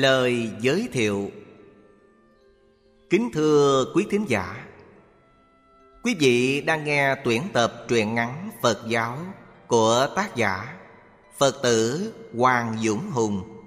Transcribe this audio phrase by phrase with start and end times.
[0.00, 1.30] Lời giới thiệu.
[3.10, 4.66] Kính thưa quý thính giả
[6.02, 9.18] Quý vị đang nghe tuyển tập truyện ngắn Phật giáo
[9.66, 10.76] của tác giả
[11.38, 13.62] Phật tử Hoàng Dũng Hùng.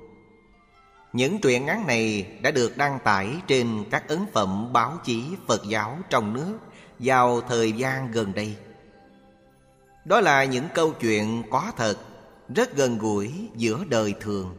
[1.13, 5.62] Những truyện ngắn này đã được đăng tải trên các ấn phẩm báo chí Phật
[5.68, 6.57] giáo trong nước
[6.99, 8.55] vào thời gian gần đây.
[10.05, 11.98] Đó là những câu chuyện có thật,
[12.55, 14.57] rất gần gũi giữa đời thường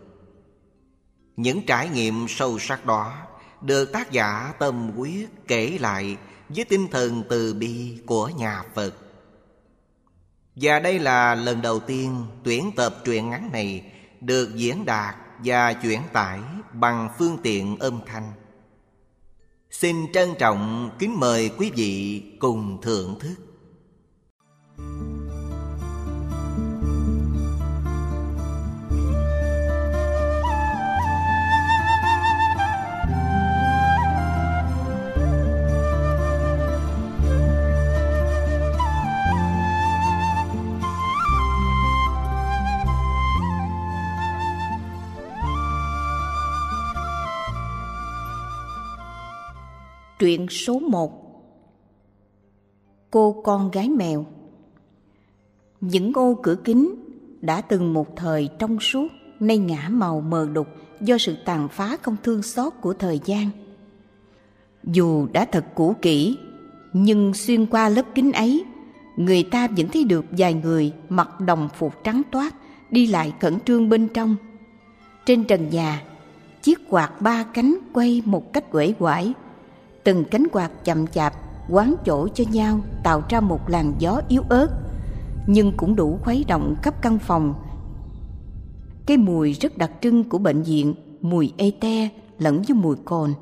[1.43, 3.13] những trải nghiệm sâu sắc đó
[3.61, 6.17] được tác giả tâm quyết kể lại
[6.49, 8.95] với tinh thần từ bi của nhà Phật.
[10.57, 15.15] Và đây là lần đầu tiên tuyển tập truyện ngắn này được diễn đạt
[15.45, 16.41] và chuyển tải
[16.73, 18.33] bằng phương tiện âm thanh.
[19.71, 23.35] Xin trân trọng kính mời quý vị cùng thưởng thức.
[50.21, 51.13] Truyện số 1
[53.11, 54.27] Cô con gái mèo
[55.81, 56.95] Những ô cửa kính
[57.41, 59.09] đã từng một thời trong suốt
[59.41, 60.67] nay ngã màu mờ đục
[61.01, 63.51] do sự tàn phá không thương xót của thời gian.
[64.85, 66.39] Dù đã thật cũ kỹ,
[66.93, 68.65] nhưng xuyên qua lớp kính ấy,
[69.17, 72.55] người ta vẫn thấy được vài người mặc đồng phục trắng toát
[72.91, 74.37] đi lại khẩn trương bên trong.
[75.27, 76.03] Trên trần nhà,
[76.63, 79.35] chiếc quạt ba cánh quay một cách quể quải
[80.05, 81.35] từng cánh quạt chậm chạp
[81.69, 84.69] quán chỗ cho nhau tạo ra một làn gió yếu ớt,
[85.47, 87.55] nhưng cũng đủ khuấy động khắp căn phòng.
[89.07, 93.35] Cái mùi rất đặc trưng của bệnh viện, mùi ê te lẫn với mùi cồn.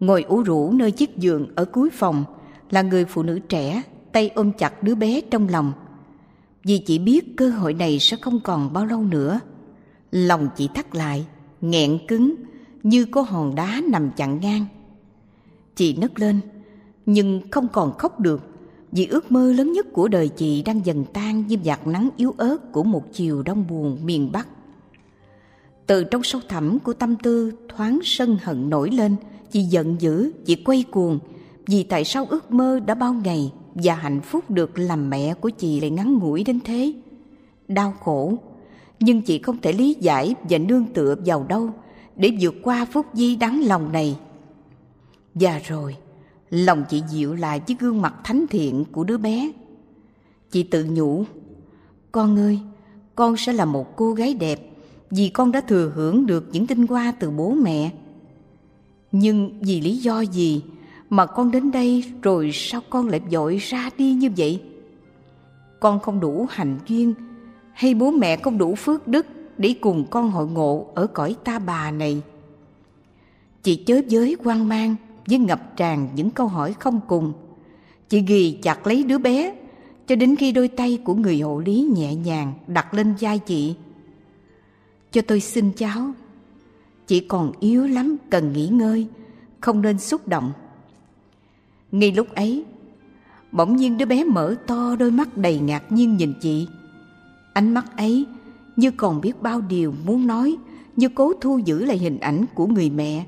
[0.00, 2.24] Ngồi ủ rũ nơi chiếc giường ở cuối phòng
[2.70, 3.82] là người phụ nữ trẻ,
[4.12, 5.72] tay ôm chặt đứa bé trong lòng.
[6.64, 9.40] Vì chị biết cơ hội này sẽ không còn bao lâu nữa.
[10.10, 11.26] Lòng chị thắt lại,
[11.60, 12.34] nghẹn cứng,
[12.82, 14.66] như có hòn đá nằm chặn ngang.
[15.80, 16.40] Chị nấc lên,
[17.06, 18.40] nhưng không còn khóc được
[18.92, 22.34] vì ước mơ lớn nhất của đời chị đang dần tan như vạt nắng yếu
[22.36, 24.48] ớt của một chiều đông buồn miền Bắc.
[25.86, 29.16] Từ trong sâu thẳm của tâm tư thoáng sân hận nổi lên,
[29.50, 31.18] chị giận dữ, chị quay cuồng
[31.66, 35.50] vì tại sao ước mơ đã bao ngày và hạnh phúc được làm mẹ của
[35.50, 36.92] chị lại ngắn ngủi đến thế.
[37.68, 38.34] Đau khổ,
[39.00, 41.70] nhưng chị không thể lý giải và nương tựa vào đâu
[42.16, 44.16] để vượt qua phút giây đáng lòng này.
[45.34, 45.96] Và rồi,
[46.50, 49.52] lòng chị dịu lại với gương mặt thánh thiện của đứa bé.
[50.50, 51.24] Chị tự nhủ,
[52.12, 52.58] con ơi,
[53.14, 54.70] con sẽ là một cô gái đẹp
[55.10, 57.90] vì con đã thừa hưởng được những tinh hoa từ bố mẹ.
[59.12, 60.62] Nhưng vì lý do gì
[61.10, 64.62] mà con đến đây rồi sao con lại dội ra đi như vậy?
[65.80, 67.14] Con không đủ hành duyên
[67.72, 69.26] hay bố mẹ không đủ phước đức
[69.58, 72.22] để cùng con hội ngộ ở cõi ta bà này.
[73.62, 74.96] Chị chớ giới quan mang
[75.30, 77.32] với ngập tràn những câu hỏi không cùng.
[78.08, 79.54] Chị ghi chặt lấy đứa bé
[80.06, 83.74] cho đến khi đôi tay của người hộ lý nhẹ nhàng đặt lên vai chị.
[85.12, 86.12] Cho tôi xin cháu.
[87.06, 89.06] Chị còn yếu lắm, cần nghỉ ngơi,
[89.60, 90.52] không nên xúc động.
[91.92, 92.64] Ngay lúc ấy,
[93.52, 96.68] bỗng nhiên đứa bé mở to đôi mắt đầy ngạc nhiên nhìn chị.
[97.52, 98.26] Ánh mắt ấy
[98.76, 100.56] như còn biết bao điều muốn nói,
[100.96, 103.24] như cố thu giữ lại hình ảnh của người mẹ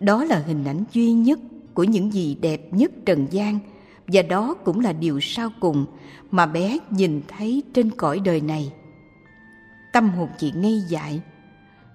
[0.00, 1.38] đó là hình ảnh duy nhất
[1.74, 3.58] của những gì đẹp nhất trần gian,
[4.06, 5.86] và đó cũng là điều sau cùng
[6.30, 8.72] mà bé nhìn thấy trên cõi đời này.
[9.92, 11.20] Tâm hồn chị ngây dại,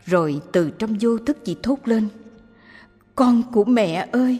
[0.06, 2.08] rồi từ trong vô thức chị thốt lên,
[3.16, 4.40] con của mẹ ơi!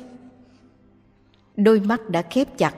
[1.58, 2.76] Đôi mắt đã khép chặt,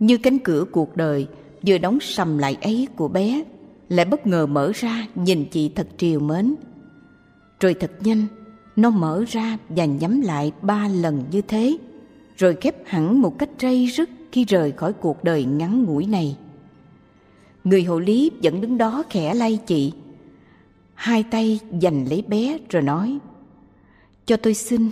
[0.00, 1.28] như cánh cửa cuộc đời
[1.66, 3.42] vừa đóng sầm lại ấy của bé,
[3.88, 6.54] lại bất ngờ mở ra nhìn chị thật triều mến.
[7.60, 8.26] Rồi thật nhanh
[8.76, 11.76] nó mở ra và nhắm lại ba lần như thế,
[12.36, 16.36] rồi khép hẳn một cách rây rứt khi rời khỏi cuộc đời ngắn ngủi này.
[17.64, 19.92] Người hộ lý vẫn đứng đó khẽ lay chị,
[20.94, 23.18] hai tay giành lấy bé rồi nói,
[24.26, 24.90] cho tôi xin.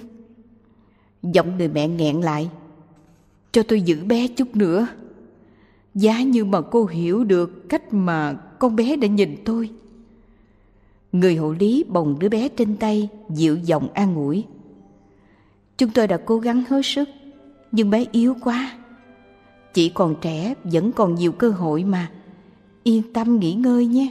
[1.23, 2.51] Giọng người mẹ nghẹn lại,
[3.53, 4.87] cho tôi giữ bé chút nữa.
[5.95, 9.71] Giá như mà cô hiểu được cách mà con bé đã nhìn tôi
[11.15, 14.45] Người hộ lý bồng đứa bé trên tay, dịu giọng an ủi.
[15.79, 17.09] Chúng tôi đã cố gắng hết sức,
[17.73, 18.73] nhưng bé yếu quá.
[19.75, 22.11] chỉ còn trẻ, vẫn còn nhiều cơ hội mà.
[22.83, 24.09] Yên tâm nghỉ ngơi nhé.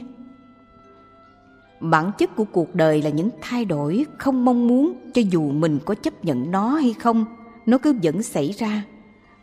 [1.80, 5.78] bản chất của cuộc đời là những thay đổi không mong muốn cho dù mình
[5.84, 7.24] có chấp nhận nó hay không
[7.66, 8.84] nó cứ vẫn xảy ra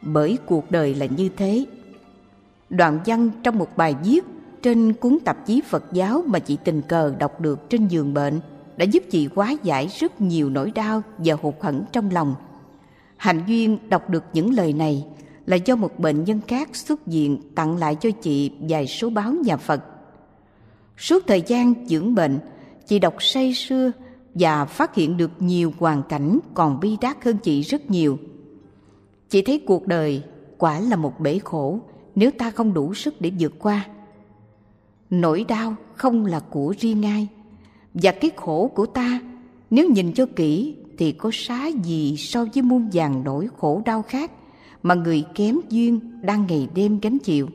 [0.02, 1.66] bởi cuộc đời là như thế
[2.70, 4.26] đoạn văn trong một bài viết
[4.62, 8.40] trên cuốn tạp chí phật giáo mà chị tình cờ đọc được trên giường bệnh
[8.78, 12.36] đã giúp chị hóa giải rất nhiều nỗi đau và hụt hẫng trong lòng
[13.18, 15.06] hạnh duyên đọc được những lời này
[15.46, 19.34] là do một bệnh nhân khác xuất viện tặng lại cho chị vài số báo
[19.46, 19.82] nhà phật
[21.02, 22.40] Suốt thời gian dưỡng bệnh,
[22.88, 23.92] chị đọc say sưa
[24.34, 28.18] và phát hiện được nhiều hoàn cảnh còn bi đát hơn chị rất nhiều.
[29.30, 30.24] Chị thấy cuộc đời
[30.58, 31.80] quả là một bể khổ
[32.16, 33.86] nếu ta không đủ sức để vượt qua.
[35.12, 37.28] Nỗi đau không là của riêng ai,
[37.94, 39.20] và cái khổ của ta
[39.70, 44.02] nếu nhìn cho kỹ thì có xá gì so với muôn vàng nỗi khổ đau
[44.02, 44.32] khác
[44.84, 47.48] mà người kém duyên đang ngày đêm gánh chịu.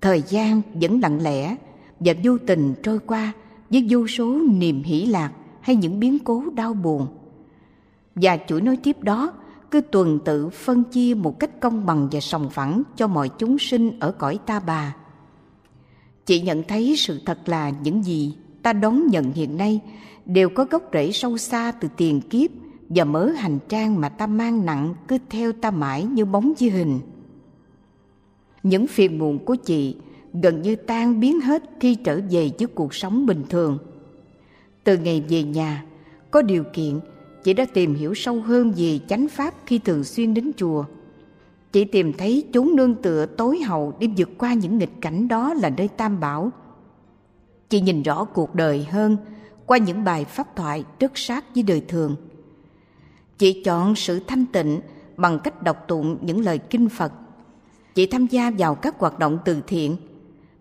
[0.00, 1.56] Thời gian vẫn lặng lẽ
[2.00, 3.32] và vô tình trôi qua
[3.70, 7.06] với vô số niềm hỷ lạc hay những biến cố đau buồn.
[8.14, 9.32] Và chuỗi nối tiếp đó
[9.70, 13.58] cứ tuần tự phân chia một cách công bằng và sòng phẳng cho mọi chúng
[13.58, 14.94] sinh ở cõi ta bà.
[16.26, 19.80] Chị nhận thấy sự thật là những gì ta đón nhận hiện nay
[20.26, 22.50] đều có gốc rễ sâu xa từ tiền kiếp
[22.88, 26.70] và mớ hành trang mà ta mang nặng cứ theo ta mãi như bóng với
[26.70, 27.00] hình.
[28.62, 29.96] Những phiền muộn của chị
[30.42, 33.78] gần như tan biến hết khi trở về với cuộc sống bình thường.
[34.84, 35.84] Từ ngày về nhà,
[36.30, 37.00] có điều kiện,
[37.44, 40.84] chị đã tìm hiểu sâu hơn về chánh pháp khi thường xuyên đến chùa.
[41.74, 45.54] Chị tìm thấy chốn nương tựa tối hậu để vượt qua những nghịch cảnh đó
[45.54, 46.50] là nơi tam bảo.
[47.68, 49.16] Chị nhìn rõ cuộc đời hơn,
[49.66, 52.16] qua những bài pháp thoại rất sát với đời thường.
[53.38, 54.80] Chị chọn sự thanh tịnh
[55.16, 57.12] bằng cách đọc tụng những lời kinh Phật.
[57.94, 59.96] Chị tham gia vào các hoạt động từ thiện–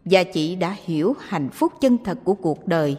[0.06, 2.98] và chị đã hiểu hạnh phúc chân thật của cuộc đời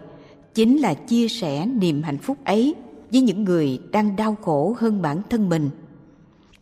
[0.54, 2.74] chính là chia sẻ niềm hạnh phúc ấy
[3.12, 5.70] với những người đang đau khổ hơn bản thân mình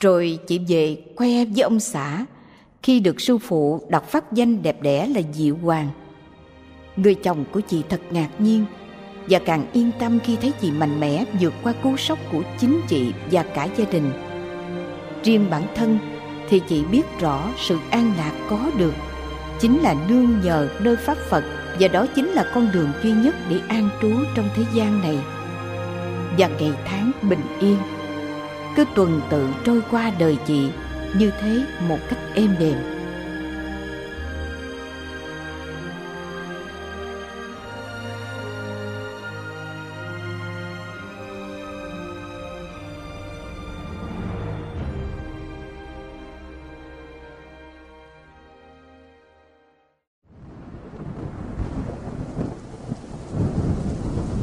[0.03, 2.27] rồi chị về khoe với ông xã.
[2.83, 5.89] Khi được sư phụ đặt pháp danh đẹp đẽ là diệu hoàng.
[6.97, 8.65] Người chồng của chị thật ngạc nhiên
[9.29, 12.81] và càng yên tâm khi thấy chị mạnh mẽ vượt qua cú sốc của chính
[12.89, 14.13] chị và cả gia đình.
[15.25, 15.99] Riêng bản thân
[16.49, 18.95] thì chị biết rõ sự an lạc có được
[19.61, 21.45] chính là nương nhờ nơi pháp Phật
[21.81, 25.19] và đó chính là con đường duy nhất để an trú trong thế gian này.
[26.39, 27.77] Và ngày tháng bình yên
[28.77, 30.69] cứ tuần tự trôi qua đời chị
[31.19, 32.77] như thế một cách êm đềm.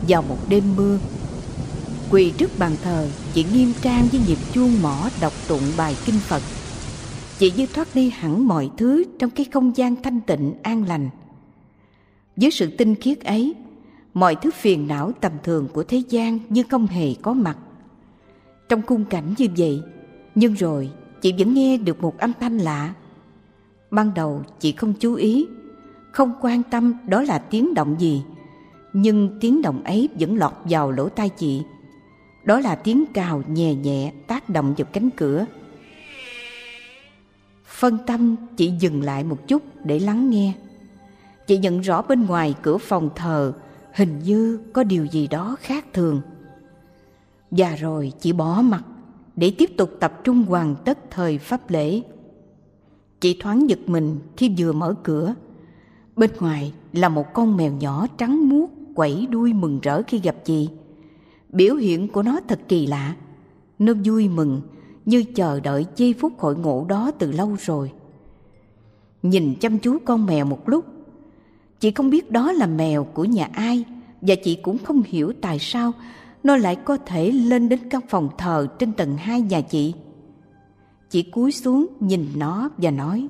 [0.10, 0.98] vào một đêm mưa
[2.12, 6.20] quỳ trước bàn thờ chị nghiêm trang với nhịp chuông mỏ đọc tụng bài kinh
[6.20, 6.42] phật.
[7.38, 11.10] Chị như thoát đi hẳn mọi thứ trong cái không gian thanh tịnh, an lành.
[12.36, 13.56] Với sự tinh khiết ấy,
[14.14, 17.58] mọi thứ phiền não tầm thường của thế gian như không hề có mặt.
[18.70, 19.82] Trong khung cảnh như vậy,
[20.36, 20.90] nhưng rồi
[21.22, 22.94] chị vẫn nghe được một âm thanh lạ.
[23.92, 25.48] Ban đầu chị không chú ý,
[26.12, 28.24] không quan tâm đó là tiếng động gì,
[28.94, 31.62] nhưng tiếng động ấy vẫn lọt vào lỗ tai chị.
[32.50, 35.46] Đó là tiếng cào nhẹ nhẹ tác động vào cánh cửa.
[37.66, 40.54] Phân tâm, chị dừng lại một chút để lắng nghe.
[41.48, 43.54] Chị nhận rõ bên ngoài cửa phòng thờ,
[43.94, 46.22] hình như có điều gì đó khác thường.
[47.52, 48.84] Và rồi chị bỏ mặt
[49.36, 52.02] để tiếp tục tập trung hoàn tất thời pháp lễ.
[53.22, 55.36] Chị thoáng giật mình khi vừa mở cửa.
[56.16, 60.36] Bên ngoài là một con mèo nhỏ trắng muốt quẩy đuôi mừng rỡ khi gặp
[60.46, 60.70] chị.
[61.50, 63.16] Biểu hiện của nó thật kỳ lạ.
[63.80, 64.62] Nó vui mừng
[65.06, 67.92] như chờ đợi giây phút hội ngộ đó từ lâu rồi.
[69.24, 70.86] Nhìn chăm chú con mèo một lúc,
[71.80, 73.86] chị không biết đó là mèo của nhà ai
[74.22, 75.92] và chị cũng không hiểu tại sao
[76.44, 79.94] nó lại có thể lên đến căn phòng thờ trên tầng hai nhà chị.
[81.10, 83.28] Chị cúi xuống nhìn nó và nói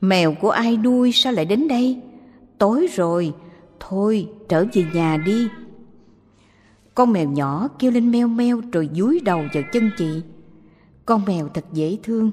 [0.00, 2.00] Mèo của ai nuôi sao lại đến đây?
[2.58, 3.32] Tối rồi,
[3.80, 5.48] Thôi trở về nhà đi
[6.94, 10.22] con mèo nhỏ kêu lên meo meo rồi dúi đầu vào chân chị.
[11.06, 12.30] Con mèo thật dễ thương,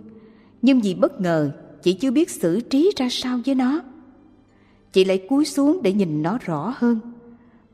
[0.62, 1.51] Nhưng vì bất ngờ,
[1.84, 3.82] chị chưa biết xử trí ra sao với nó.
[4.94, 7.00] Chị lại cúi xuống để nhìn nó rõ hơn.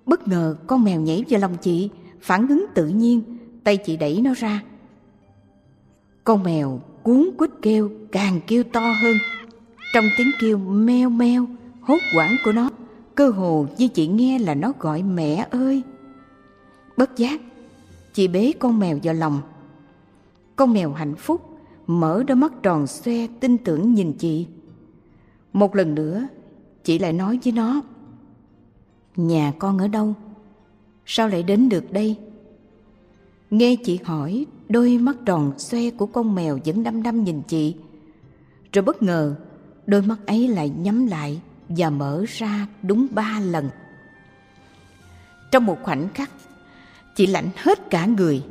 [0.06, 1.90] Bất ngờ con mèo nhảy vào lòng chị,
[2.22, 3.22] Phản ứng tự nhiên,
[3.64, 4.64] Tay chị đẩy nó ra.
[6.24, 9.18] Con mèo cuốn quýt kêu, càng kêu to hơn.
[9.94, 11.46] Trong tiếng kêu meo meo,
[11.82, 12.70] hốt quảng của nó,
[13.16, 15.84] cơ hồ như chị nghe là nó gọi mẹ ơi
[16.98, 17.42] bất giác.
[18.14, 19.42] Chị bế con mèo vào lòng.
[20.56, 24.48] Con mèo hạnh phúc, mở đôi mắt tròn xoe, tin tưởng nhìn chị.
[25.54, 26.28] Một lần nữa,
[26.84, 27.82] chị lại nói với nó,
[29.16, 30.14] nhà con ở đâu?
[31.06, 32.18] Sao lại đến được đây?
[33.50, 37.76] Nghe chị hỏi, đôi mắt tròn xoe của con mèo vẫn đăm đăm nhìn chị.
[38.74, 39.36] Rồi bất ngờ,
[39.86, 43.70] đôi mắt ấy lại nhắm lại và mở ra đúng ba lần.
[45.52, 46.32] Trong một khoảnh khắc
[47.18, 48.44] chị lạnh hết cả người.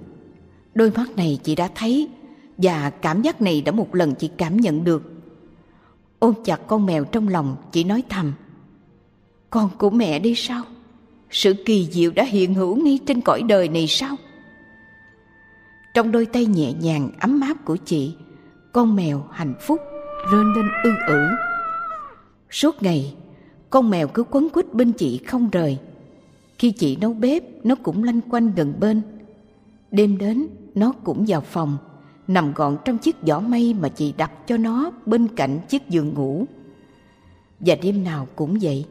[0.74, 2.08] Đôi mắt này chị đã thấy,
[2.58, 5.02] và cảm giác này đã một lần chị cảm nhận được.
[6.18, 8.32] Ôm chặt con mèo trong lòng, chị nói thầm,
[9.50, 10.64] con của mẹ đi sao?
[11.30, 14.16] Sự kỳ diệu đã hiện hữu ngay trên cõi đời này sao?
[15.94, 18.14] Trong đôi tay nhẹ nhàng, ấm áp của chị,
[18.72, 19.80] con mèo hạnh phúc
[20.32, 21.26] rên lên ư ử.
[22.50, 23.14] Suốt ngày,
[23.70, 25.78] con mèo cứ quấn quýt bên chị không rời
[26.58, 29.02] khi chị nấu bếp, nó cũng lanh quanh gần bên.
[29.90, 31.78] Đêm đến, nó cũng vào phòng,
[32.28, 36.14] nằm gọn trong chiếc giỏ mây mà chị đặt cho nó bên cạnh chiếc giường
[36.14, 36.44] ngủ.
[37.60, 38.84] Và đêm nào cũng vậy,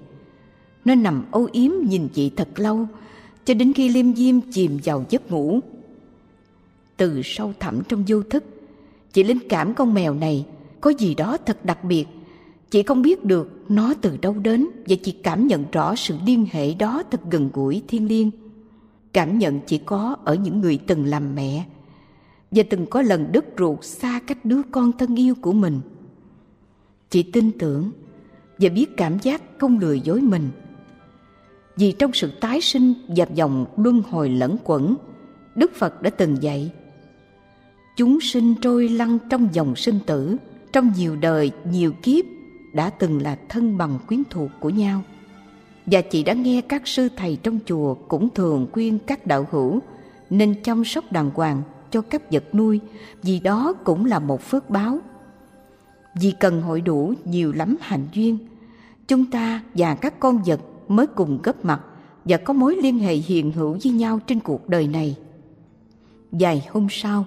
[0.85, 2.87] nó nằm âu yếm nhìn chị thật lâu,
[3.45, 5.59] cho đến khi liêm diêm chìm vào giấc ngủ.
[6.97, 8.43] Từ sâu thẳm trong vô thức,
[9.13, 10.45] chị linh cảm con mèo này
[10.81, 12.05] có gì đó thật đặc biệt
[12.69, 16.47] chị không biết được nó từ đâu đến và chị cảm nhận rõ sự liên
[16.51, 18.31] hệ đó thật gần gũi thiên liêng.
[19.13, 21.65] Cảm nhận chỉ có ở những người từng làm mẹ
[22.51, 25.81] và từng có lần đứt ruột xa cách đứa con thân yêu của mình.
[27.09, 27.91] Chị tin tưởng
[28.57, 30.49] và biết cảm giác không lừa dối mình.
[31.75, 34.95] Vì trong sự tái sinh và dòng luân hồi lẫn quẩn,
[35.55, 36.71] đức phật đã từng dạy,
[37.97, 40.37] chúng sinh trôi lăn trong dòng sinh tử,
[40.71, 42.25] trong nhiều đời nhiều kiếp
[42.75, 45.01] đã từng là thân bằng quyến thuộc của nhau.
[45.85, 49.79] Và chị đã nghe các sư thầy trong chùa cũng thường khuyên các đạo hữu
[50.29, 52.79] nên chăm sóc đàng hoàng cho các vật nuôi,
[53.23, 54.99] vì đó cũng là một phước báo.
[56.21, 58.37] Vì cần hội đủ nhiều lắm hạnh duyên,
[59.07, 61.81] chúng ta và các con vật mới cùng góp mặt
[62.25, 65.15] và có mối liên hệ hiền hữu với nhau trên cuộc đời này.
[66.31, 67.25] Vài hôm sau,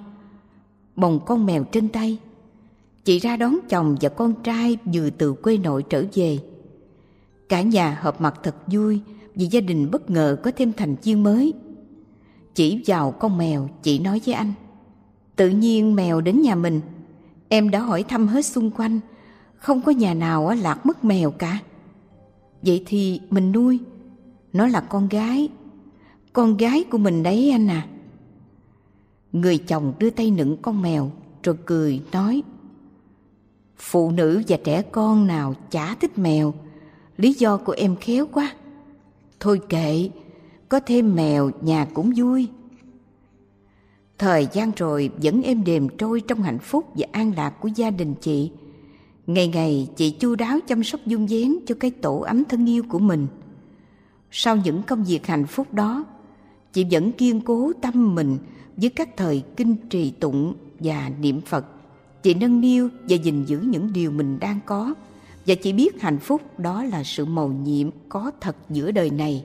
[0.97, 2.19] bồng con mèo trên tay
[3.09, 6.39] chị ra đón chồng và con trai vừa từ quê nội trở về.
[7.49, 9.01] Cả nhà họp mặt thật vui
[9.35, 11.55] vì gia đình bất ngờ có thêm thành viên mới.
[12.55, 14.53] Chỉ vào con mèo, chị nói với anh,
[15.37, 16.81] tự nhiên mèo đến nhà mình.
[17.49, 19.01] Em đã hỏi thăm hết xung quanh,
[19.57, 21.59] không có nhà nào lạc mất mèo cả.
[22.63, 23.79] Vậy thì mình nuôi.
[24.53, 25.49] Nó là con gái.
[26.33, 27.87] Con gái của mình đấy anh à.
[29.33, 31.11] Người chồng đưa tay nựng con mèo,
[31.43, 32.43] rồi cười, nói
[33.79, 36.55] phụ nữ và trẻ con nào chả thích mèo.
[37.17, 38.53] Lý do của em khéo quá.
[39.41, 40.11] Thôi kệ,
[40.69, 42.49] có thêm mèo, nhà cũng vui.
[44.19, 47.91] Thời gian rồi vẫn êm đềm trôi trong hạnh phúc và an lạc của gia
[47.91, 48.51] đình chị.
[49.27, 52.83] Ngày ngày chị chu đáo chăm sóc dung dén cho cái tổ ấm thân yêu
[52.89, 53.27] của mình.
[54.31, 56.05] Sau những công việc hạnh phúc đó,
[56.73, 58.39] chị vẫn kiên cố tâm mình
[58.77, 61.67] với các thời kinh trì tụng và niệm phật
[62.23, 64.95] chị nâng niu và gìn giữ những điều mình đang có.
[65.47, 69.45] Và chị biết hạnh phúc đó là sự mầu nhiệm có thật giữa đời này.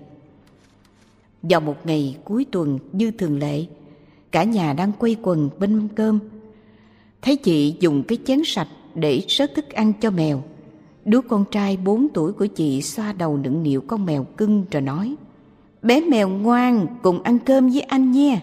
[1.44, 3.66] Vào một ngày cuối tuần như thường lệ,
[4.32, 6.20] cả nhà đang quây quần bên mâm cơm.
[7.22, 10.44] Thấy chị dùng cái chén sạch để sớt thức ăn cho mèo.
[11.06, 14.82] Đứa con trai bốn tuổi của chị xoa đầu nựng nịu con mèo cưng rồi
[14.82, 15.16] nói,
[15.82, 18.42] bé mèo ngoan cùng ăn cơm với anh nha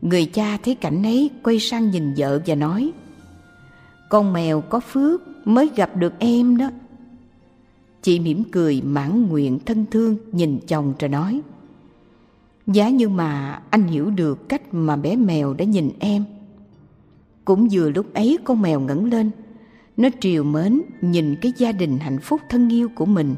[0.00, 2.92] người cha thấy cảnh ấy quay sang nhìn vợ và nói,
[4.08, 6.70] con mèo có phước mới gặp được em đó.
[8.02, 11.40] Chị mỉm cười mãn nguyện thân thương nhìn chồng rồi nói,
[12.66, 16.24] giá như mà anh hiểu được cách mà bé mèo đã nhìn em.
[17.44, 19.30] Cũng vừa lúc ấy con mèo ngẩng lên,
[19.96, 23.34] nó triều mến nhìn cái gia đình hạnh phúc thân yêu của mình,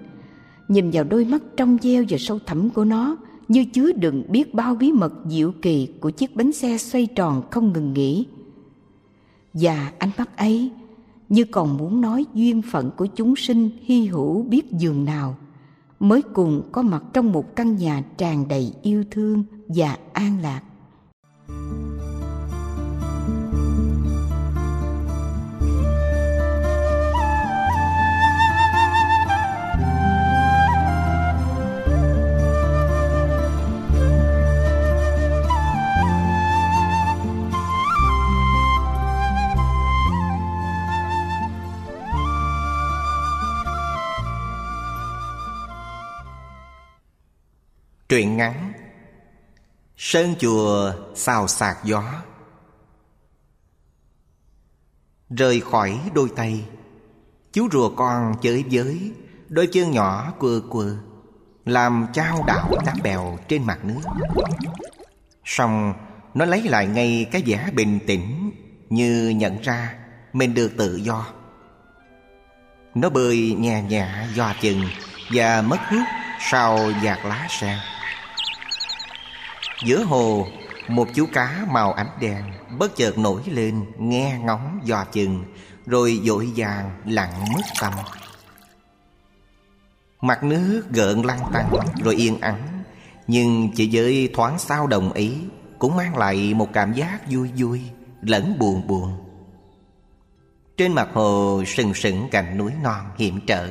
[0.68, 3.16] nhìn vào đôi mắt trong veo và sâu thẳm của nó
[3.48, 7.42] như chứa đựng biết bao bí mật diệu kỳ của chiếc bánh xe xoay tròn
[7.50, 8.26] không ngừng nghỉ.
[9.52, 10.70] Và ánh mắt ấy
[11.28, 15.36] như còn muốn nói duyên phận của chúng sinh hy hữu biết giường nào,
[16.00, 20.62] mới cùng có mặt trong một căn nhà tràn đầy yêu thương và an lạc.
[48.08, 48.72] Truyện ngắn
[49.96, 52.02] Sơn chùa xào sạc gió.
[55.30, 56.64] Rời khỏi đôi tay,
[57.52, 59.12] Chú rùa con chơi với
[59.48, 60.96] Đôi chân nhỏ quơ quơ
[61.64, 64.00] Làm trao đảo đám bèo trên mặt nước.
[65.44, 65.94] Xong,
[66.34, 68.50] nó lấy lại ngay cái vẻ bình tĩnh
[68.90, 69.94] Như nhận ra
[70.32, 71.26] mình được tự do.
[72.94, 74.82] Nó bơi nhẹ nhẹ do chừng
[75.30, 76.02] Và mất hút
[76.50, 77.78] sau giạt lá sen.
[79.84, 80.46] Giữa hồ,
[80.88, 82.44] Một chú cá màu ánh đen
[82.78, 85.44] Bất chợt nổi lên, Nghe ngóng dò chừng,
[85.86, 87.92] Rồi dội vàng lặng mất tâm.
[90.20, 91.70] Mặt nước gợn lăn tăng
[92.04, 92.82] Rồi yên ắng,
[93.26, 95.36] Nhưng chỉ với thoáng sao đồng ý
[95.78, 97.80] Cũng mang lại một cảm giác vui vui,
[98.22, 99.24] Lẫn buồn buồn.
[100.76, 103.68] Trên mặt hồ sừng sững cạnh núi non hiểm trở,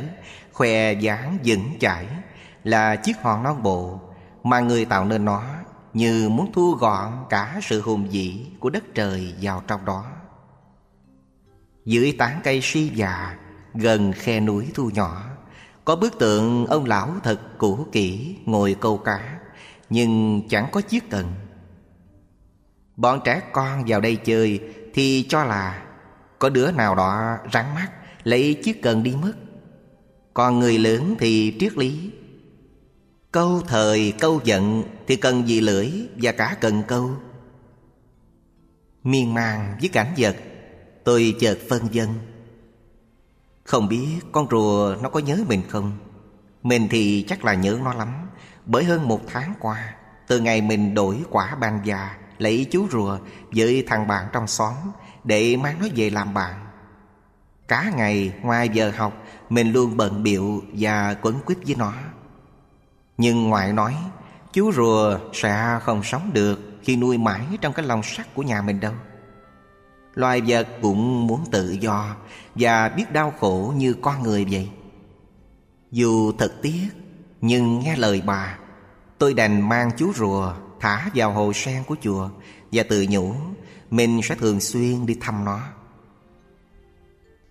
[0.54, 2.06] Khoe dáng vững chãi
[2.64, 4.00] Là chiếc hòn non bộ
[4.44, 5.44] Mà người tạo nên nó
[5.98, 10.06] như muốn thu gọn cả sự hùng vĩ Của đất trời vào trong đó.
[11.86, 13.38] Dưới tán cây suy già
[13.74, 15.24] Gần khe núi thu nhỏ,
[15.86, 19.40] có bức tượng ông lão thật cũ kỹ ngồi câu cá,
[19.90, 21.34] Nhưng chẳng có chiếc cần
[22.96, 24.62] Bọn trẻ con vào đây chơi
[24.94, 25.86] Thì cho là
[26.40, 27.88] Có đứa nào đó rắn mắt
[28.24, 29.34] Lấy chiếc cần đi mất.
[30.34, 32.12] Còn người lớn thì triết lý
[33.38, 37.12] Câu thời, câu giận Thì cần gì lưỡi và cả cần câu.
[39.04, 40.36] Miên man với cảnh vật,
[41.04, 42.10] Tôi chợt phân dân
[43.64, 45.98] không biết con rùa nó có nhớ mình không?
[46.64, 48.30] Mình thì chắc là nhớ nó lắm,
[48.66, 49.96] Bởi hơn một tháng qua,
[50.28, 53.18] Từ ngày mình đổi quả ban già, Lấy chú rùa
[53.52, 54.74] với thằng bạn trong xóm
[55.24, 56.54] Để mang nó về làm bạn.
[57.68, 59.14] Cả ngày ngoài giờ học,
[59.50, 61.94] Mình luôn bận biệu và quấn quýt với nó.
[63.18, 63.96] Nhưng ngoại nói,
[64.54, 68.62] Chú rùa sẽ không sống được Khi nuôi mãi trong cái lòng sắt của nhà
[68.62, 68.94] mình đâu.
[70.14, 72.16] Loài vật cũng muốn tự do
[72.56, 74.70] Và biết đau khổ như con người vậy.
[75.92, 76.88] Dù thật tiếc,
[77.42, 78.58] Nhưng nghe lời bà,
[79.18, 82.30] Tôi đành mang chú rùa Thả vào hồ sen của chùa
[82.72, 83.36] Và tự nhủ
[83.92, 85.60] Mình sẽ thường xuyên đi thăm nó.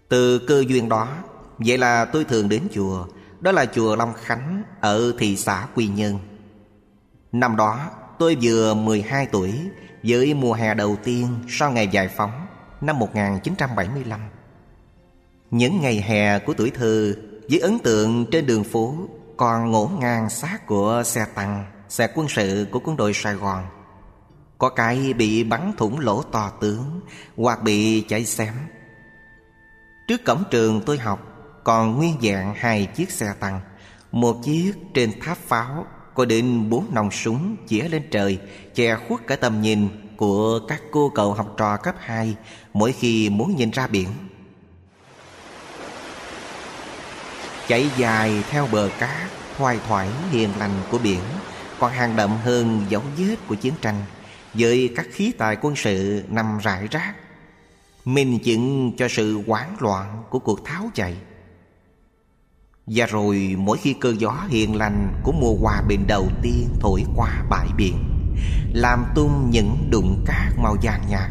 [0.09, 1.09] Từ cơ duyên đó,
[1.59, 3.07] Vậy là tôi thường đến chùa
[3.46, 6.18] đó là chùa Long Khánh Ở thị xã Quy Nhơn.
[7.32, 9.52] Năm đó, tôi vừa 12 tuổi,
[10.02, 12.46] Với mùa hè đầu tiên Sau ngày giải phóng
[12.80, 14.20] năm 1975
[15.50, 17.12] Những ngày hè của tuổi thơ,
[17.50, 18.94] Với ấn tượng trên đường phố,
[19.37, 23.64] Còn ngổn ngang xác của xe tăng, Xe quân sự của quân đội Sài Gòn.
[24.59, 27.00] Có cái bị bắn thủng lỗ to tướng,
[27.37, 28.54] Hoặc bị cháy xém.
[30.09, 31.36] Trước cổng trường tôi học
[31.66, 33.61] còn nguyên dạng hai chiếc xe tăng
[34.12, 38.38] Một chiếc trên tháp pháo Có đến bốn nòng súng chĩa lên trời,
[38.74, 42.37] Che khuất cả tầm nhìn của các cô cậu học trò cấp 2
[42.72, 44.09] mỗi khi muốn nhìn ra biển.
[47.68, 51.20] Chạy dài theo bờ cát thoai thoải hiền lành của biển,
[51.79, 54.05] còn hàng đậm hơn dấu vết của chiến tranh,
[54.55, 57.14] với các khí tài quân sự nằm rải rác,
[58.05, 61.16] minh chứng cho sự hoảng loạn của cuộc tháo chạy
[62.87, 67.05] và rồi mỗi khi cơn gió hiền lành của mùa hòa bình đầu tiên thổi
[67.16, 67.94] qua bãi biển,
[68.72, 71.31] làm tung những đụng cát màu vàng nhạt,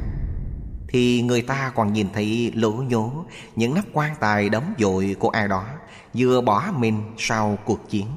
[0.87, 5.29] thì người ta còn nhìn thấy lỗ nhố những nắp quan tài đóng dội của
[5.29, 5.65] ai đó
[6.13, 8.07] vừa bỏ mình sau cuộc chiến.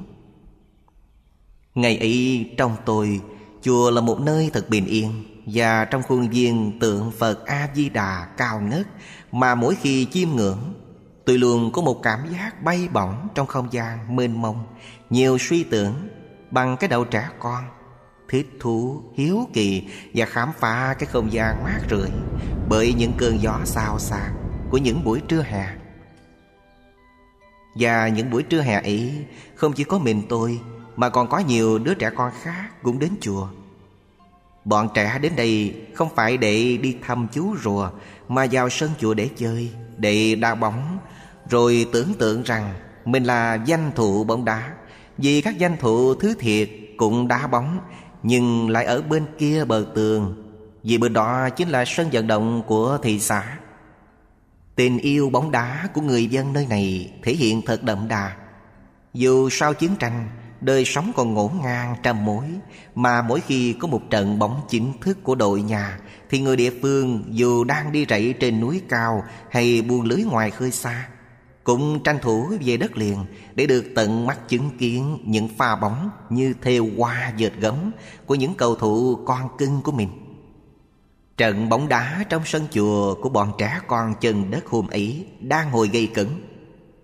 [1.75, 3.21] Ngày ấy trong tôi,
[3.61, 7.89] chùa là một nơi thật bình yên, và trong khuôn viên tượng phật a di
[7.89, 8.87] đà cao ngất
[9.31, 10.73] mà mỗi khi chiêm ngưỡng
[11.29, 14.65] tôi luôn có một cảm giác bay bổng trong không gian mênh mông
[15.09, 16.09] nhiều suy tưởng
[16.51, 17.63] bằng cái đầu trẻ con
[18.29, 22.09] thích thú, hiếu kỳ và khám phá cái không gian mát rượi
[22.69, 24.31] bởi những cơn gió xào xạc
[24.69, 25.65] của những buổi trưa hè.
[27.75, 30.59] Và những buổi trưa hè ấy không chỉ có mình tôi
[30.95, 33.47] mà còn có nhiều đứa trẻ con khác cũng đến chùa.
[34.65, 37.89] Bọn trẻ đến đây không phải để đi thăm chú rùa
[38.27, 40.99] mà vào sân chùa để chơi, để đá bóng,
[41.49, 42.73] rồi tưởng tượng rằng
[43.05, 44.71] mình là danh thụ bóng đá.
[45.17, 47.79] Vì các danh thụ thứ thiệt cũng đá bóng,
[48.23, 50.45] nhưng lại ở bên kia bờ tường.
[50.83, 53.57] Vì bên đó chính là sân vận động của thị xã.
[54.75, 58.35] Tình yêu bóng đá của người dân nơi này thể hiện thật đậm đà.
[59.13, 60.29] Dù sau chiến tranh,
[60.61, 62.45] Đời sống còn ngổn ngang trăm mối,
[62.95, 66.71] Mà mỗi khi có một trận bóng chính thức của đội nhà, Thì người địa
[66.81, 71.07] phương dù đang đi rẫy trên núi cao Hay buông lưới ngoài khơi xa
[71.69, 76.09] cũng tranh thủ về đất liền Để được tận mắt chứng kiến những pha bóng
[76.29, 77.91] Như thêu hoa dệt gấm
[78.25, 80.09] Của những cầu thủ con cưng của mình
[81.39, 85.71] Trận bóng đá trong sân chùa của bọn trẻ con chân đất hôm ấy đang
[85.71, 86.41] hồi gây cứng.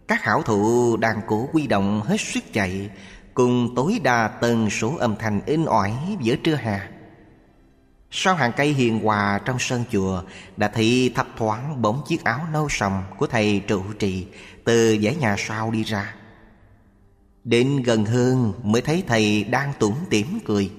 [0.07, 2.89] Các hảo thủ đang cố quy động hết sức chạy,
[3.33, 6.79] cùng tối đa tần số âm thanh in ỏi giữa trưa hè
[8.11, 10.21] Sau hàng cây hiền hòa trong sân chùa,
[10.57, 14.27] đã thị thấp thoáng bóng chiếc áo nâu sầm của thầy trụ trì
[14.65, 16.15] từ dãy nhà sau đi ra.
[17.43, 20.71] Đến gần hơn mới thấy thầy đang tủm tỉm cười.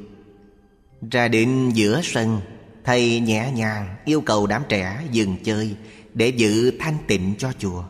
[1.10, 2.40] Ra đến giữa sân,
[2.86, 5.76] Thầy nhẹ nhàng yêu cầu đám trẻ dừng chơi
[6.14, 7.84] Để giữ thanh tịnh cho chùa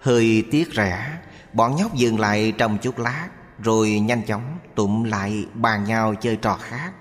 [0.00, 1.18] Hơi tiếc rẻ,
[1.52, 3.28] Bọn nhóc dừng lại trong chút lát,
[3.58, 6.92] Rồi nhanh chóng tụm lại bàn nhau chơi trò khác,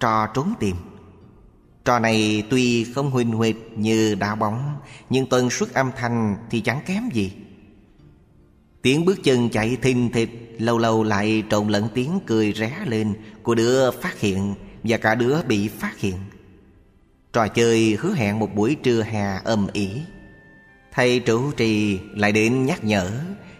[0.00, 0.76] Trò trốn tìm
[1.86, 4.76] Trò này tuy không huỳnh huỵch như đá bóng,
[5.10, 7.32] Nhưng tần suất âm thanh thì chẳng kém gì.
[8.82, 13.14] Tiếng bước chân chạy thình thịch, Lâu lâu lại trộn lẫn tiếng cười ré lên
[13.42, 16.16] Của đứa phát hiện và cả đứa bị phát hiện.
[17.32, 19.90] Trò chơi hứa hẹn một buổi trưa hè âm ỉ
[20.92, 23.10] Thầy trụ trì lại đến nhắc nhở,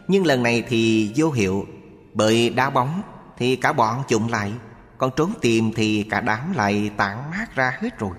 [0.09, 1.67] Nhưng lần này thì vô hiệu,
[2.15, 3.03] Bởi đá bóng
[3.39, 4.53] thì cả bọn chụm lại.
[4.99, 8.17] Còn trốn tìm thì cả đám lại tản mát ra hết rồi.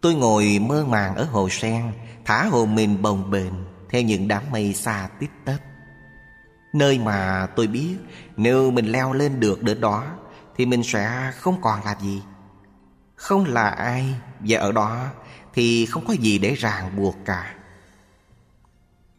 [0.00, 1.92] Tôi ngồi mơ màng ở hồ sen,
[2.24, 3.52] Thả hồn mình bồng bềnh
[3.90, 5.58] Theo những đám mây xa tít tấp
[6.72, 7.96] Nơi mà tôi biết
[8.36, 10.04] Nếu mình leo lên được đến đó
[10.56, 12.22] thì mình sẽ không còn là gì.
[13.14, 15.06] Không là ai Và ở đó
[15.54, 17.54] thì không có gì để ràng buộc cả.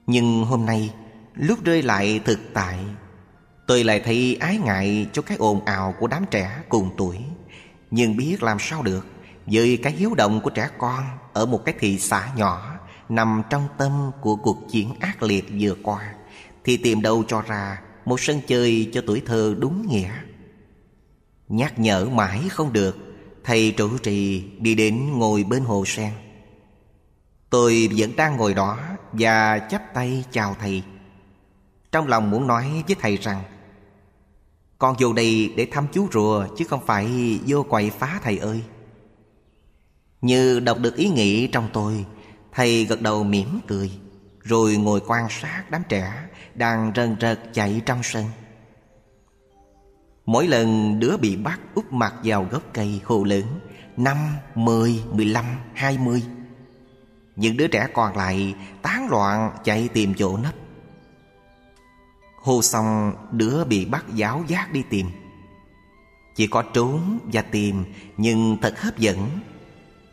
[0.08, 0.94] Nhưng hôm nay,
[1.34, 2.80] Lúc rơi lại thực tại
[3.68, 7.18] Tôi lại thấy ái ngại cho cái ồn ào của đám trẻ cùng tuổi.
[7.92, 9.08] Nhưng biết làm sao được,
[9.46, 13.68] Với cái hiếu động của trẻ con Ở một cái thị xã nhỏ Nằm trong
[13.78, 16.14] tâm của cuộc chiến ác liệt vừa qua,
[16.64, 20.12] Thì tìm đâu cho ra Một sân chơi cho tuổi thơ đúng nghĩa.
[21.48, 22.98] Nhắc nhở mãi không được,
[23.44, 26.12] Thầy trụ trì đi đến ngồi bên hồ sen.
[27.50, 28.80] Tôi vẫn đang ngồi đó
[29.12, 30.84] Và chắp tay chào thầy.
[31.92, 33.44] Trong lòng muốn nói với thầy rằng
[34.86, 38.64] con vô đây để thăm chú rùa Chứ không phải vô quậy phá thầy ơi.
[40.22, 42.06] Như đọc được ý nghĩ trong tôi
[42.52, 43.92] Thầy gật đầu mỉm cười
[44.42, 46.14] Rồi ngồi quan sát đám trẻ
[46.56, 48.26] Đang rần rật chạy trong sân.
[50.26, 53.46] Mỗi lần đứa bị bắt úp mặt vào gốc cây hồ lớn
[53.98, 54.18] Năm,
[54.56, 56.24] mười, mười lăm, hai mươi
[57.36, 60.54] Những đứa trẻ còn lại tán loạn chạy tìm chỗ nấp.
[62.46, 65.08] Hô xong, đứa bị bắt giáo giác đi tìm.
[66.36, 67.84] Chỉ có trốn và tìm,
[68.18, 69.30] nhưng thật hấp dẫn.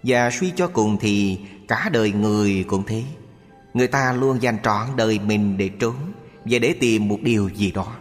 [0.03, 3.03] Và suy cho cùng thì cả đời người cũng thế.
[3.75, 5.95] Người ta luôn dành trọn đời mình để trốn
[6.45, 7.97] Và để tìm một điều gì đó.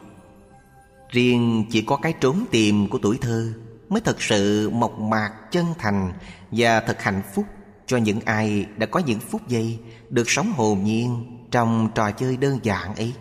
[1.10, 3.54] Riêng chỉ có cái trốn tìm của tuổi thơ
[3.90, 6.14] Mới thật sự mộc mạc, chân thành
[6.52, 7.46] Và thật hạnh phúc
[7.86, 12.38] cho những ai đã có những phút giây Được sống hồn nhiên trong trò chơi
[12.38, 13.14] đơn giản ấy.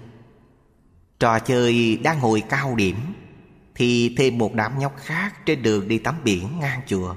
[1.20, 2.96] Trò chơi đang hồi cao điểm
[3.74, 7.14] Thì thêm một đám nhóc khác trên đường đi tắm biển ngang chùa.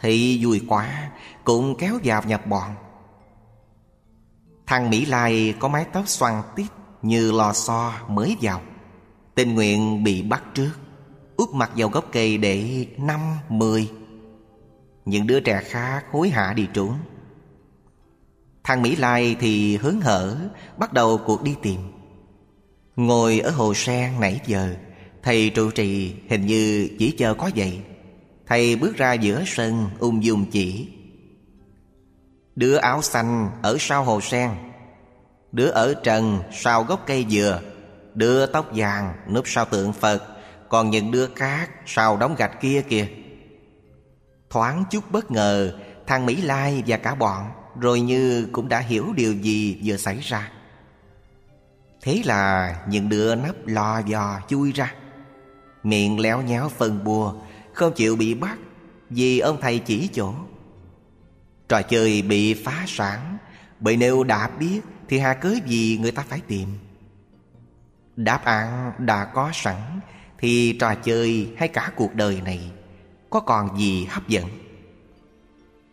[0.00, 1.10] Thì vui quá
[1.44, 2.74] cũng kéo vào nhập bọn.
[4.66, 6.66] Thằng Mỹ Lai có mái tóc xoăn tít
[7.02, 8.60] như lò xo mới vào.
[9.34, 10.72] Tình nguyện bị bắt trước
[11.36, 13.90] Úp mặt vào gốc cây để năm, mười.
[15.04, 16.94] Những đứa trẻ khác hối hả đi trốn.
[18.64, 20.36] Thằng Mỹ Lai thì hớn hở
[20.76, 21.80] Bắt đầu cuộc đi tìm.
[22.96, 24.74] Ngồi ở hồ sen nãy giờ,
[25.22, 27.80] Thầy trụ trì hình như chỉ chờ có vậy.
[28.46, 30.88] Thầy bước ra giữa sân, ung dung chỉ.
[32.54, 34.50] Đứa áo xanh ở sau hồ sen,
[35.52, 37.60] Đứa ở trần sau gốc cây dừa,
[38.14, 40.22] Đứa tóc vàng núp sau tượng Phật,
[40.68, 43.06] Còn những đứa khác sau đống gạch kia kìa.
[44.50, 45.72] Thoáng chút bất ngờ
[46.06, 47.44] Thằng Mỹ Lai và cả bọn
[47.80, 50.50] Rồi như cũng đã hiểu điều gì vừa xảy ra.
[52.06, 54.94] Thế là những đứa nắp lò dò chui ra.
[55.82, 57.34] Miệng léo nhéo phân bùa
[57.72, 58.58] Không chịu bị bắt
[59.10, 60.34] Vì ông thầy chỉ chỗ.
[61.68, 63.38] Trò chơi bị phá sản,
[63.80, 66.68] Bởi nếu đã biết Thì hà cớ gì người ta phải tìm?
[68.16, 70.00] Đáp án đã có sẵn
[70.38, 72.70] Thì trò chơi hay cả cuộc đời này
[73.30, 74.46] Có còn gì hấp dẫn?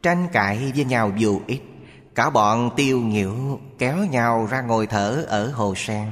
[0.04, 1.62] Tranh cãi với nhau dù ít
[2.15, 6.08] Cả bọn tiêu nhiễu kéo nhau ra ngồi thở ở hồ sen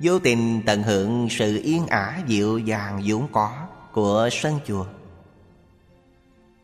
[0.00, 3.52] Vô tình tận hưởng sự yên ả dịu dàng vốn có
[3.92, 4.86] của sân chùa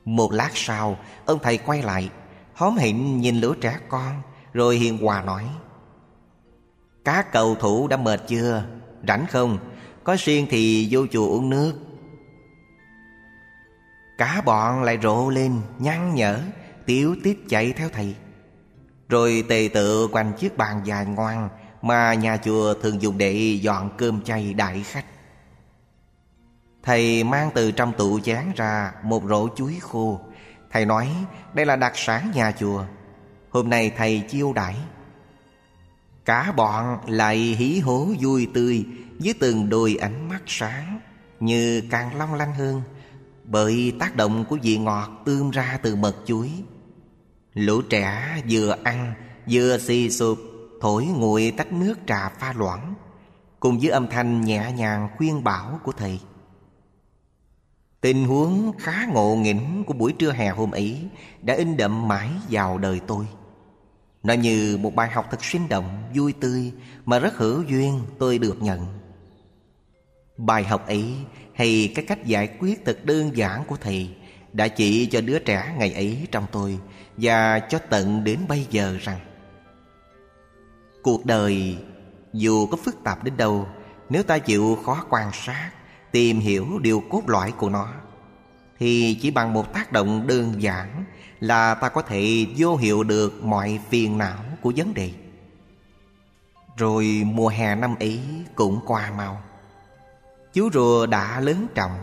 [0.05, 2.11] Một lát sau, ông thầy quay lại,
[2.55, 5.45] Hóm hỉnh nhìn lũ trẻ con, Rồi Hiền Hòa nói
[7.05, 8.65] Các cầu thủ đã mệt chưa?
[9.09, 9.59] Rảnh không?
[10.05, 11.75] Có riêng thì vô chùa uống nước
[14.19, 16.41] Cả bọn lại rộ lên, nhăn nhở
[16.87, 18.15] Tiểu tiết chạy theo thầy
[19.11, 21.49] rồi tề tự quanh chiếc bàn dài ngoan
[21.83, 25.05] Mà nhà chùa thường dùng để dọn cơm chay đại khách.
[26.83, 30.21] Thầy mang từ trong tủ chén ra một rổ chuối khô.
[30.71, 31.09] Thầy nói,
[31.55, 32.85] đây là đặc sản nhà chùa.
[33.51, 34.77] Hôm nay thầy chiêu đãi.
[36.25, 38.87] Cả bọn lại hí hố vui tươi
[39.19, 41.01] Với từng đôi ánh mắt sáng
[41.41, 42.83] Như càng long lanh hơn
[43.45, 46.51] Bởi tác động của vị ngọt tươm ra từ mật chuối.
[47.55, 49.15] Lũ trẻ vừa ăn
[49.51, 50.39] vừa xì sụp
[50.81, 52.95] Thổi nguội tách nước trà pha loãng
[53.61, 56.21] Cùng với âm thanh nhẹ nhàng khuyên bảo của thầy.
[58.01, 61.09] Tình huống khá ngộ nghĩnh của buổi trưa hè hôm ấy
[61.43, 63.27] Đã in đậm mãi vào đời tôi.
[64.23, 66.73] Nó như một bài học thật sinh động, vui tươi
[67.05, 68.87] Mà rất hữu duyên tôi được nhận.
[70.37, 71.15] Bài học ấy
[71.55, 74.11] hay cái cách giải quyết thật đơn giản của thầy
[74.53, 76.79] Đã chỉ cho đứa trẻ ngày ấy trong tôi
[77.21, 79.21] và cho tận đến bây giờ rằng,
[81.03, 81.79] Cuộc đời
[82.33, 83.67] dù có phức tạp đến đâu,
[84.09, 85.71] Nếu ta chịu khó quan sát,
[86.13, 87.89] tìm hiểu điều cốt lõi của nó,
[88.79, 91.05] thì chỉ bằng một tác động đơn giản
[91.41, 95.11] là ta có thể vô hiệu được mọi phiền não của vấn đề.
[96.77, 98.21] Rồi mùa hè năm ấy
[98.55, 99.43] cũng qua mau.
[100.53, 101.99] Chú rùa đã lớn trọng,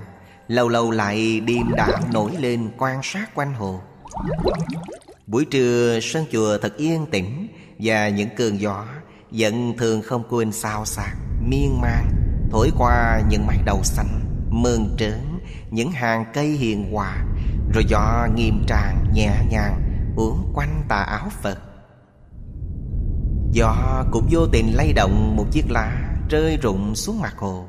[0.47, 3.81] lâu lâu lại điềm đạm nổi lên quan sát quanh hồ
[5.27, 7.47] buổi trưa, sân chùa thật yên tĩnh
[7.79, 8.85] và những cơn gió
[9.31, 11.17] vẫn thường không quên sao sạc
[11.49, 12.07] miên man,
[12.51, 15.39] thổi qua những mái đầu xanh, mơn trớn,
[15.71, 17.25] những hàng cây hiền hòa.
[17.73, 19.81] Rồi gió nghiêm tràng nhẹ nhàng,
[20.15, 21.57] uốn quanh tà áo phật.
[23.51, 27.65] Gió cũng vô tình lay động một chiếc lá rơi rụng xuống mặt hồ.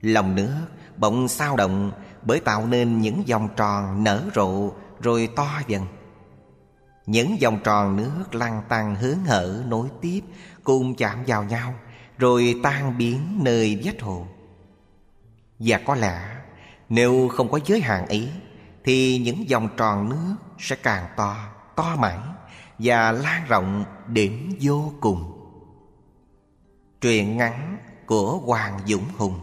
[0.00, 4.70] Lòng nước bỗng sao động bởi tạo nên những vòng tròn nở rộ
[5.04, 5.86] rồi to dần.
[7.06, 10.20] Những vòng tròn nước lăn tăng hướng hở nối tiếp
[10.64, 11.74] cùng chạm vào nhau,
[12.18, 14.26] rồi tan biến nơi vách hồ.
[15.58, 16.36] Và có lẽ,
[16.88, 18.30] nếu không có giới hạn ấy,
[18.84, 21.36] thì những vòng tròn nước sẽ càng to
[21.76, 22.18] to mãi
[22.78, 25.30] và lan rộng đến vô cùng.
[27.00, 29.40] Truyện ngắn của hoàng dũng hùng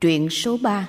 [0.00, 0.88] Truyện số 3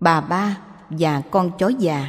[0.00, 0.58] Bà ba
[0.90, 2.08] và con chó già.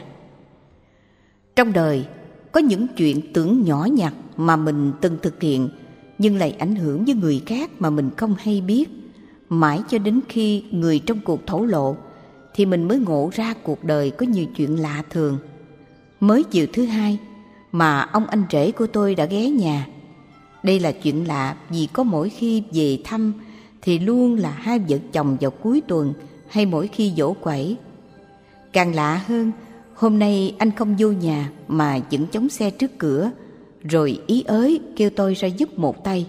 [1.55, 2.05] Trong đời,
[2.51, 5.69] có những chuyện tưởng nhỏ nhặt mà mình từng thực hiện,
[6.17, 8.89] nhưng lại ảnh hưởng với người khác mà mình không hay biết.
[9.49, 11.95] Mãi cho đến khi người trong cuộc thổ lộ,
[12.53, 15.37] thì mình mới ngộ ra cuộc đời có nhiều chuyện lạ thường.
[16.19, 17.17] Mới chiều thứ hai,
[17.71, 19.87] mà ông anh rể của tôi đã ghé nhà.
[20.63, 23.33] Đây là chuyện lạ vì có mỗi khi về thăm
[23.83, 26.13] thì luôn là hai vợ chồng vào cuối tuần
[26.47, 27.77] hay mỗi khi dỗ quẩy.
[28.73, 29.51] Càng lạ hơn,
[29.95, 33.31] hôm nay anh không vô nhà mà vẫn chống xe trước cửa,
[33.83, 36.27] rồi ý ới kêu tôi ra giúp một tay.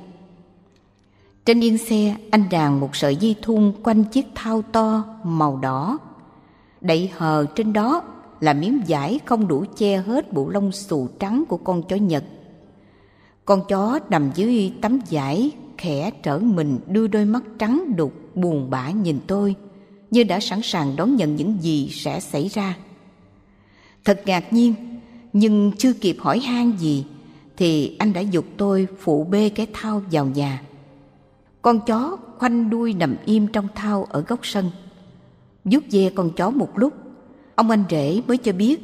[1.45, 5.99] Trên yên xe, anh đàn một sợi dây thun quanh chiếc thao to màu đỏ.
[6.81, 8.03] Đậy hờ trên đó
[8.41, 12.25] là miếng vải không đủ che hết bộ lông xù trắng của con chó Nhật.
[13.45, 18.71] Con chó nằm dưới tấm vải khẽ trở mình, đưa đôi mắt trắng đục, buồn
[18.71, 19.55] bã nhìn tôi,
[20.11, 22.77] như đã sẵn sàng đón nhận những gì sẽ xảy ra.
[24.05, 24.75] Thật ngạc nhiên,
[25.33, 27.07] nhưng chưa kịp hỏi han gì,
[27.57, 30.63] thì anh đã dục tôi phụ bê cái thao vào nhà.
[31.63, 34.71] Con chó khoanh đuôi nằm im trong thao ở góc sân.
[35.65, 36.95] Vuốt ve con chó một lúc,
[37.55, 38.81] ông anh rể mới cho biết,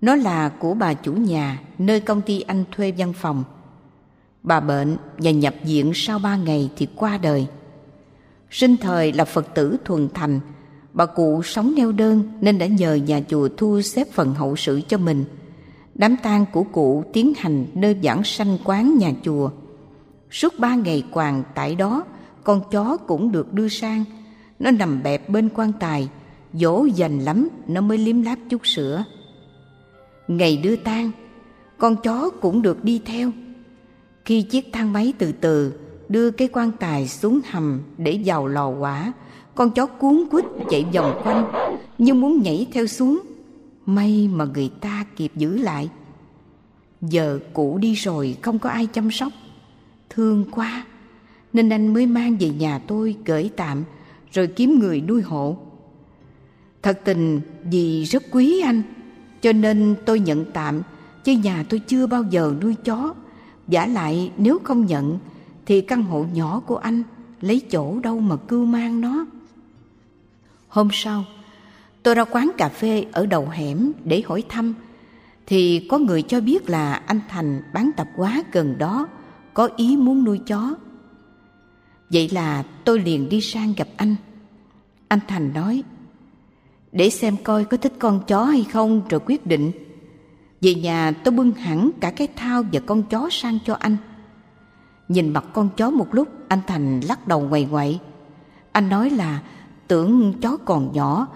[0.00, 3.44] nó là của bà chủ nhà, nơi công ty anh thuê văn phòng.
[4.42, 7.46] Bà bệnh và nhập viện sau ba ngày thì qua đời.
[8.50, 10.40] Sinh thời là Phật tử thuần thành,
[10.92, 14.80] bà cụ sống neo đơn nên đã nhờ nhà chùa thu xếp phần hậu sự
[14.88, 15.24] cho mình.
[15.94, 19.50] Đám tang của cụ tiến hành nơi giảng sanh quán nhà chùa.
[20.30, 22.04] Suốt ba ngày quàng tại đó,
[22.44, 24.04] con chó cũng được đưa sang.
[24.58, 26.08] Nó nằm bẹp bên quan tài,
[26.52, 29.04] dỗ dành lắm nó mới liếm láp chút sữa.
[30.28, 31.10] Ngày đưa tang,
[31.78, 33.30] con chó cũng được đi theo.
[34.24, 35.72] Khi chiếc thang máy từ từ
[36.08, 39.12] đưa cái quan tài xuống hầm để vào lò quả,
[39.54, 41.52] con chó cuốn quýt chạy vòng quanh
[41.98, 43.20] như muốn nhảy theo xuống.
[43.86, 45.90] May mà người ta kịp giữ lại.
[47.00, 49.32] Giờ cụ đi rồi không có ai chăm sóc.
[50.10, 50.84] Thương quá,
[51.52, 53.84] nên anh mới mang về nhà tôi gửi tạm
[54.32, 55.56] rồi kiếm người nuôi hộ.
[56.82, 58.82] Thật tình vì rất quý anh,
[59.40, 60.82] cho nên tôi nhận tạm,
[61.24, 63.14] chứ nhà tôi chưa bao giờ nuôi chó.
[63.68, 65.18] Giả lại nếu không nhận
[65.66, 67.02] thì căn hộ nhỏ của anh
[67.40, 69.26] lấy chỗ đâu mà cưu mang nó.
[70.68, 71.24] Hôm sau,
[72.02, 74.74] tôi ra quán cà phê ở đầu hẻm để hỏi thăm
[75.46, 79.08] thì có người cho biết là anh Thành bán tập quá gần đó
[79.54, 80.74] có ý muốn nuôi chó.
[82.10, 84.16] Vậy là tôi liền đi sang gặp anh.
[85.08, 85.82] Anh Thành nói,
[86.92, 89.72] để xem coi có thích con chó hay không rồi quyết định.
[90.62, 93.96] Về nhà tôi bưng hẳn cả cái thao và con chó sang cho anh.
[95.08, 97.98] Nhìn mặt con chó một lúc, anh Thành lắc đầu ngoầy ngoậy.
[98.72, 99.42] Anh nói là
[99.88, 101.28] tưởng chó còn nhỏ,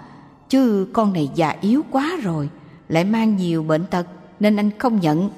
[0.48, 2.50] chứ con này già yếu quá rồi,
[2.88, 4.06] lại mang nhiều bệnh tật
[4.40, 5.30] nên anh không nhận.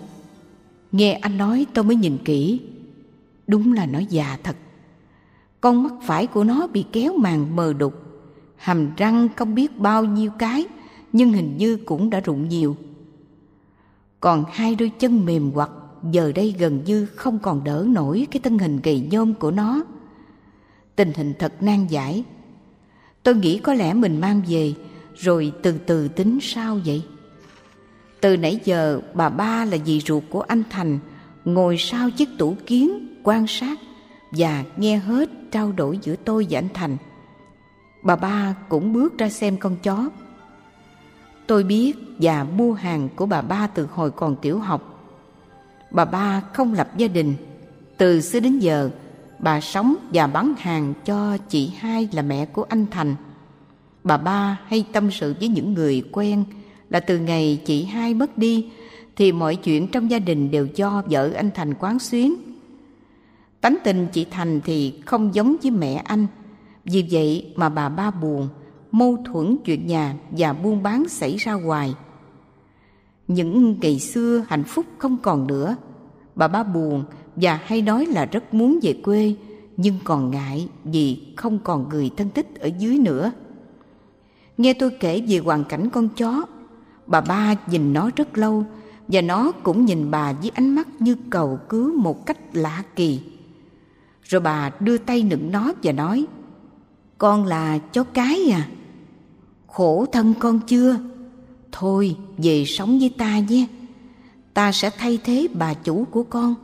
[0.93, 2.61] Nghe anh nói tôi mới nhìn kỹ.
[3.47, 4.57] Đúng là nó già thật.
[5.61, 7.95] Con mắt phải của nó bị kéo màng mờ đục,
[8.57, 10.67] hàm răng không biết bao nhiêu cái,
[11.13, 12.77] nhưng hình như cũng đã rụng nhiều.
[14.21, 15.71] Còn hai đôi chân mềm hoặc
[16.11, 19.83] giờ đây gần như không còn đỡ nổi cái thân hình gầy nhôm của nó.
[20.97, 22.25] Tình hình thật nan giải.
[23.23, 24.75] Tôi nghĩ có lẽ mình mang về,
[25.15, 27.03] rồi từ từ tính sao vậy?
[28.21, 30.99] Từ nãy giờ bà ba là dì ruột của anh Thành,
[31.45, 33.79] ngồi sau chiếc tủ kiến, quan sát
[34.31, 36.97] và nghe hết trao đổi giữa tôi và anh Thành.
[38.03, 40.11] Bà ba cũng bước ra xem con chó.
[41.49, 44.99] Tôi biết và mua hàng của bà ba từ hồi còn tiểu học
[45.91, 47.35] Bà ba không lập gia đình.
[47.97, 48.91] Từ xưa đến giờ,
[49.39, 53.15] bà sống và bán hàng cho chị hai là mẹ của anh Thành.
[54.05, 56.45] Bà ba hay tâm sự với những người quen
[56.91, 58.71] là từ ngày chị hai mất đi
[59.17, 62.35] thì mọi chuyện trong gia đình đều do vợ anh Thành quán xuyến.
[63.61, 66.27] Tánh tình chị Thành thì không giống với mẹ anh.
[66.85, 68.49] Vì vậy mà bà ba buồn,
[68.91, 71.95] mâu thuẫn chuyện nhà và buôn bán xảy ra hoài.
[73.29, 75.77] Những ngày xưa hạnh phúc không còn nữa.
[76.35, 77.05] Bà ba buồn
[77.37, 79.35] và hay nói là rất muốn về quê
[79.77, 83.33] nhưng còn ngại vì không còn người thân thích ở dưới nữa.
[84.59, 86.45] Nghe tôi kể về hoàn cảnh con chó,
[87.07, 88.65] bà ba nhìn nó rất lâu
[89.09, 93.21] và nó cũng nhìn bà với ánh mắt như cầu cứu một cách lạ kỳ.
[94.23, 96.27] Rồi bà đưa tay nựng nó và nói
[97.19, 98.69] Con là chó cái à?
[99.79, 100.97] Khổ thân con chưa?
[101.73, 103.67] Thôi, về sống với ta nhé.
[104.55, 106.55] Ta sẽ thay thế bà chủ của con.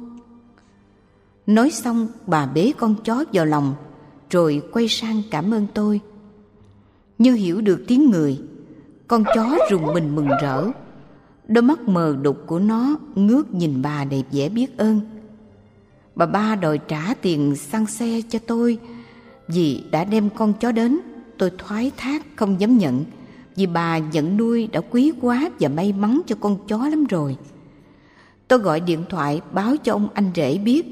[1.46, 3.74] Nói xong, bà bế con chó vào lòng,
[4.30, 6.00] Rồi quay sang cảm ơn tôi.
[7.18, 8.40] Như hiểu được tiếng người,
[9.08, 10.70] Con chó rùng mình mừng rỡ.
[11.48, 15.00] Đôi mắt mờ đục của nó ngước nhìn bà đầy vẻ biết ơn.
[16.14, 18.78] Bà ba đòi trả tiền xăng xe cho tôi
[19.48, 21.00] Vì đã đem con chó đến.
[21.44, 23.04] Tôi thoái thác không dám nhận
[23.56, 27.36] vì bà nhận nuôi đã quý quá và may mắn cho con chó lắm rồi.
[28.48, 30.86] Tôi gọi điện thoại báo cho ông anh rể biết.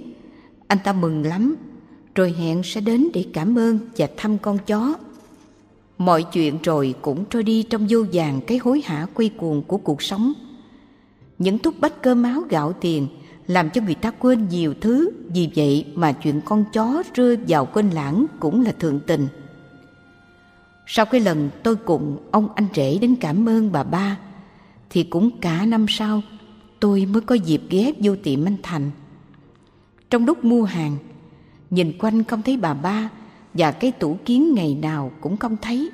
[0.67, 1.57] Anh ta mừng lắm,
[2.15, 4.95] rồi hẹn sẽ đến để cảm ơn và thăm con chó.
[5.99, 9.77] Mọi chuyện rồi cũng trôi đi trong vô vàng cái hối hả quay cuồng của
[9.77, 10.33] cuộc sống.
[11.39, 13.07] Những thúc bách cơm áo gạo tiền
[13.47, 17.67] làm cho người ta quên nhiều thứ, vì vậy mà chuyện con chó rơi vào
[17.67, 19.29] quên lãng cũng là thường tình.
[20.87, 24.19] Sau cái lần tôi cùng ông anh rể đến cảm ơn bà ba,
[24.91, 26.23] Thì cũng cả năm sau,
[26.81, 28.91] tôi mới có dịp ghé vô tiệm anh Thành.
[30.11, 30.97] Trong lúc mua hàng,
[31.71, 33.11] Nhìn quanh không thấy bà ba
[33.55, 35.91] Và cái tủ kiến ngày nào cũng không thấy.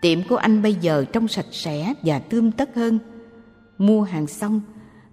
[0.00, 2.98] Tiệm của anh bây giờ trông sạch sẽ và tươm tất hơn.
[3.78, 4.60] Mua hàng xong,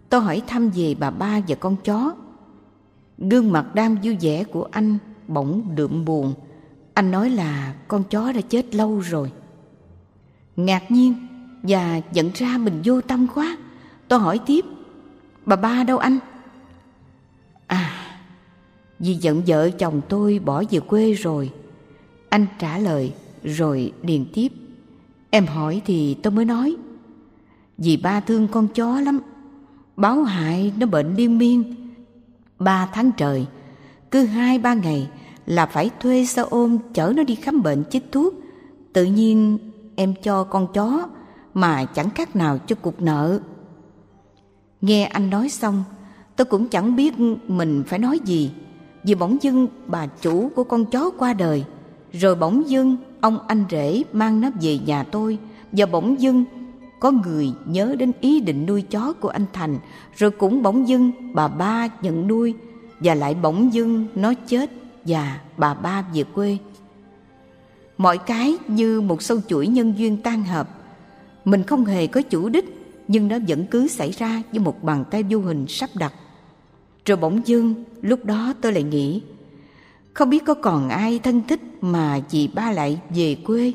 [0.09, 2.15] Tôi hỏi thăm về bà ba và con chó.
[3.17, 4.97] Gương mặt đang vui vẻ của anh
[5.27, 6.33] bỗng đượm buồn
[6.95, 9.31] anh nói là con chó đã chết lâu rồi.
[10.55, 11.13] Ngạc nhiên
[11.63, 13.57] và nhận ra mình vô tâm quá.
[14.07, 14.65] Tôi hỏi tiếp,
[15.45, 16.19] bà ba đâu anh?
[17.67, 17.91] À,
[18.99, 21.51] vì giận vợ chồng tôi bỏ về quê rồi.
[22.29, 24.51] Anh trả lời rồi điền tiếp.
[25.29, 26.75] Em hỏi thì tôi mới nói.
[27.77, 29.19] Vì ba thương con chó lắm.
[29.97, 31.75] Báo hại nó bệnh liên miên.
[32.59, 33.45] Ba tháng trời,
[34.11, 35.09] cứ hai ba ngày
[35.45, 38.33] là phải thuê xe ôm chở nó đi khám bệnh chích thuốc.
[38.93, 39.57] Tự nhiên
[39.95, 41.07] em cho con chó
[41.53, 43.39] mà chẳng khác nào cho cục nợ.
[44.81, 45.83] Nghe anh nói xong,
[46.35, 47.13] tôi cũng chẳng biết
[47.47, 48.51] mình phải nói gì.
[49.03, 51.63] Vì bỗng dưng bà chủ của con chó qua đời,
[52.11, 55.37] rồi bỗng dưng ông anh rể mang nó về nhà tôi,
[55.71, 56.45] và bỗng dưng
[56.99, 59.77] có người nhớ đến ý định nuôi chó của anh Thành,
[60.15, 62.53] rồi cũng bỗng dưng bà ba nhận nuôi,
[62.99, 64.71] và lại bỗng dưng nó chết
[65.05, 66.57] và bà ba về quê.
[67.97, 70.69] Mọi cái như một sâu chuỗi nhân duyên tan hợp.
[71.45, 72.65] Mình không hề có chủ đích,
[73.07, 76.13] nhưng nó vẫn cứ xảy ra với một bàn tay vô hình sắp đặt.
[77.05, 79.21] Rồi bỗng dưng, lúc đó tôi lại nghĩ,
[80.13, 83.73] không biết có còn ai thân thích mà dì ba lại về quê.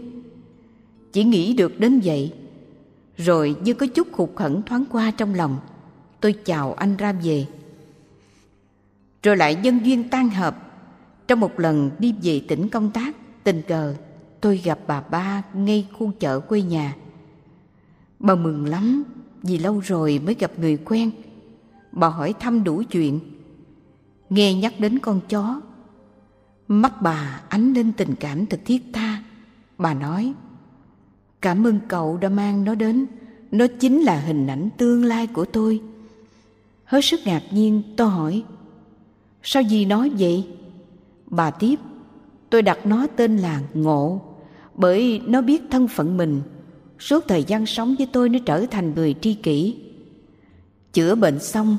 [1.12, 2.32] Chỉ nghĩ được đến vậy,
[3.16, 5.58] rồi như có chút khục khẩn thoáng qua trong lòng,
[6.20, 7.46] tôi chào anh ra về.
[9.22, 10.69] Rồi lại nhân duyên tan hợp,
[11.30, 13.94] trong một lần đi về tỉnh công tác, tình cờ
[14.40, 16.96] tôi gặp bà ba ngay khu chợ quê nhà.
[18.18, 19.04] Bà mừng lắm
[19.42, 21.10] vì lâu rồi mới gặp người quen.
[21.92, 23.20] Bà hỏi thăm đủ chuyện.
[24.30, 25.60] Nghe nhắc đến con chó,
[26.68, 29.22] mắt bà ánh lên tình cảm thật thiết tha.
[29.78, 30.32] Bà nói,
[31.40, 33.06] cảm ơn cậu đã mang nó đến,
[33.50, 35.80] nó chính là hình ảnh tương lai của tôi.
[36.84, 38.44] Hết sức ngạc nhiên, tôi hỏi,
[39.42, 40.46] sao gì nói vậy?
[41.30, 41.76] Bà tiếp,
[42.50, 44.20] tôi đặt nó tên là Ngộ
[44.74, 46.42] bởi nó biết thân phận mình.
[46.98, 49.76] Suốt thời gian sống với tôi nó trở thành người tri kỷ.
[50.92, 51.76] Chữa bệnh xong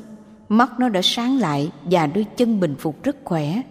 [0.48, 3.62] mắt nó đã sáng lại và đôi chân bình phục rất khỏe.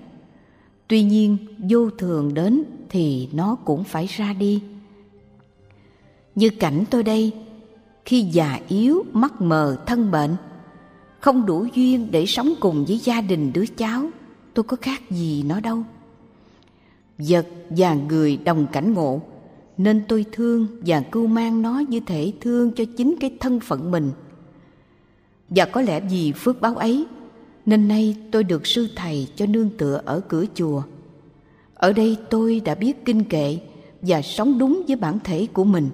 [0.88, 1.38] Tuy nhiên
[1.70, 4.62] vô thường đến thì nó cũng phải ra đi.
[6.36, 7.32] Như cảnh tôi đây
[8.06, 10.36] khi già yếu mắt mờ thân bệnh
[11.20, 14.10] không đủ duyên để sống cùng với gia đình đứa cháu
[14.54, 15.84] tôi có khác gì nó đâu.
[17.18, 19.22] Vật và người đồng cảnh ngộ,
[19.78, 23.92] nên tôi thương và cưu mang nó như thể thương cho chính cái thân phận
[23.92, 24.12] mình.
[25.50, 27.06] Và có lẽ vì phước báo ấy,
[27.66, 30.84] nên nay tôi được sư thầy cho nương tựa ở cửa chùa.
[31.74, 33.58] Ở đây tôi đã biết kinh kệ
[34.02, 35.90] và sống đúng với bản thể của mình.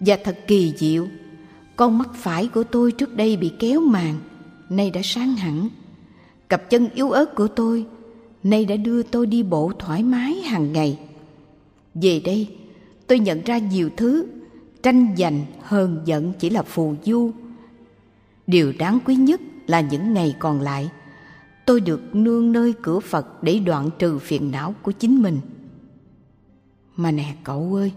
[0.00, 1.06] Và thật kỳ diệu,
[1.76, 4.16] con mắt phải của tôi trước đây bị kéo màng,
[4.70, 5.68] nay đã sáng hẳn
[6.52, 7.86] cặp chân yếu ớt của tôi,
[8.42, 10.98] nay đã đưa tôi đi bộ thoải mái hàng ngày.
[11.94, 12.48] Về đây,
[13.06, 14.26] tôi nhận ra nhiều thứ,
[14.82, 17.30] tranh giành, hờn giận chỉ là phù du.
[18.46, 20.90] Điều đáng quý nhất là những ngày còn lại,
[21.66, 25.40] tôi được nương nơi cửa phật để đoạn trừ phiền não của chính mình.
[26.96, 27.92] Mà nè, cậu ơi,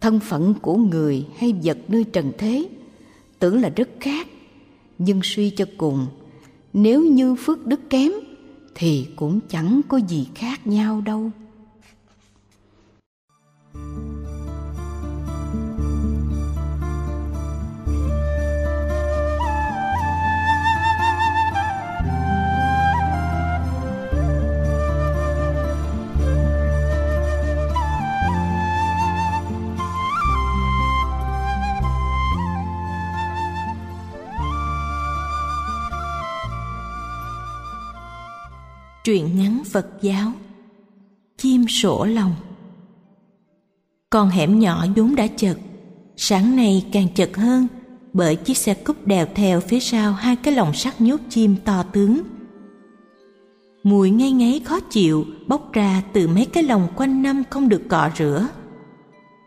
[0.00, 2.68] thân phận của người hay vật nơi trần thế
[3.38, 4.28] tưởng là rất khác,
[4.98, 6.06] nhưng suy cho cùng
[6.78, 8.12] nếu như phước đức kém
[8.74, 11.30] thì cũng chẳng có gì khác nhau đâu.
[39.06, 40.32] Truyện ngắn Phật giáo.
[41.36, 42.34] Chim sổ lòng.
[44.10, 45.58] Con hẻm nhỏ vốn đã chật.
[46.16, 47.66] Sáng nay càng chật hơn,
[48.12, 51.82] Bởi chiếc xe cúp đèo theo phía sau Hai cái lồng sắt nhốt chim to
[51.82, 52.20] tướng.
[53.82, 57.82] Mùi ngay ngáy khó chịu, Bốc ra từ mấy cái lồng quanh năm Không được
[57.88, 58.48] cọ rửa.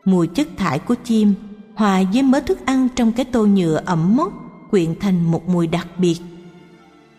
[0.06, 1.34] Mùi chất thải của chim
[1.76, 4.34] Hòa với mớ thức ăn trong cái tô nhựa ẩm mốc,
[4.72, 6.18] Quyện thành một mùi đặc biệt.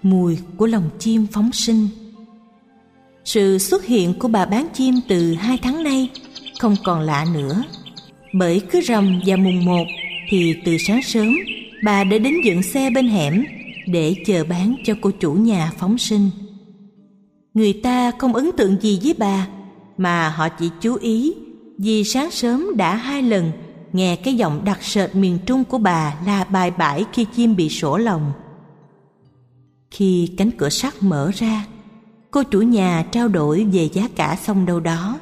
[0.03, 1.88] Mùi của lòng chim phóng sinh
[3.24, 6.10] sự xuất hiện của bà bán chim từ hai tháng nay
[6.60, 7.62] không còn lạ nữa.
[8.32, 9.84] Bởi cứ rằm và mùng một
[10.28, 11.34] thì từ sáng sớm
[11.84, 13.44] bà đã đến dựng xe bên hẻm
[13.86, 16.30] để chờ bán cho cô chủ nhà phóng sinh.
[17.54, 19.46] Người ta không ấn tượng gì với bà
[19.96, 21.34] mà họ chỉ chú ý
[21.78, 23.52] vì sáng sớm đã hai lần
[23.92, 27.68] nghe cái giọng đặc sệt miền Trung của bà là bài bãi khi chim bị
[27.68, 28.32] sổ lòng.
[29.90, 31.64] Khi cánh cửa sắt mở ra,
[32.30, 35.20] cô chủ nhà trao đổi về giá cả xong đâu đó.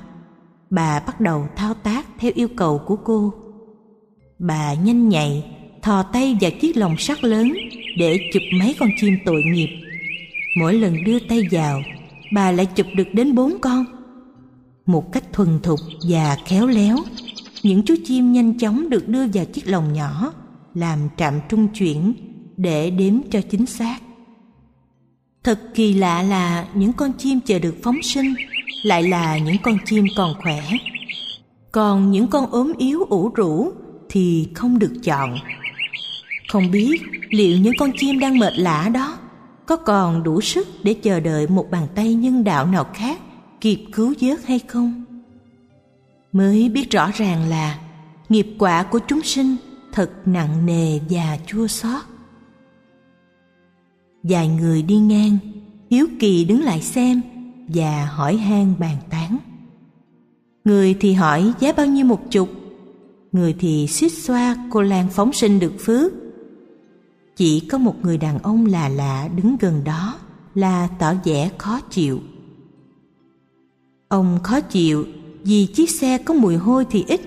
[0.71, 3.33] Bà bắt đầu thao tác theo yêu cầu của cô.
[4.39, 5.45] Bà nhanh nhạy,
[5.83, 7.53] thò tay vào chiếc lồng sắt lớn
[7.99, 9.69] để chụp mấy con chim tội nghiệp.
[10.59, 11.81] Mỗi lần đưa tay vào,
[12.33, 13.85] bà lại chụp được đến bốn con.
[14.87, 15.79] Một cách thuần thục
[16.09, 16.97] và khéo léo,
[17.63, 20.33] những chú chim nhanh chóng được đưa vào chiếc lồng nhỏ,
[20.75, 22.13] làm trạm trung chuyển
[22.57, 23.99] để đếm cho chính xác.
[25.45, 28.35] Thật kỳ lạ là những con chim chờ được phóng sinh
[28.83, 30.63] lại là những con chim còn khỏe.
[31.73, 33.73] Còn những con ốm yếu ủ rũ
[34.09, 35.39] thì không được chọn.
[36.49, 39.19] không biết liệu những con chim đang mệt lả đó
[39.67, 43.19] có còn đủ sức để chờ đợi một bàn tay nhân đạo nào khác
[43.61, 45.05] kịp cứu vớt hay không
[46.33, 47.79] mới biết rõ ràng là
[48.29, 49.57] nghiệp quả của chúng sinh
[49.93, 52.03] thật nặng nề và chua xót
[54.23, 55.39] vài người đi ngang,
[55.91, 57.21] hiếu kỳ đứng lại xem
[57.69, 59.39] và hỏi han bàn tán.
[60.65, 62.49] Người thì hỏi giá bao nhiêu một chục,
[63.33, 66.13] người thì suýt xoa cô lan phóng sinh được phước.
[67.37, 70.15] Chỉ có một người đàn ông là lạ đứng gần đó,
[70.55, 72.21] là tỏ vẻ khó chịu.
[74.09, 75.07] Ông khó chịu
[75.45, 77.21] vì chiếc xe có mùi hôi thì ít,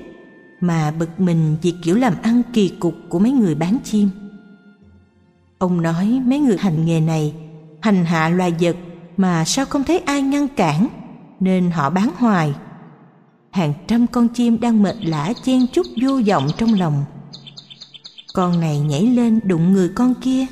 [0.59, 4.09] mà bực mình vì kiểu làm ăn kỳ cục của mấy người bán chim
[5.61, 7.33] ông nói mấy người hành nghề này
[7.81, 8.75] hành hạ loài vật
[9.17, 10.87] mà sao không thấy ai ngăn cản,
[11.39, 12.53] nên họ bán hoài.
[13.51, 17.03] Hàng trăm con chim đang mệt lả chen chúc vô vọng trong lòng.
[18.33, 20.45] Con này nhảy lên đụng người con kia,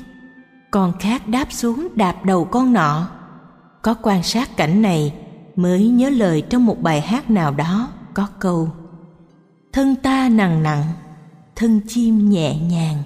[0.70, 3.08] con khác đáp xuống đạp đầu con nọ.
[3.82, 5.14] Có quan sát cảnh này
[5.56, 8.68] mới nhớ lời trong một bài hát nào đó có câu,
[9.72, 10.84] thân ta nặng nặng,
[11.56, 13.02] thân chim nhẹ nhàng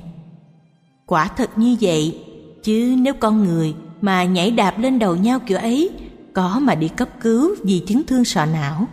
[1.07, 2.25] quả thật như vậy.
[2.63, 5.91] Chứ nếu con người mà nhảy đạp lên đầu nhau kiểu ấy,
[6.33, 8.87] có mà đi cấp cứu vì chấn thương sọ não.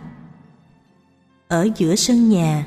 [1.48, 2.66] Ở giữa sân nhà,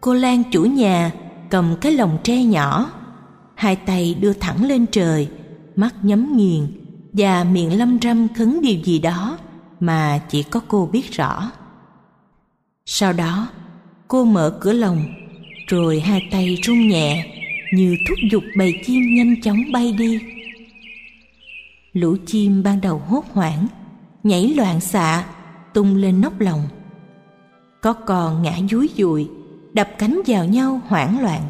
[0.00, 1.12] cô lan chủ nhà
[1.50, 2.90] cầm cái lồng tre nhỏ,
[3.54, 5.28] hai tay đưa thẳng lên trời,
[5.76, 6.66] mắt nhắm nghiền
[7.12, 9.38] và miệng lâm râm khấn điều gì đó
[9.80, 11.50] mà chỉ có cô biết rõ.
[12.86, 13.48] Sau đó,
[14.08, 15.04] cô mở cửa lồng,
[15.66, 17.35] rồi hai tay run nhẹ
[17.72, 20.20] như thúc giục bầy chim nhanh chóng bay đi.
[21.92, 23.66] Lũ chim ban đầu hốt hoảng,
[24.22, 25.24] nhảy loạn xạ,
[25.74, 26.62] tung lên nóc lồng
[27.86, 29.28] có con ngã dúi dùi
[29.72, 31.42] đập cánh vào nhau hoảng loạn.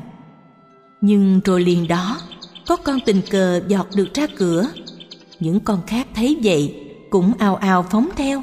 [1.00, 2.20] Nhưng rồi liền đó,
[2.66, 4.68] có con tình cờ giọt được ra cửa.
[5.40, 6.74] Những con khác thấy vậy,
[7.10, 8.42] cũng ào ào phóng theo.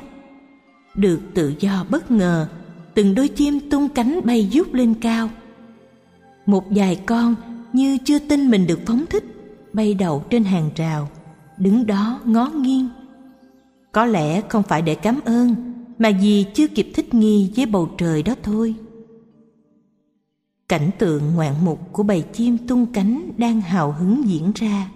[0.96, 2.48] Được tự do bất ngờ,
[2.94, 5.30] từng đôi chim tung cánh bay vút lên cao.
[6.46, 7.36] Một vài con
[7.74, 9.24] như chưa tin mình được phóng thích,
[9.74, 11.10] bay đậu trên hàng rào,
[11.58, 12.90] đứng đó ngó nghiêng.
[13.92, 15.56] Có lẽ không phải để cảm ơn,
[16.00, 18.76] mà vì chưa kịp thích nghi với bầu trời đó thôi.
[20.70, 24.90] Cảnh tượng ngoạn mục của bầy chim tung cánh đang hào hứng diễn ra.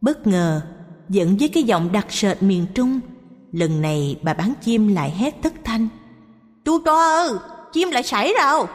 [0.00, 0.60] Bất ngờ,
[1.08, 3.00] dẫn với cái giọng đặc sệt miền trung,
[3.52, 5.88] lần này bà bán chim lại hét thất thanh.
[6.64, 7.30] Chú cho ơi
[7.72, 8.66] chim lại xảy rồi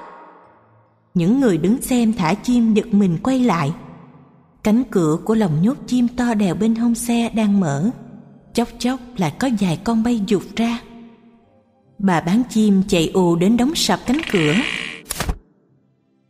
[1.20, 3.74] những người đứng xem thả chim giật mình quay lại.
[4.64, 7.90] Cánh cửa của lồng nhốt chim to đèo bên hông xe đang mở.
[8.54, 10.80] Chốc chốc lại có vài con bay dục ra.
[11.98, 14.54] Bà bán chim chạy ù đến đóng sập cánh cửa.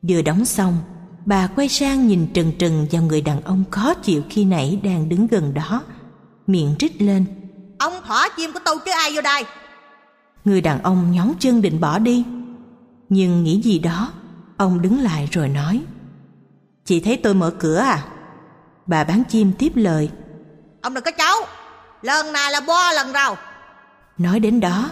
[0.01, 0.77] Vừa đóng xong
[1.25, 5.09] bà quay sang nhìn trừng trừng vào người đàn ông khó chịu khi nãy đang
[5.09, 5.83] đứng gần đó.
[6.47, 7.25] Miệng rít lên.
[7.77, 9.43] Ông thỏ chim của tôi chứ ai vô đây?
[10.45, 12.23] Người đàn ông nhón chân định bỏ đi.
[13.09, 14.11] Nhưng nghĩ gì đó
[14.60, 15.82] ông đứng lại rồi nói
[16.86, 18.05] chị thấy tôi mở cửa à?
[18.86, 20.10] Bà bán chim tiếp lời
[20.82, 21.36] ông đừng có cháu
[22.01, 23.36] lần này là bo lần rồi
[24.18, 24.89] nói đến đó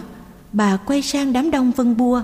[0.52, 2.22] bà quay sang đám đông vân bua.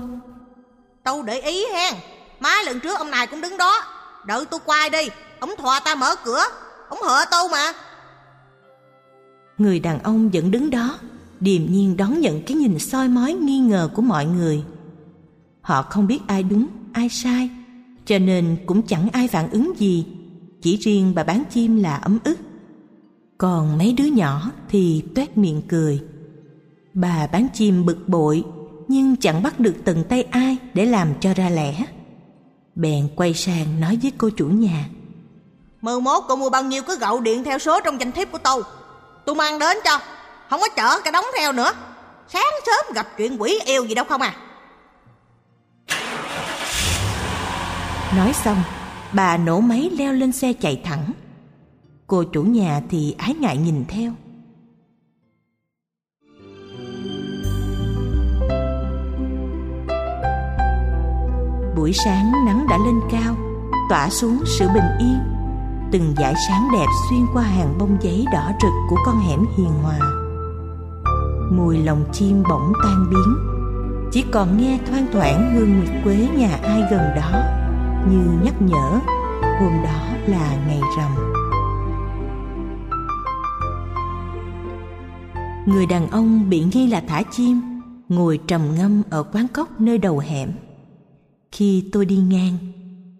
[1.03, 1.93] Tôi để ý hen
[2.39, 3.83] má lần trước ông này cũng đứng đó
[4.25, 6.43] đợi tôi quay đi ông thò ta mở cửa
[6.89, 7.73] ông hợ tôi mà.
[9.57, 10.97] Người đàn ông vẫn đứng đó
[11.39, 14.63] điềm nhiên đón nhận cái nhìn soi mói nghi ngờ của mọi người.
[15.61, 17.49] Họ không biết ai đúng ai sai,
[18.05, 20.05] cho nên cũng chẳng ai phản ứng gì,
[20.61, 22.37] chỉ riêng bà bán chim là ấm ức.
[23.37, 26.01] Còn mấy đứa nhỏ thì toét miệng cười.
[26.93, 28.43] Bà bán chim bực bội,
[28.87, 31.85] nhưng chẳng bắt được từng tay ai để làm cho ra lẽ.
[32.75, 34.89] Bèn quay sang nói với cô chủ nhà,
[35.81, 38.37] mười mốt cô mua bao nhiêu cứ gậu điện theo số trong danh thiếp của
[38.37, 38.63] tôi
[39.25, 39.99] tôi mang đến cho,
[40.49, 41.71] không có chở cả đóng theo nữa.
[42.27, 44.35] Sáng sớm gặp chuyện quỷ yêu gì đâu không à.
[48.15, 48.57] Nói xong,
[49.13, 51.11] bà nổ máy leo lên xe chạy thẳng.
[52.07, 54.11] Cô chủ nhà thì ái ngại nhìn theo.
[61.75, 63.35] Buổi sáng nắng đã lên cao,
[63.89, 65.19] tỏa xuống sự bình yên.
[65.91, 69.71] Từng dải sáng đẹp xuyên qua hàng bông giấy đỏ rực của con hẻm hiền
[69.83, 69.99] hòa.
[71.51, 73.35] Mùi lòng chim bỗng tan biến.
[74.11, 77.54] Chỉ còn nghe thoang thoảng hương nguyệt quế nhà ai gần đó
[78.09, 78.99] như nhắc nhở
[79.59, 81.11] hôm đó là ngày rằm
[85.67, 87.61] người đàn ông bị nghi là thả chim
[88.09, 90.51] ngồi trầm ngâm ở quán cốc nơi đầu hẻm
[91.51, 92.57] khi tôi đi ngang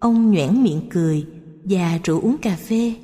[0.00, 1.26] ông nhoẻn miệng cười
[1.64, 2.94] và rủ uống cà phê.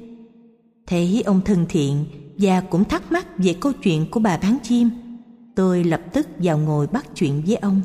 [0.87, 2.05] Thấy ông thân thiện
[2.39, 4.91] và cũng thắc mắc về câu chuyện của bà bán chim,
[5.55, 7.81] tôi lập tức vào ngồi bắt chuyện với ông.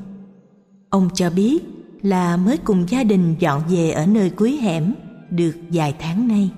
[0.89, 1.63] Ông cho biết
[2.01, 4.93] là mới cùng gia đình dọn về ở nơi cuối hẻm
[5.29, 6.51] được vài tháng nay.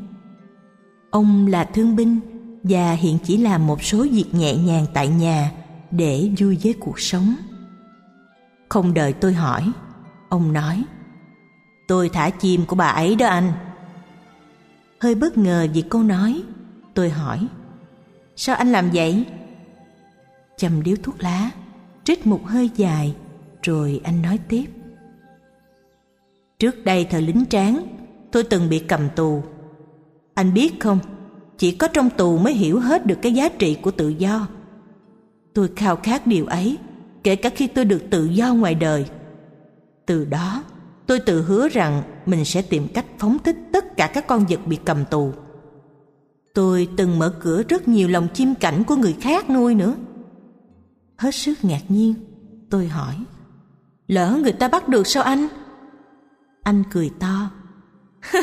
[1.11, 2.19] Ông là thương binh
[2.63, 5.51] và hiện chỉ làm một số việc nhẹ nhàng tại nhà
[5.91, 7.35] để vui với cuộc sống.
[8.69, 9.71] Không đợi tôi hỏi,
[10.29, 10.83] ông nói
[11.87, 13.51] Tôi thả chim của bà ấy đó anh.
[14.99, 16.43] Hơi bất ngờ vì câu nói,
[16.93, 17.47] tôi hỏi
[18.35, 19.25] Sao anh làm vậy?
[20.57, 21.49] Chầm điếu thuốc lá,
[22.03, 23.15] trích một hơi dài,
[23.63, 24.65] rồi anh nói tiếp.
[26.59, 27.87] Trước đây thời lính tráng,
[28.31, 29.43] tôi từng bị cầm tù.
[30.33, 30.99] Anh biết không,
[31.57, 34.47] chỉ có trong tù mới hiểu hết được cái giá trị của tự do.
[35.53, 36.77] Tôi khao khát điều ấy,
[37.23, 39.05] kể cả khi tôi được tự do ngoài đời.
[40.05, 40.63] Từ đó,
[41.07, 44.59] tôi tự hứa rằng mình sẽ tìm cách phóng thích tất cả các con vật
[44.65, 45.31] bị cầm tù.
[46.53, 49.95] Tôi từng mở cửa rất nhiều lồng chim cảnh của người khác nuôi nữa.
[51.17, 52.13] Hết sức ngạc nhiên,
[52.69, 53.15] tôi hỏi,
[54.07, 55.47] lỡ người ta bắt được sao anh?
[56.69, 57.49] Anh cười to.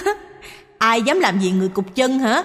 [0.78, 2.44] ai dám làm gì người cục chân hả?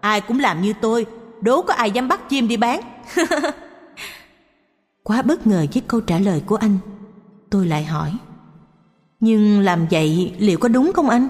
[0.00, 1.06] Ai cũng làm như tôi,
[1.40, 2.80] đố có ai dám bắt chim đi bán.
[5.02, 6.78] Quá bất ngờ với câu trả lời của anh,
[7.50, 8.12] tôi lại hỏi.
[9.20, 11.28] Nhưng làm vậy liệu có đúng không anh?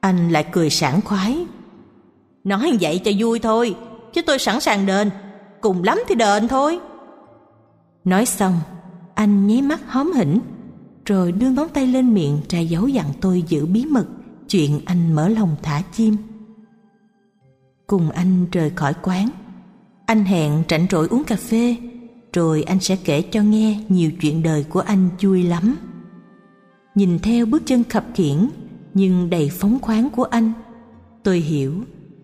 [0.00, 1.46] Anh lại cười sảng khoái.
[2.44, 3.76] Nói vậy cho vui thôi,
[4.12, 5.10] chứ tôi sẵn sàng đền,
[5.60, 6.80] cùng lắm thì đền thôi.
[8.04, 8.60] Nói xong,
[9.14, 10.40] anh nháy mắt hóm hỉnh,
[11.06, 14.06] rồi đưa ngón tay lên miệng ra dấu dặn tôi giữ bí mật
[14.48, 16.16] chuyện anh mở lòng thả chim.
[17.86, 19.28] Cùng anh rời khỏi quán,
[20.06, 21.76] anh hẹn rảnh rỗi uống cà phê,
[22.32, 25.76] rồi anh sẽ kể cho nghe nhiều chuyện đời của anh vui lắm.
[26.94, 28.48] Nhìn theo bước chân khập khiễng
[28.94, 30.52] nhưng đầy phóng khoáng của anh,
[31.22, 31.74] tôi hiểu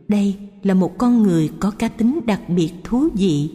[0.08, 3.50] đây là một con người có cá tính đặc biệt thú vị.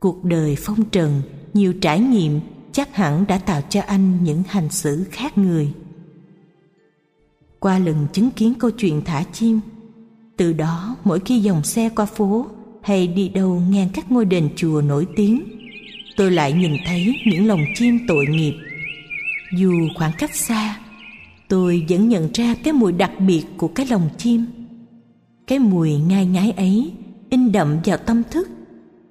[0.00, 1.22] Cuộc đời phong trần,
[1.54, 2.40] nhiều trải nghiệm
[2.72, 5.72] chắc hẳn đã tạo cho anh những hành xử khác người.
[7.60, 9.60] Qua lần chứng kiến câu chuyện thả chim,
[10.36, 12.46] từ đó mỗi khi dòng xe qua phố
[12.82, 15.42] hay đi đâu ngang các ngôi đền chùa nổi tiếng,
[16.16, 18.54] tôi lại nhìn thấy những lồng chim tội nghiệp.
[19.56, 20.80] Dù khoảng cách xa,
[21.48, 24.46] tôi vẫn nhận ra cái mùi đặc biệt của cái lồng chim.
[25.46, 26.92] Cái mùi ngai ngái ấy
[27.30, 28.48] in đậm vào tâm thức,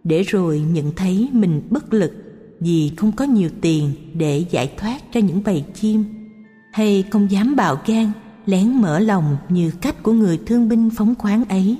[0.03, 2.26] để rồi nhận thấy mình bất lực
[2.59, 6.05] vì không có nhiều tiền để giải thoát cho những bầy chim,
[6.73, 8.11] hay không dám bạo gan
[8.45, 11.77] lén mở lòng như cách của người thương binh phóng khoáng ấy.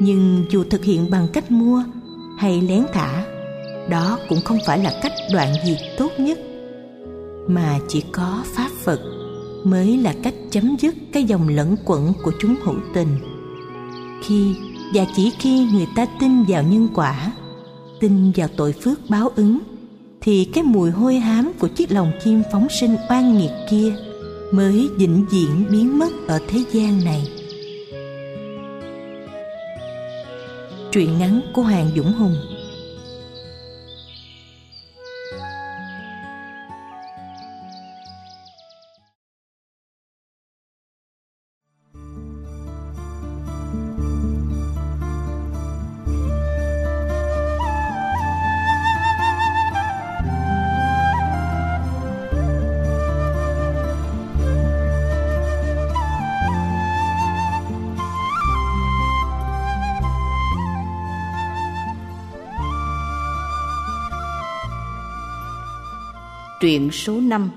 [0.00, 1.84] Nhưng dù thực hiện bằng cách mua
[2.38, 3.26] hay lén thả,
[3.90, 6.38] đó cũng không phải là cách đoạn diệt tốt nhất,
[7.48, 9.00] mà chỉ có pháp Phật
[9.64, 13.08] mới là cách chấm dứt cái dòng lẫn quẩn của chúng hữu tình.
[14.22, 14.54] Khi
[14.94, 17.32] và chỉ khi người ta tin vào nhân quả,
[18.00, 19.58] tin vào tội phước báo ứng
[20.20, 23.94] thì cái mùi hôi hám của chiếc lồng chim phóng sinh oan nghiệt kia
[24.52, 27.28] mới vĩnh viễn biến mất ở thế gian này.
[30.92, 32.36] Truyện ngắn của Hoàng Dũng Hùng
[66.66, 67.50] Truyện số 5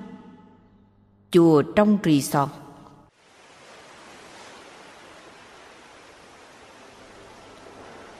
[1.31, 2.49] Chùa trong resort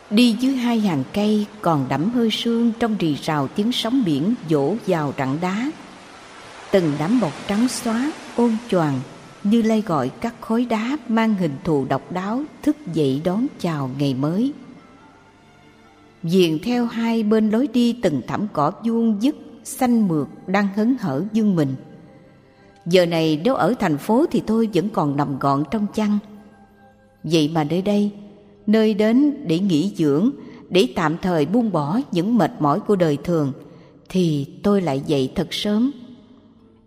[0.09, 4.35] Đi dưới hai hàng cây còn đẫm hơi sương trong rì rào tiếng sóng biển
[4.49, 5.71] dỗ vào rặng đá.
[6.71, 8.99] Từng đám bọt trắng xóa, ôn choàng
[9.43, 13.89] như lay gọi các khối đá mang hình thù độc đáo thức dậy đón chào
[13.99, 14.53] ngày mới.
[16.23, 20.95] Diền theo hai bên lối đi từng thảm cỏ vuông dứt xanh mượt đang hấn
[20.99, 21.75] hở dương mình.
[22.85, 26.17] Giờ này nếu ở thành phố thì tôi vẫn còn nằm gọn trong chăn.
[27.23, 28.11] Vậy mà nơi đây,
[28.67, 30.31] nơi đến để nghỉ dưỡng,
[30.69, 33.51] để tạm thời buông bỏ những mệt mỏi của đời thường,
[34.09, 35.91] thì tôi lại dậy thật sớm.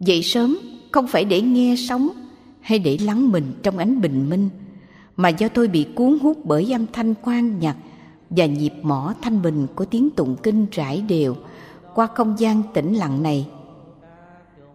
[0.00, 0.58] Dậy sớm
[0.92, 2.08] không phải để nghe sóng
[2.60, 4.48] hay để lắng mình trong ánh bình minh,
[5.16, 7.76] mà do tôi bị cuốn hút bởi âm thanh quan nhạc
[8.30, 11.36] và nhịp mỏ thanh bình của tiếng tụng kinh rải đều,
[11.95, 13.49] qua không gian tĩnh lặng này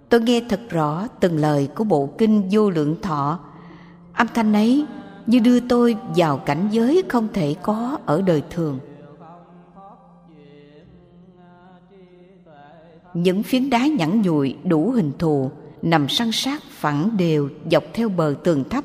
[0.10, 3.40] Tôi nghe thật rõ từng lời của bộ kinh vô lượng thọ.
[4.14, 4.86] Âm thanh ấy
[5.26, 8.80] như đưa tôi vào cảnh giới không thể có ở đời thường.
[13.14, 15.52] Những phiến đá nhẵn nhụi đủ hình thù
[15.82, 18.84] nằm săn sát phẳng đều dọc theo bờ tường thấp,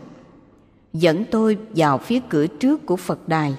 [0.93, 3.57] dẫn tôi vào phía cửa trước của Phật đài.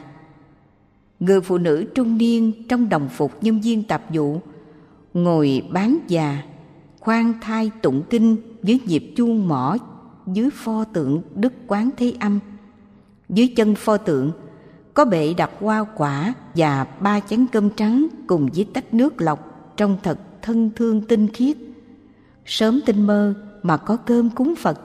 [1.19, 4.41] Người phụ nữ trung niên trong đồng phục nhân viên tạp vụ
[5.13, 6.43] ngồi bán già,
[6.99, 9.77] khoan thai tụng kinh dưới nhịp chuông mỏ,
[10.27, 12.39] dưới pho tượng Đức Quán Thế Âm.
[13.29, 14.31] Dưới chân pho tượng,
[14.93, 19.73] có bệ đặt hoa quả và ba chén cơm trắng cùng với tách nước lọc
[19.77, 21.57] trong thật thân thương tinh khiết.
[22.45, 23.33] Sớm tinh mơ
[23.63, 24.79] mà có cơm cúng Phật.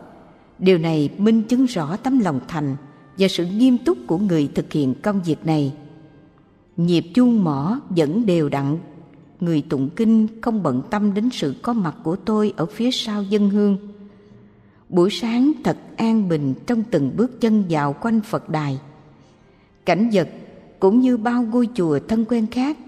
[0.58, 2.76] Điều này minh chứng rõ tấm lòng thành
[3.18, 5.74] và sự nghiêm túc của người thực hiện công việc này.
[6.76, 8.78] Nhịp chuông mỏ vẫn đều đặn
[9.40, 13.22] người tụng kinh không bận tâm đến sự có mặt của tôi ở phía sau
[13.22, 13.78] dân hương.
[14.88, 18.78] Buổi sáng thật an bình trong từng bước chân vào quanh Phật đài.
[19.86, 20.28] Cảnh vật
[20.80, 22.78] cũng như bao ngôi chùa thân quen khác,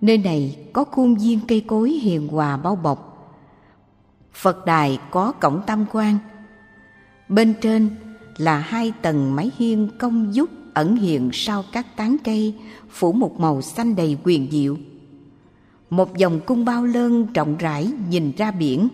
[0.00, 3.10] nơi này có khuôn viên cây cối hiền hòa bao bọc.
[4.32, 6.18] Phật đài có cổng tam quan.
[7.28, 7.90] Bên trên
[8.36, 12.54] là hai tầng mái hiên công dúc ẩn hiện sau các tán cây
[12.90, 14.76] phủ một màu xanh đầy quyền diệu
[15.96, 18.88] một dòng cung bao lơn rộng rãi nhìn ra biển.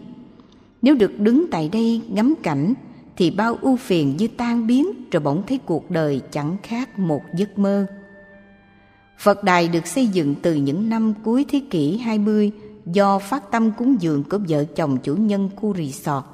[0.82, 2.74] Nếu được đứng tại đây ngắm cảnh,
[3.16, 7.22] thì bao ưu phiền như tan biến rồi bỗng thấy cuộc đời chẳng khác một
[7.36, 7.86] giấc mơ.
[9.18, 12.52] Phật đài được xây dựng từ những năm cuối thế kỷ 20
[12.86, 16.24] do phát tâm cúng dường của vợ chồng chủ nhân khu resort.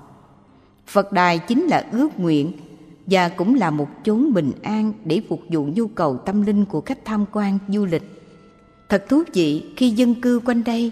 [0.87, 2.53] Phật đài chính là ước nguyện
[3.07, 6.81] và cũng là một chốn bình an để phục vụ nhu cầu tâm linh của
[6.81, 8.16] khách tham quan du lịch
[8.89, 10.91] Thật thú vị khi dân cư quanh đây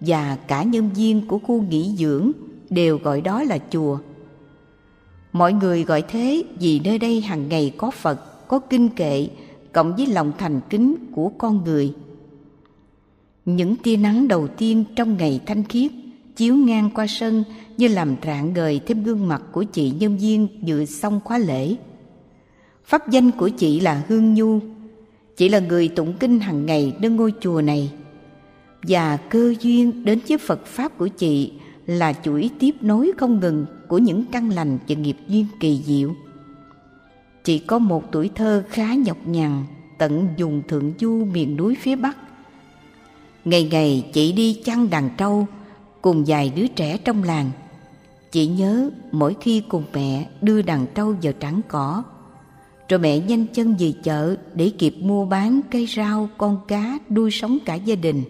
[0.00, 2.32] và cả nhân viên của khu nghỉ dưỡng
[2.70, 3.98] đều gọi đó là chùa.
[5.32, 9.28] Mọi người gọi thế vì nơi đây hàng ngày có Phật, có kinh kệ,
[9.72, 11.94] cộng với lòng thành kính của con người.
[13.44, 15.90] Những tia nắng đầu tiên trong ngày thanh khiết
[16.36, 17.44] chiếu ngang qua sân
[17.76, 21.76] như làm rạng ngời thêm gương mặt của chị nhân viên vừa xong khóa lễ.
[22.84, 24.60] Pháp danh của chị là Hương Nhu,
[25.36, 27.92] chỉ là người tụng kinh hàng ngày nơi ngôi chùa này
[28.82, 31.52] và cơ duyên đến với Phật pháp của chị
[31.86, 36.14] là chuỗi tiếp nối không ngừng của những căn lành và nghiệp duyên kỳ diệu.
[37.44, 39.64] Chị có một tuổi thơ khá nhọc nhằn,
[39.98, 42.16] tận dùng thượng du miền núi phía Bắc.
[43.44, 45.46] Ngày ngày chị đi chăn đàn trâu
[46.02, 47.50] cùng vài đứa trẻ trong làng.
[48.32, 52.02] Chị nhớ mỗi khi cùng mẹ đưa đàn trâu vào trắng cỏ
[52.88, 57.30] rồi mẹ nhanh chân về chợ để kịp mua bán cây rau, con cá, nuôi
[57.30, 58.24] sống cả gia đình.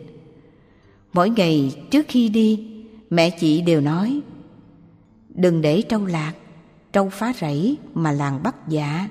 [1.13, 2.67] Mỗi ngày trước khi đi,
[3.11, 4.21] mẹ chị đều nói
[5.35, 6.33] Đừng để trâu lạc,
[6.93, 9.09] trâu phá rẫy mà làng bắt dạ.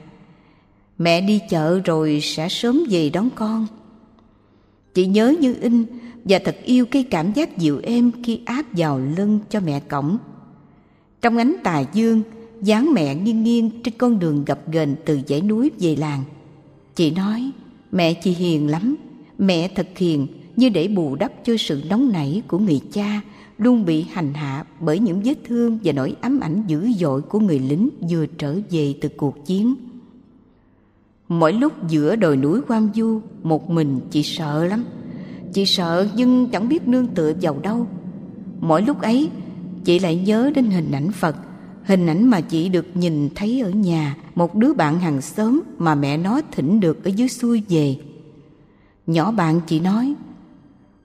[0.97, 3.67] Mẹ đi chợ rồi sẽ sớm về đón con.
[4.93, 5.85] Chị nhớ như in
[6.25, 10.17] và thật yêu cái cảm giác dịu êm khi áp vào lưng cho mẹ cổng.
[11.21, 12.21] Trong ánh tà dương,
[12.63, 16.23] dáng mẹ nghiêng nghiêng trên con đường gập ghềnh từ dãy núi về làng.
[16.95, 17.51] Chị nói,
[17.91, 18.95] mẹ chị hiền lắm,
[19.37, 23.21] mẹ thật hiền như để bù đắp cho sự nóng nảy của người cha
[23.57, 27.39] luôn bị hành hạ bởi những vết thương và nỗi ám ảnh dữ dội của
[27.39, 29.75] người lính vừa trở về từ cuộc chiến.
[31.27, 34.85] Mỗi lúc giữa đồi núi quang Du, một mình chị sợ lắm.
[35.53, 37.87] Chị sợ nhưng chẳng biết nương tựa vào đâu.
[38.59, 39.29] Mỗi lúc ấy,
[39.83, 41.35] chị lại nhớ đến hình ảnh Phật
[41.83, 45.95] Hình ảnh mà chị được nhìn thấy ở nhà, Một đứa bạn hàng xóm mà
[45.95, 47.95] mẹ nó thỉnh được ở dưới xuôi về.
[49.07, 50.13] Nhỏ bạn chị nói,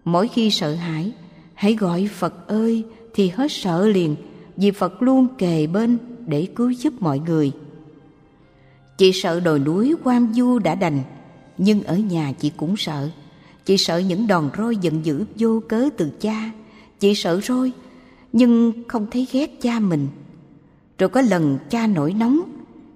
[0.05, 1.13] Mỗi khi sợ hãi,
[1.55, 4.17] Hãy gọi Phật ơi, Thì hết sợ liền,
[4.57, 7.53] Vì Phật luôn kề bên để cứu giúp mọi người.
[8.99, 11.03] Chị sợ đồi núi Quam Du đã đành,
[11.59, 13.11] Nhưng ở nhà chị cũng sợ.
[13.65, 16.51] Chị sợ những đòn roi giận dữ vô cớ từ cha.
[17.01, 17.73] Chị sợ roi
[18.33, 20.09] Nhưng không thấy ghét cha mình
[20.99, 22.41] rồi có lần cha nổi nóng,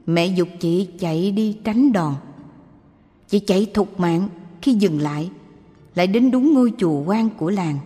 [0.07, 2.15] Mẹ dục chị chạy đi tránh đòn.
[3.29, 4.29] Chị chạy thục mạng,
[4.63, 5.31] Khi dừng lại
[5.95, 7.79] Lại đến đúng ngôi chùa quan của làng.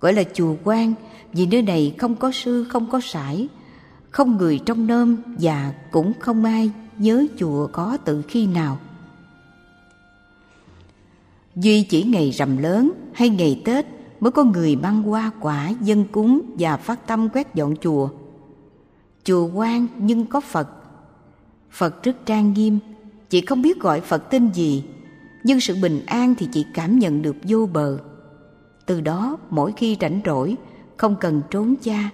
[0.00, 0.94] Gọi là chùa quan,
[1.32, 3.48] Vì nơi này không có sư, không có sải,
[4.10, 8.78] Không người trong nôm Và cũng không ai nhớ chùa có từ khi nào.
[11.56, 13.86] Duy chỉ ngày rằm lớn hay ngày Tết
[14.20, 18.08] mới có người mang hoa quả, dân cúng và phát tâm quét dọn chùa
[19.28, 20.68] chùa quan nhưng có Phật.
[21.70, 22.78] Phật rất trang nghiêm,
[23.30, 24.84] chị không biết gọi Phật tên gì,
[25.44, 27.98] nhưng sự bình an thì chị cảm nhận được vô bờ.
[28.86, 30.56] Từ đó mỗi khi rảnh rỗi,
[30.96, 32.10] không cần trốn cha,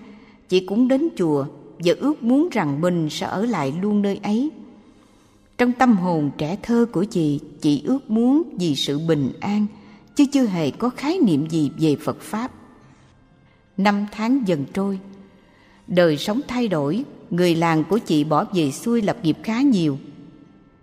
[0.49, 1.47] chị cũng đến chùa
[1.79, 4.51] và ước muốn rằng mình sẽ ở lại luôn nơi ấy.
[5.59, 9.67] Trong tâm hồn trẻ thơ của chị, chị ước muốn vì sự bình an,
[10.15, 12.53] chứ chưa hề có khái niệm gì về Phật Pháp.
[13.77, 14.99] Năm tháng dần trôi,
[15.87, 19.99] đời sống thay đổi, người làng của chị bỏ về xuôi lập nghiệp khá nhiều.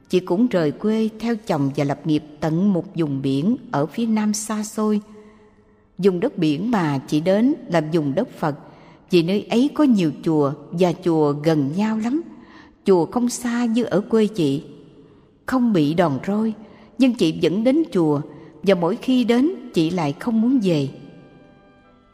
[0.10, 4.06] Chị cũng rời quê theo chồng và lập nghiệp tận một vùng biển ở phía
[4.06, 5.02] nam xa xôi.
[5.99, 8.56] Dùng đất biển mà chị đến là dùng đất Phật,
[9.12, 12.22] vì nơi ấy có nhiều chùa và chùa gần nhau lắm.
[12.86, 14.64] Chùa không xa như ở quê chị.
[15.45, 16.54] Không bị đòn roi,
[16.97, 18.22] nhưng chị vẫn đến chùa
[18.64, 20.89] và mỗi khi đến chị lại không muốn về.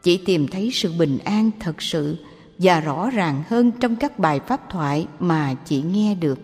[0.02, 2.16] Chị tìm thấy sự bình an thật sự
[2.58, 6.38] và rõ ràng hơn trong các bài pháp thoại mà chị nghe được.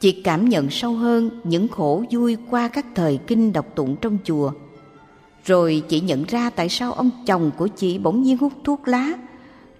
[0.00, 4.18] Chị cảm nhận sâu hơn những khổ vui qua các thời kinh đọc tụng trong
[4.24, 4.52] chùa.
[5.44, 9.12] Rồi chị nhận ra tại sao ông chồng của chị bỗng nhiên hút thuốc lá,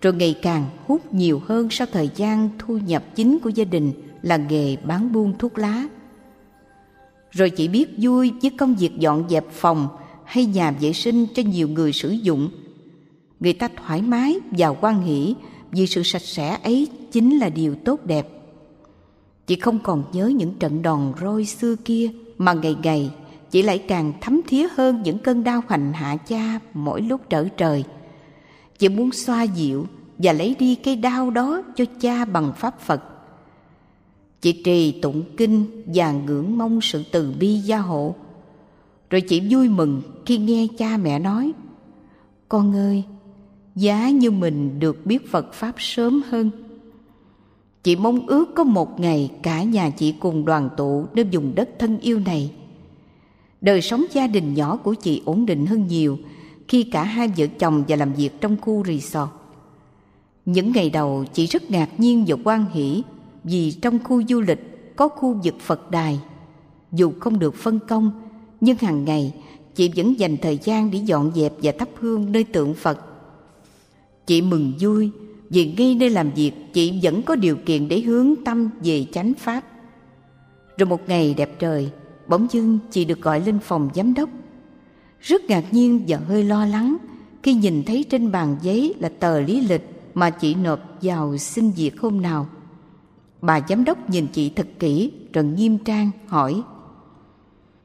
[0.01, 3.93] rồi ngày càng hút nhiều hơn sau thời gian thu nhập chính của gia đình
[4.23, 5.85] là nghề bán buôn thuốc lá.
[7.31, 9.89] Rồi chị biết vui với công việc dọn dẹp phòng
[10.25, 12.51] hay nhà vệ sinh cho nhiều người sử dụng.
[13.43, 15.35] Người ta thoải mái và quan hỷ
[15.71, 18.29] vì sự sạch sẽ ấy chính là điều tốt đẹp.
[19.47, 23.11] Chị không còn nhớ những trận đòn roi xưa kia mà ngày ngày
[23.51, 27.49] chị lại càng thấm thía hơn những cơn đau hành hạ cha mỗi lúc trở
[27.49, 27.85] trời.
[28.79, 29.87] Chị muốn xoa dịu
[30.19, 33.03] và lấy đi cái đau đó cho cha bằng pháp Phật.
[34.41, 38.15] Chị trì tụng kinh và ngưỡng mong sự từ bi gia hộ.
[39.11, 41.53] Rồi chị vui mừng khi nghe cha mẹ nói
[42.49, 43.05] Con ơi,
[43.77, 46.51] giá như mình được biết Phật Pháp sớm hơn.
[47.83, 51.71] Chị mong ước có một ngày cả nhà chị cùng đoàn tụ nơi vùng đất
[51.79, 52.51] thân yêu này.
[53.61, 56.19] Đời sống gia đình nhỏ của chị ổn định hơn nhiều
[56.69, 59.31] khi cả hai vợ chồng và làm việc trong khu resort.
[60.47, 63.03] Những ngày đầu chị rất ngạc nhiên và quan hỷ
[63.45, 66.21] vì trong khu du lịch có khu vực Phật đài.
[66.93, 68.11] Dù không được phân công,
[68.61, 69.35] nhưng hàng ngày
[69.75, 73.12] chị vẫn dành thời gian để dọn dẹp và thắp hương nơi tượng Phật.
[74.27, 75.11] Chị mừng vui
[75.51, 79.33] vì ngay nơi làm việc chị vẫn có điều kiện để hướng tâm về chánh
[79.35, 79.65] pháp.
[80.79, 81.91] Rồi một ngày đẹp trời,
[82.27, 84.29] bỗng dưng chị được gọi lên phòng giám đốc.
[85.21, 86.97] Rất ngạc nhiên và hơi lo lắng
[87.43, 91.71] khi nhìn thấy trên bàn giấy là tờ lý lịch mà chị nộp vào xin
[91.71, 92.49] việc hôm nào.
[93.41, 96.63] Bà giám đốc nhìn chị thật kỹ rồi nghiêm trang hỏi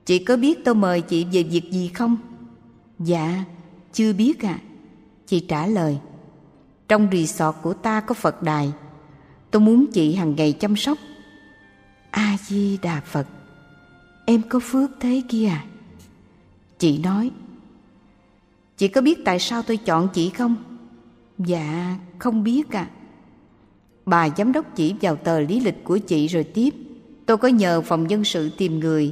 [0.08, 2.18] Chị có biết tôi mời chị về việc gì không?
[3.00, 3.44] Dạ,
[3.94, 4.60] chưa biết ạ.
[4.62, 4.64] À.
[5.28, 5.98] Chị trả lời
[6.88, 8.72] trong resort của ta có Phật đài
[9.52, 10.98] Tôi muốn chị hàng ngày chăm sóc
[12.12, 13.28] A-di-đà Phật
[14.26, 15.66] Em có phước thế kia à?
[16.80, 17.32] Chị nói
[18.78, 20.56] Chị có biết tại sao tôi chọn chị không?
[21.38, 22.80] Dạ, không biết ạ.
[22.80, 22.94] À.
[24.06, 26.74] Bà giám đốc chỉ vào tờ lý lịch của chị rồi tiếp.
[27.26, 29.12] Tôi có nhờ phòng nhân sự tìm người.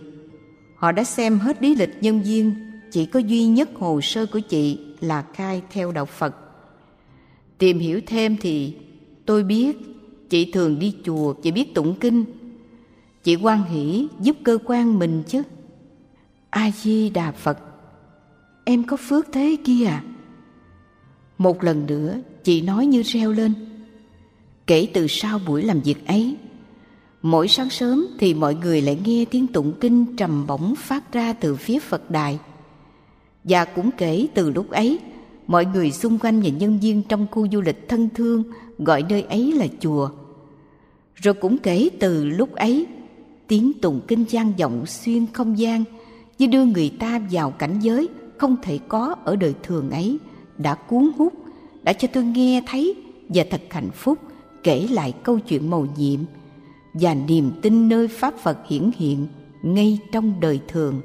[0.75, 2.55] Họ đã xem hết lý lịch nhân viên,
[2.91, 6.35] chỉ có duy nhất hồ sơ của chị là khai theo đạo Phật.
[7.57, 8.73] Tìm hiểu thêm thì
[9.25, 9.77] tôi biết
[10.29, 12.25] chị thường đi chùa, chị biết tụng kinh.
[13.23, 15.43] Chị quan hỷ giúp cơ quan mình chứ.
[16.49, 17.59] A-di-đà Phật,
[18.63, 20.03] em có phước thế kia à?
[21.37, 23.53] Một lần nữa, chị nói như reo lên.
[24.67, 26.35] Kể từ sau buổi làm việc ấy,
[27.21, 31.33] mỗi sáng sớm thì mọi người lại nghe tiếng tụng kinh trầm bổng phát ra
[31.33, 32.39] từ phía Phật đài.
[33.43, 34.99] Và cũng kể từ lúc ấy,
[35.47, 38.43] mọi người xung quanh và nhân viên trong khu du lịch thân thương
[38.77, 40.09] gọi nơi ấy là chùa.
[41.15, 42.85] Rồi cũng kể từ lúc ấy,
[43.47, 45.83] tiếng tùng kinh gian vọng xuyên không gian
[46.37, 50.17] như đưa người ta vào cảnh giới không thể có ở đời thường ấy
[50.57, 51.33] đã cuốn hút,
[51.83, 52.95] đã cho tôi nghe thấy
[53.29, 54.19] và thật hạnh phúc
[54.63, 56.19] kể lại câu chuyện mầu nhiệm
[56.93, 59.27] và niềm tin nơi Pháp Phật hiển hiện
[59.63, 61.01] ngay trong đời thường.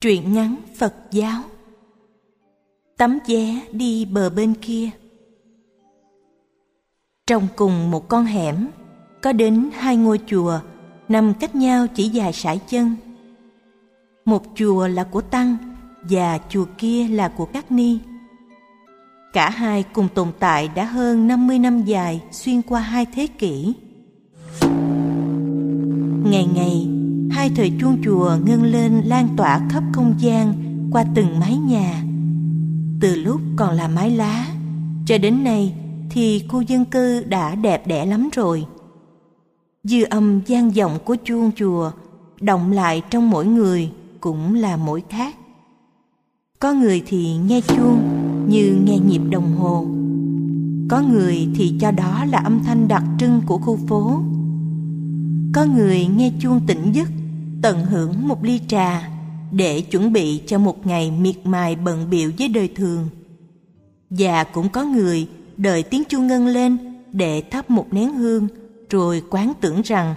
[0.00, 1.42] Truyện ngắn Phật giáo.
[2.96, 4.90] Tấm vé đi bờ bên kia.
[7.26, 8.68] Trong cùng một con hẻm
[9.22, 10.60] Có đến hai ngôi chùa
[11.08, 12.94] Nằm cách nhau chỉ dài sải chân.
[14.24, 15.56] Một chùa là của Tăng
[16.10, 17.98] Và chùa kia là của các ni.
[19.32, 23.74] Cả hai cùng tồn tại đã hơn 50 năm dài xuyên qua hai thế kỷ.
[26.24, 26.95] Ngày ngày,
[27.30, 30.54] hai thời chuông chùa ngân lên lan tỏa khắp không gian
[30.92, 32.02] qua từng mái nhà.
[33.00, 34.46] Từ lúc còn là mái lá,
[35.06, 35.74] cho đến nay
[36.10, 38.66] thì khu dân cư đã đẹp đẽ lắm rồi.
[39.84, 41.90] Dư âm gian vọng của chuông chùa
[42.40, 45.36] động lại trong mỗi người cũng là mỗi khác.
[46.58, 48.00] Có người thì nghe chuông
[48.48, 49.86] như nghe nhịp đồng hồ.
[50.88, 54.20] Có người thì cho đó là âm thanh đặc trưng của khu phố.
[55.56, 57.08] Có người nghe chuông tỉnh giấc,
[57.62, 59.10] tận hưởng một ly trà
[59.52, 63.08] để chuẩn bị cho một ngày miệt mài bận biệu với đời thường.
[64.10, 66.78] Và cũng có người đợi tiếng chuông ngân lên
[67.12, 68.48] để thắp một nén hương
[68.90, 70.14] rồi quán tưởng rằng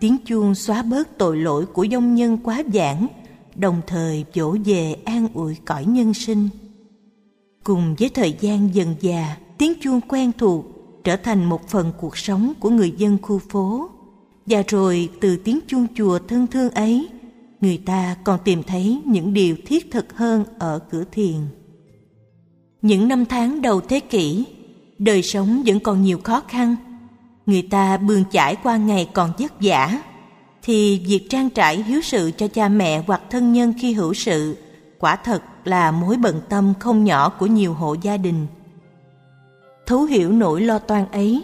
[0.00, 3.06] tiếng chuông xóa bớt tội lỗi của dông nhân quá giản
[3.54, 6.48] đồng thời dỗ về an ủi cõi nhân sinh
[7.64, 10.64] cùng với thời gian dần già tiếng chuông quen thuộc
[11.04, 13.90] trở thành một phần cuộc sống của người dân khu phố
[14.48, 17.08] và rồi từ tiếng chuông chùa thân thương ấy
[17.60, 21.36] người ta còn tìm thấy những điều thiết thực hơn ở cửa thiền
[22.82, 24.44] những năm tháng đầu thế kỷ
[24.98, 26.76] đời sống vẫn còn nhiều khó khăn
[27.46, 30.00] người ta bươn chải qua ngày còn vất vả
[30.62, 34.56] thì việc trang trải hiếu sự cho cha mẹ hoặc thân nhân khi hữu sự
[34.98, 38.46] quả thật là mối bận tâm không nhỏ của nhiều hộ gia đình.
[39.86, 41.42] Thấu hiểu nỗi lo toan ấy,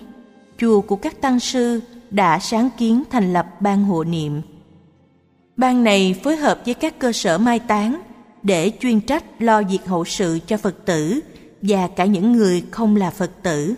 [0.58, 1.80] chùa của các tăng sư
[2.14, 4.42] đã sáng kiến thành lập ban hộ niệm.
[5.56, 8.00] Ban này phối hợp với các cơ sở mai táng
[8.42, 11.20] để chuyên trách lo việc hậu sự cho Phật tử
[11.62, 13.74] và cả những người không là Phật tử.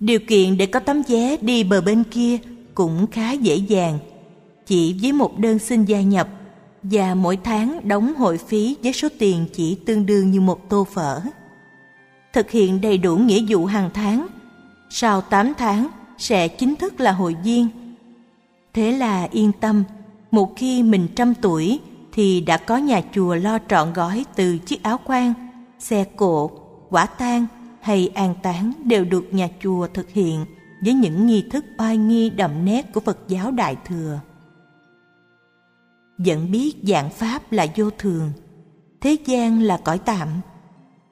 [0.00, 2.38] Điều kiện để có tấm vé đi bờ bên kia
[2.74, 3.98] cũng khá dễ dàng–
[4.66, 6.28] chỉ với một đơn xin gia nhập
[6.82, 10.86] và mỗi tháng đóng hội phí với số tiền chỉ tương đương như một tô
[10.94, 11.20] phở.
[12.32, 14.26] Thực hiện đầy đủ nghĩa vụ hàng tháng,
[14.90, 15.88] sau 8 tháng
[16.18, 17.68] sẽ chính thức là hội viên.
[18.74, 19.84] Thế là yên tâm,
[20.30, 21.80] một khi mình trăm tuổi
[22.12, 25.34] thì đã có nhà chùa lo trọn gói từ chiếc áo quan,
[25.78, 26.50] xe cộ,
[26.90, 27.46] quả tang
[27.80, 30.44] hay an táng đều được nhà chùa thực hiện
[30.84, 34.20] với những nghi thức oai nghi đậm nét của Phật giáo Đại Thừa
[36.18, 38.32] vẫn biết dạng pháp là vô thường
[39.00, 40.28] thế gian là cõi tạm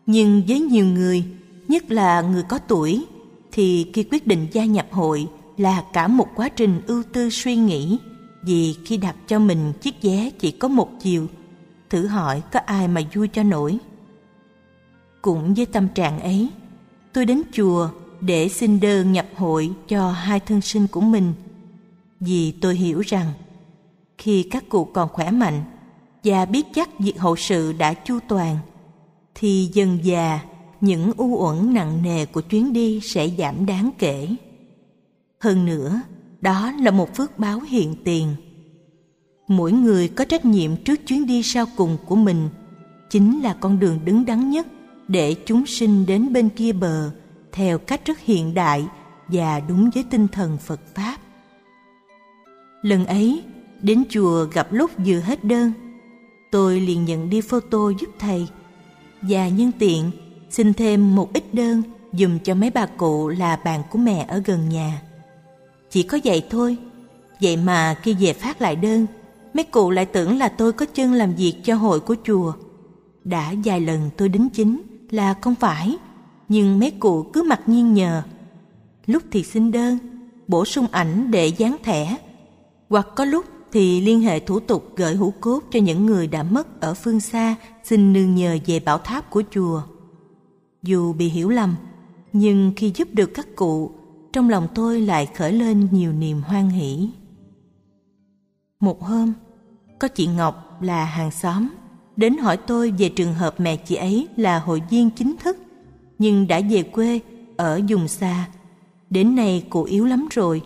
[0.07, 1.25] nhưng với nhiều người
[1.69, 3.07] nhất là người có tuổi
[3.53, 5.27] thì khi quyết định gia nhập hội
[5.57, 7.99] là cả một quá trình ưu tư suy nghĩ.
[8.43, 11.27] Vì khi đặt cho mình chiếc vé chỉ có một chiều,
[11.91, 13.79] thử hỏi có ai mà vui cho nổi.
[15.23, 16.49] Cũng với tâm trạng ấy,
[17.13, 17.89] tôi đến chùa
[18.21, 21.33] để xin đơn nhập hội cho hai thân sinh của mình.
[22.21, 23.33] Vì tôi hiểu rằng,
[24.19, 25.63] khi các cụ còn khỏe mạnh
[26.25, 28.57] và biết chắc việc hậu sự đã chu toàn,
[29.35, 30.41] thì dần già
[30.81, 34.29] những u uẩn nặng nề của chuyến đi sẽ giảm đáng kể.
[35.41, 36.01] Hơn nữa,
[36.41, 38.35] đó là một phước báo hiện tiền.
[39.49, 42.49] Mỗi người có trách nhiệm trước chuyến đi sau cùng của mình,
[43.11, 44.67] chính là con đường đứng đắn nhất
[45.09, 47.11] để chúng sinh đến bên kia bờ
[47.53, 48.87] theo cách rất hiện đại
[49.29, 51.17] và đúng với tinh thần phật pháp.
[52.83, 53.43] Lần ấy,
[53.83, 55.73] Đến chùa gặp lúc vừa hết đơn,
[56.51, 58.47] Tôi liền nhận đi photo giúp thầy
[59.23, 60.11] Và nhân tiện
[60.51, 61.83] xin thêm một ít đơn
[62.13, 65.03] Dùm cho mấy bà cụ là bạn của mẹ ở gần nhà.
[65.91, 66.77] Chỉ có vậy thôi.
[67.41, 69.07] Vậy mà khi về phát lại đơn,
[69.55, 72.53] Mấy cụ lại tưởng là tôi có chân làm việc cho hội của chùa.
[73.25, 75.97] Đã vài lần tôi đính chính là không phải,
[76.49, 78.23] Nhưng mấy cụ cứ mặc nhiên nhờ.
[79.07, 79.99] Lúc thì xin đơn,
[80.49, 82.17] Bổ sung ảnh để dán thẻ.
[82.89, 86.43] Hoặc có lúc thì liên hệ thủ tục gửi hũ cốt cho những người đã
[86.43, 89.83] mất ở phương xa xin nương nhờ về bảo tháp của chùa.
[90.83, 91.77] Dù bị hiểu lầm,
[92.33, 93.91] nhưng khi giúp được các cụ,
[94.33, 97.11] trong lòng tôi lại khởi lên nhiều niềm hoan hỷ.
[98.81, 99.33] Một hôm,
[99.99, 101.69] có chị Ngọc là hàng xóm
[102.17, 105.57] đến hỏi tôi về trường hợp mẹ chị ấy là hội viên chính thức
[106.19, 107.21] nhưng đã về quê
[107.57, 108.49] ở vùng xa.
[109.11, 110.63] Đến nay cụ yếu lắm rồi,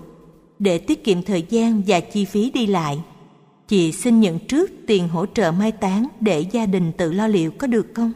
[0.58, 3.00] để tiết kiệm thời gian và chi phí đi lại.
[3.68, 7.50] Chị xin nhận trước tiền hỗ trợ mai táng để gia đình tự lo liệu
[7.50, 8.12] có được không?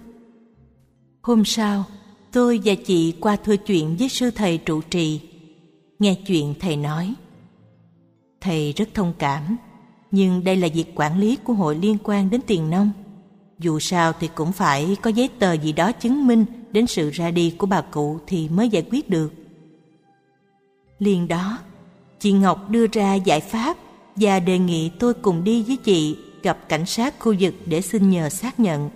[1.29, 1.85] Hôm sau,
[2.33, 5.21] tôi và chị qua thưa chuyện với sư thầy trụ trì.
[5.99, 7.15] Nghe chuyện thầy nói.
[8.41, 9.57] Thầy rất thông cảm,
[10.11, 12.91] nhưng đây là việc quản lý của hội liên quan đến tiền nông.
[13.59, 17.31] Dù sao thì cũng phải có giấy tờ gì đó chứng minh đến sự ra
[17.31, 19.33] đi của bà cụ thì mới giải quyết được.
[20.99, 21.59] Liền đó,
[22.21, 23.77] Chị Ngọc đưa ra giải pháp
[24.17, 28.11] và đề nghị tôi cùng đi với chị gặp cảnh sát khu vực để xin
[28.11, 28.91] nhờ xác nhận.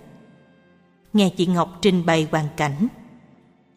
[1.13, 2.87] Nghe chị Ngọc trình bày hoàn cảnh,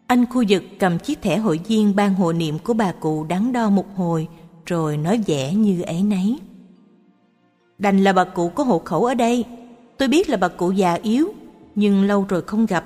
[0.07, 3.53] Anh khu vực cầm chiếc thẻ hội viên ban hộ niệm của bà cụ đắn
[3.53, 4.29] đo một hồi,
[4.67, 6.39] rồi nói vẻ như ấy nấy.
[7.79, 9.45] Đành là bà cụ có hộ khẩu ở đây.
[9.99, 11.35] Tôi biết là bà cụ già yếu,
[11.75, 12.85] nhưng lâu rồi không gặp.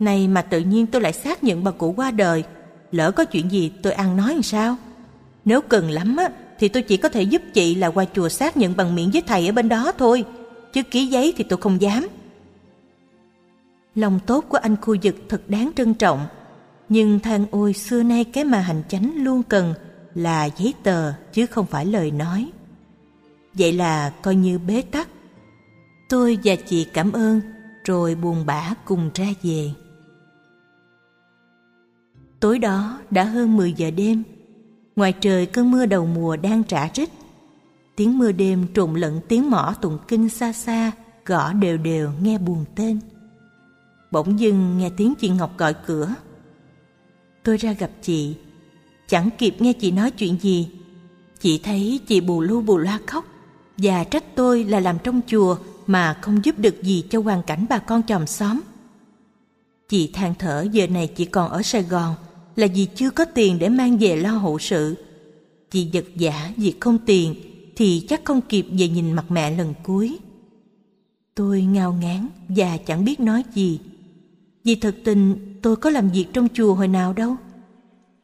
[0.00, 2.44] Này mà tự nhiên tôi lại xác nhận bà cụ qua đời.
[2.92, 4.76] Lỡ có chuyện gì tôi ăn nói làm sao?
[5.44, 8.56] Nếu cần lắm á, thì tôi chỉ có thể giúp chị là qua chùa xác
[8.56, 10.24] nhận bằng miệng với thầy ở bên đó thôi.
[10.72, 12.06] Chứ ký giấy thì tôi không dám.
[13.98, 16.26] Lòng tốt của anh khu vực thật đáng trân trọng.
[16.88, 19.74] Nhưng than ôi xưa nay cái mà hành chánh luôn cần
[20.14, 22.50] là giấy tờ chứ không phải lời nói.
[23.54, 25.08] Vậy là coi như bế tắc.
[26.08, 27.40] Tôi và chị cảm ơn
[27.84, 29.70] rồi buồn bã cùng ra về.
[32.40, 34.22] Tối đó đã hơn 10 giờ đêm.
[34.96, 37.08] Ngoài trời cơn mưa đầu mùa đang trả rít.
[37.96, 40.92] Tiếng mưa đêm trộn lẫn tiếng mỏ tụng kinh xa xa,
[41.26, 43.00] gõ đều đều nghe buồn tên.
[44.10, 46.14] Bỗng dưng nghe tiếng chị Ngọc gọi cửa.
[47.42, 48.34] Tôi ra gặp chị,
[49.08, 50.68] chẳng kịp nghe chị nói chuyện gì.
[51.40, 53.24] Chị thấy chị bù lu bù loa khóc
[53.76, 55.56] và trách tôi là làm trong chùa
[55.86, 58.60] mà không giúp được gì cho hoàn cảnh bà con chòm xóm.
[59.88, 62.14] Chị than thở giờ này chị còn ở Sài Gòn
[62.56, 64.94] là vì chưa có tiền để mang về lo hậu sự.
[65.70, 67.34] Chị giật giả vì không tiền
[67.76, 70.18] thì chắc không kịp về nhìn mặt mẹ lần cuối.
[71.34, 73.80] Tôi ngao ngán và chẳng biết nói gì.
[74.64, 77.36] Vì thật tình tôi có làm việc trong chùa hồi nào đâu.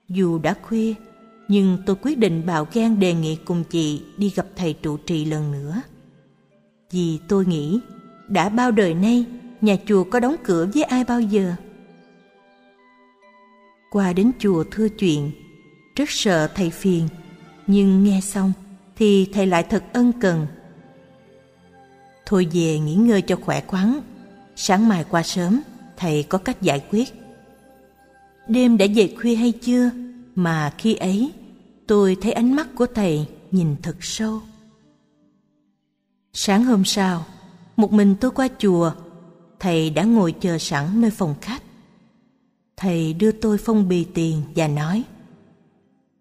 [0.08, 0.94] Dù đã khuya,
[1.48, 5.24] nhưng tôi quyết định bạo gan đề nghị cùng chị đi gặp thầy trụ trì
[5.24, 5.82] lần nữa.
[6.90, 7.80] Vì tôi nghĩ,
[8.28, 9.24] đã bao đời nay,
[9.60, 11.54] nhà chùa có đóng cửa với ai bao giờ?
[13.90, 15.30] Qua đến chùa thưa chuyện,
[15.96, 17.08] rất sợ thầy phiền,
[17.66, 18.52] nhưng nghe xong
[18.96, 20.46] thì thầy lại thật ân cần.
[22.26, 24.00] Thôi về nghỉ ngơi cho khỏe khoắn,
[24.56, 25.60] sáng mai qua sớm,
[25.96, 27.08] thầy có cách giải quyết.
[28.48, 29.90] Đêm đã về khuya hay chưa
[30.34, 31.32] mà khi ấy
[31.86, 34.40] tôi thấy ánh mắt của thầy nhìn thật sâu.
[36.32, 37.24] Sáng hôm sau,
[37.76, 38.92] một mình tôi qua chùa,
[39.60, 41.62] thầy đã ngồi chờ sẵn nơi phòng khách.
[42.76, 45.04] Thầy đưa tôi phong bì tiền và nói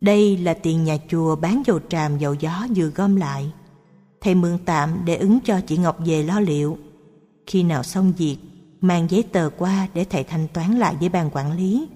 [0.01, 3.51] Đây là tiền nhà chùa bán dầu tràm dầu gió vừa gom lại.
[4.21, 6.77] Thầy mượn tạm để ứng cho chị Ngọc về lo liệu.
[7.47, 8.37] Khi nào xong việc,
[8.83, 11.87] mang giấy tờ qua để thầy thanh toán lại với ban quản lý.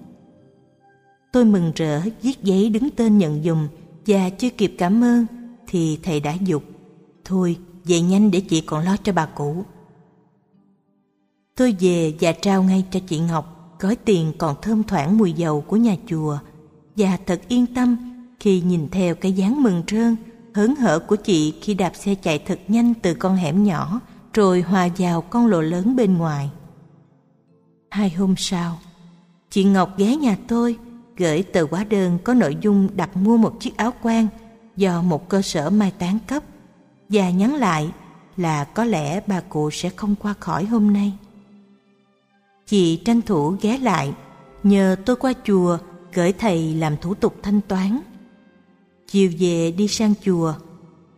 [1.32, 3.68] Tôi mừng rỡ viết giấy đứng tên nhận dùng
[4.06, 5.26] và chưa kịp cảm ơn
[5.66, 6.62] thì thầy đã dục.
[7.24, 9.64] Thôi, về nhanh để chị còn lo cho bà cụ.
[11.56, 15.60] Tôi về và trao ngay cho chị Ngọc gói tiền còn thơm thoảng mùi dầu
[15.60, 16.38] của nhà chùa
[16.96, 17.96] và thật yên tâm
[18.40, 20.16] khi nhìn theo cái dáng mừng trơn
[20.54, 24.00] hớn hở của chị khi đạp xe chạy thật nhanh từ con hẻm nhỏ
[24.34, 26.50] rồi hòa vào con lộ lớn bên ngoài.
[27.90, 28.78] Hai hôm sau,
[29.50, 30.76] chị Ngọc ghé nhà tôi
[31.16, 34.26] gửi tờ hóa đơn có nội dung đặt mua một chiếc áo quan
[34.76, 36.42] do một cơ sở mai táng cấp
[37.08, 37.90] và nhắn lại
[38.36, 41.12] là có lẽ bà cụ sẽ không qua khỏi hôm nay.
[42.66, 44.12] Chị tranh thủ ghé lại,
[44.62, 45.78] nhờ tôi qua chùa
[46.14, 48.00] gửi thầy làm thủ tục thanh toán.
[49.06, 50.54] Chiều về đi sang chùa,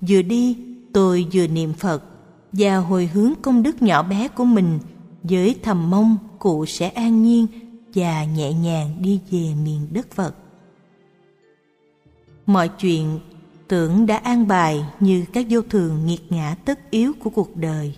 [0.01, 0.57] vừa đi
[0.93, 2.05] tôi vừa niệm Phật
[2.53, 4.79] và hồi hướng công đức nhỏ bé của mình
[5.23, 7.47] với thầm mong cụ sẽ an nhiên
[7.95, 10.35] và nhẹ nhàng đi về miền đất Phật.
[12.47, 13.21] Mọi chuyện
[13.69, 17.97] tưởng đã an bài như các vô thường nghiệt ngã tất yếu của cuộc đời.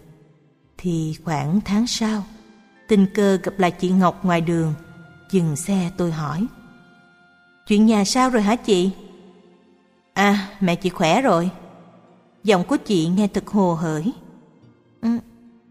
[0.78, 2.24] Thì khoảng tháng sau,
[2.88, 4.74] tình cờ gặp lại chị Ngọc ngoài đường,
[5.30, 6.46] dừng xe tôi hỏi.
[7.66, 8.90] Chuyện nhà sao rồi hả chị?
[10.12, 11.50] À, mẹ chị khỏe rồi.
[12.44, 14.12] Giọng của chị nghe thật hồ hởi.
[15.02, 15.08] Ừ,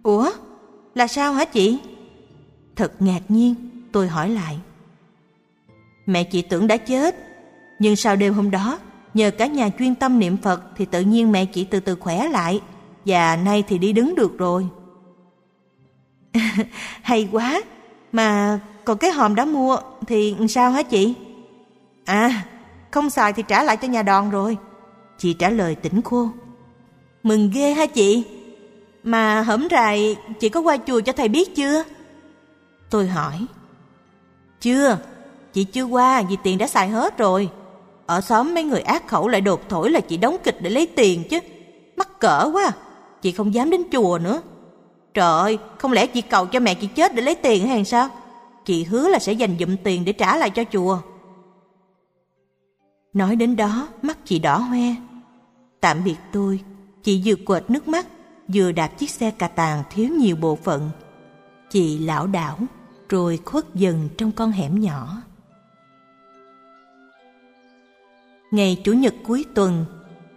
[0.04, 0.32] ủa,
[0.94, 1.80] là sao hả chị?
[2.76, 3.56] Thật ngạc nhiên,
[3.92, 4.58] tôi hỏi lại.
[6.06, 7.16] Mẹ chị tưởng đã chết,
[7.80, 8.80] nhưng sau đêm hôm đó
[9.14, 12.28] Nhờ cả nhà chuyên tâm niệm Phật thì tự nhiên mẹ chị từ từ khỏe
[12.28, 12.62] lại
[13.06, 14.68] và nay thì đi đứng được rồi.
[17.02, 17.62] Hay quá,
[18.12, 19.78] mà còn cái hòm đã mua
[20.08, 21.14] thì sao hả chị?
[22.06, 22.44] À,
[22.92, 24.58] không xài thì trả lại cho nhà đòn rồi.
[25.18, 26.30] Chị trả lời tỉnh khô.
[27.24, 28.24] Mừng ghê hả chị?
[29.04, 31.84] Mà hổm rày chị có qua chùa cho thầy biết chưa?
[32.90, 33.46] Tôi hỏi.
[34.62, 34.98] Chưa,
[35.54, 37.50] chị chưa qua vì tiền đã xài hết rồi.
[38.06, 40.88] Ở xóm mấy người ác khẩu lại đột thổi là chị đóng kịch để lấy
[40.88, 41.40] tiền chứ.
[41.96, 42.72] Mắc cỡ quá,
[43.22, 44.42] chị không dám đến chùa nữa.
[45.14, 48.10] Trời ơi, không lẽ chị cầu cho mẹ chị chết để lấy tiền hay sao?
[48.66, 51.00] Chị hứa là sẽ dành dụm tiền để trả lại cho chùa.
[53.14, 54.96] Nói đến đó, mắt chị đỏ hoe.
[55.82, 56.60] Tạm biệt tôi,
[57.04, 58.06] chị vừa quệt nước mắt,
[58.54, 60.90] vừa đạp chiếc xe cà tàng thiếu nhiều bộ phận.
[61.70, 62.60] Chị lão đảo,
[63.10, 65.22] rồi khuất dần trong con hẻm nhỏ.
[68.52, 69.86] Ngày Chủ nhật cuối tuần,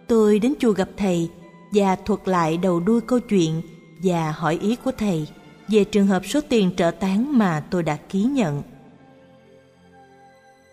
[0.07, 1.29] tôi đến chùa gặp thầy
[1.73, 3.61] và thuật lại đầu đuôi câu chuyện
[4.03, 5.27] và hỏi ý của thầy
[5.67, 8.63] về trường hợp số tiền trợ tán mà tôi đã ký nhận.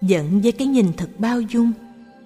[0.01, 1.73] Dẫn với cái nhìn thật bao dung,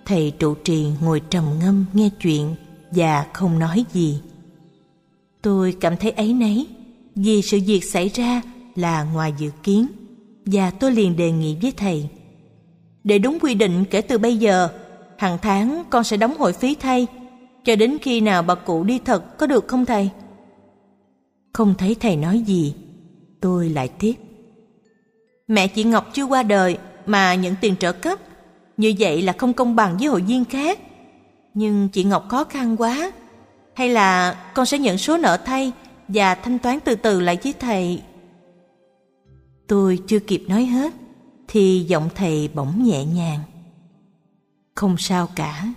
[0.04, 2.54] thầy trụ trì ngồi trầm ngâm nghe chuyện
[2.90, 4.20] và không nói gì.
[5.46, 6.66] Tôi cảm thấy ấy nấy
[7.14, 8.42] vì sự việc xảy ra
[8.74, 9.86] là ngoài dự kiến
[10.46, 12.08] và tôi liền đề nghị với thầy.
[13.04, 14.68] Để đúng quy định kể từ bây giờ,
[15.18, 17.06] hàng tháng con sẽ đóng hội phí thay
[17.64, 20.10] cho đến khi nào bà cụ đi thật có được không thầy?
[21.52, 22.74] Không thấy thầy nói gì,
[23.40, 24.14] tôi lại tiếp.
[25.48, 28.18] Mẹ chị Ngọc chưa qua đời mà nhận tiền trợ cấp,
[28.76, 30.78] như vậy là không công bằng với hội viên khác.
[31.54, 33.12] Nhưng chị Ngọc khó khăn quá,
[33.76, 35.72] hay là con sẽ nhận số nợ thay
[36.08, 38.02] và thanh toán từ từ lại với thầy.
[39.66, 40.92] Tôi chưa kịp nói hết,
[41.48, 43.40] thì giọng thầy bỗng nhẹ nhàng.
[44.74, 45.72] Không sao cả,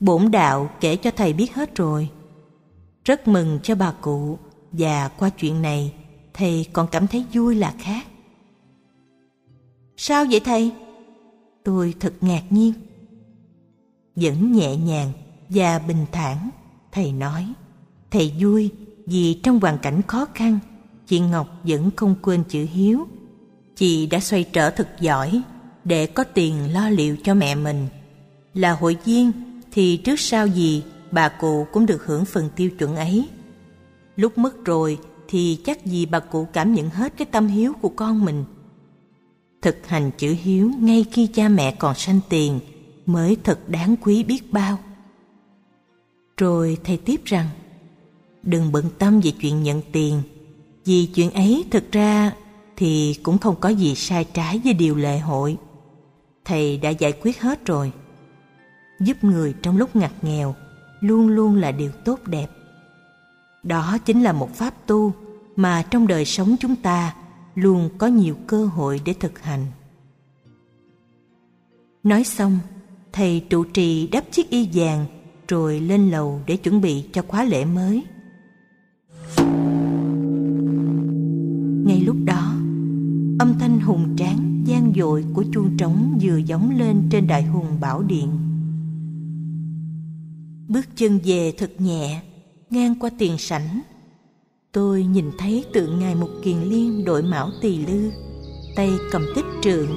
[0.00, 2.08] bổn đạo kể cho thầy biết hết rồi.
[3.04, 4.38] Rất mừng cho bà cụ
[4.72, 5.92] và qua chuyện này
[6.34, 8.06] thầy còn cảm thấy vui là khác.
[9.96, 10.72] Sao vậy thầy?
[11.64, 12.72] Tôi thật ngạc nhiên.
[14.16, 15.12] Vẫn nhẹ nhàng
[15.48, 16.50] và bình thản,
[16.96, 17.46] thầy nói.
[18.10, 18.70] Thầy vui
[19.06, 20.58] vì trong hoàn cảnh khó khăn,
[21.06, 23.08] chị Ngọc vẫn không quên chữ hiếu.
[23.76, 25.42] Chị đã xoay trở thật giỏi
[25.84, 27.86] để có tiền lo liệu cho mẹ mình.
[28.54, 29.32] Là hội viên
[29.72, 33.28] thì trước sau gì bà cụ cũng được hưởng phần tiêu chuẩn ấy.
[34.16, 34.98] Lúc mất rồi
[35.28, 38.44] thì chắc gì bà cụ cảm nhận hết cái tâm hiếu của con mình.
[39.62, 42.60] Thực hành chữ hiếu ngay khi cha mẹ còn sanh tiền
[43.06, 44.78] mới thật đáng quý biết bao.
[46.40, 47.46] Rồi thầy tiếp rằng,
[48.42, 50.22] đừng bận tâm về chuyện nhận tiền,
[50.84, 52.32] vì chuyện ấy thực ra
[52.76, 55.56] thì cũng không có gì sai trái với điều lệ hội.
[56.44, 57.92] Thầy đã giải quyết hết rồi.
[59.00, 60.54] Giúp người trong lúc ngặt nghèo
[61.00, 62.46] luôn luôn là điều tốt đẹp.
[63.62, 65.12] Đó chính là một pháp tu
[65.56, 67.14] mà trong đời sống chúng ta
[67.54, 69.66] luôn có nhiều cơ hội để thực hành.
[72.02, 72.58] Nói xong,
[73.12, 75.06] thầy trụ trì đắp chiếc y vàng
[75.48, 78.04] rồi lên lầu để chuẩn bị cho khóa lễ mới.
[81.86, 82.52] Ngay lúc đó,
[83.38, 87.66] âm thanh hùng tráng gian dội của chuông trống vừa gióng lên trên đại hùng
[87.80, 88.28] bảo điện.
[90.68, 92.22] Bước chân về thật nhẹ,
[92.70, 93.80] ngang qua tiền sảnh.
[94.72, 98.10] Tôi nhìn thấy tượng ngài Mục Kiền Liên đội mão tỳ lư,
[98.76, 99.88] tay cầm tích trượng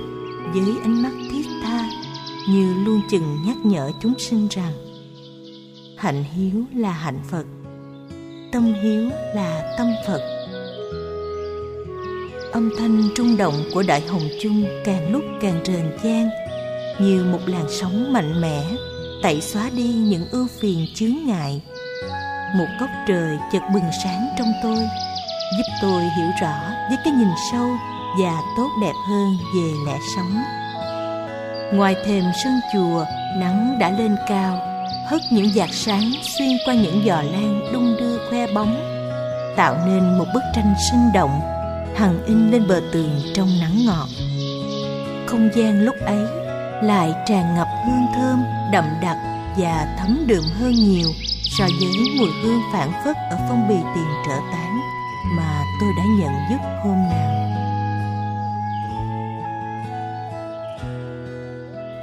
[0.54, 1.90] với ánh mắt thiết tha
[2.50, 4.89] như luôn chừng nhắc nhở chúng sinh rằng
[6.00, 7.44] hạnh hiếu là hạnh Phật,
[8.52, 10.22] tâm hiếu là tâm Phật.
[12.52, 16.30] Âm thanh trung động của Đại Hồng Chung càng lúc càng rền vang
[17.00, 18.64] như một làn sóng mạnh mẽ
[19.24, 21.62] tẩy xóa đi những ưu phiền chướng ngại
[22.56, 24.80] một góc trời chợt bừng sáng trong tôi
[25.58, 26.56] giúp tôi hiểu rõ
[26.90, 27.68] với cái nhìn sâu
[28.22, 30.44] và tốt đẹp hơn về lẽ sống
[31.74, 33.06] ngoài thềm sân chùa
[33.38, 34.69] nắng đã lên cao
[35.10, 38.76] hất những vạt sáng xuyên qua những giò lan đung đưa khoe bóng,
[39.56, 41.40] tạo nên một bức tranh sinh động,
[41.95, 44.07] hằng in lên bờ tường trong nắng ngọt
[45.30, 46.27] không gian lúc ấy
[46.84, 49.18] lại tràn ngập hương thơm đậm đặc
[49.57, 51.07] và thấm đượm hơn nhiều
[51.57, 54.80] so với mùi hương phản phất ở phong bì tiền trợ tán
[55.38, 57.30] mà tôi đã nhận giúp hôm nào.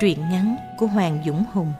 [0.00, 1.72] Truyện ngắn của Hoàng Dũng Hùng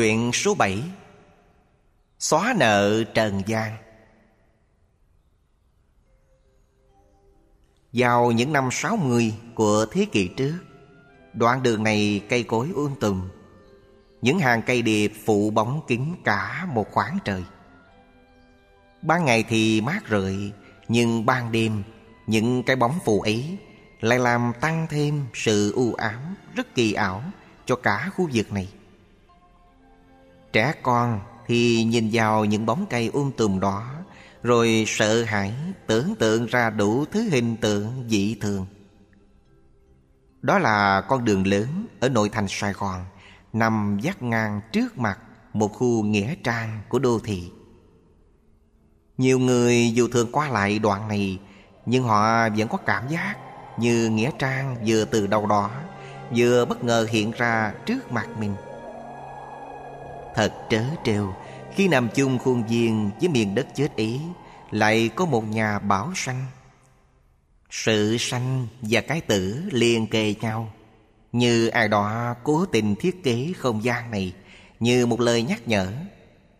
[0.00, 0.82] Truyện số 7
[2.18, 3.76] Xóa nợ Trần gian
[7.92, 10.58] Vào những năm 60 của thế kỷ trước,
[11.32, 13.28] Đoạn đường này cây cối ương tùm.
[14.22, 17.44] Những hàng cây điệp phụ bóng kín cả một khoảng trời.
[19.02, 20.52] Ban ngày thì mát rượi
[20.88, 21.82] Nhưng ban đêm,
[22.26, 23.58] Những cái bóng phù ấy
[24.00, 27.22] Lại làm tăng thêm sự u ám Rất kỳ ảo
[27.66, 28.68] Cho cả khu vực này.
[30.52, 33.84] Trẻ con thì nhìn vào những bóng cây um tùm đó,
[34.42, 35.54] Rồi sợ hãi
[35.86, 38.66] tưởng tượng ra đủ thứ hình tượng dị thường.
[40.42, 43.04] Đó là con đường lớn ở nội thành Sài Gòn,
[43.52, 45.18] Nằm dắt ngang trước mặt
[45.52, 47.50] một khu nghĩa trang của đô thị.
[49.18, 51.38] Nhiều người dù thường qua lại đoạn này,
[51.86, 53.36] Nhưng họ vẫn có cảm giác
[53.78, 55.70] như nghĩa trang vừa từ đâu đó,
[56.36, 58.54] Vừa bất ngờ hiện ra trước mặt mình.
[60.34, 61.34] Thật trớ trêu.
[61.74, 64.20] Khi nằm chung khuôn viên với miền đất chết ý,
[64.70, 66.46] Lại có một nhà bảo sanh.
[67.70, 70.72] Sự sanh và cái tử liền kề nhau.
[71.32, 74.34] Như ai đó cố tình thiết kế không gian này,
[74.80, 75.92] Như một lời nhắc nhở,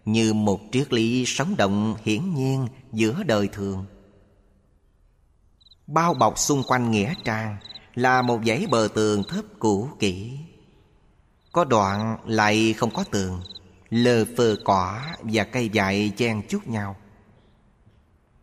[0.05, 3.85] Như một triết lý sống động hiển nhiên giữa đời thường.
[5.87, 7.57] Bao bọc xung quanh nghĩa trang
[7.95, 10.39] Là một dãy bờ tường thấp cũ kỹ.
[11.53, 13.41] Có đoạn lại không có tường.
[13.91, 16.97] Lờ phờ cỏ và cây dại chen chút nhau.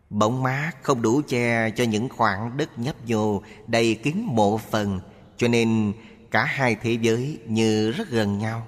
[0.09, 4.99] Bóng mát không đủ che cho những khoảng đất nhấp nhô đầy kín mộ phần,
[5.37, 5.93] Cho nên
[6.31, 8.67] cả hai thế giới như rất gần nhau.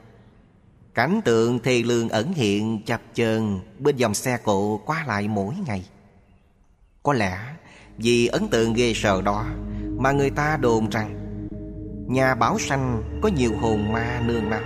[0.93, 5.53] Cảnh tượng thê lương ẩn hiện chập chờn bên dòng xe cộ qua lại mỗi
[5.67, 5.85] ngày.
[7.03, 7.37] Có lẽ
[7.97, 9.45] vì ấn tượng ghê sợ đó
[9.97, 11.15] Mà người ta đồn rằng
[12.07, 14.61] Nhà bảo sanh có nhiều hồn ma nương náu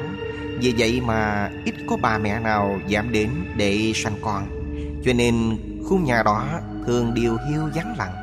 [0.64, 4.48] vì vậy mà ít có bà mẹ nào dám đến để sanh con.
[5.06, 8.14] Cho nên khu nhà đó thường điều hiu vắng lặng.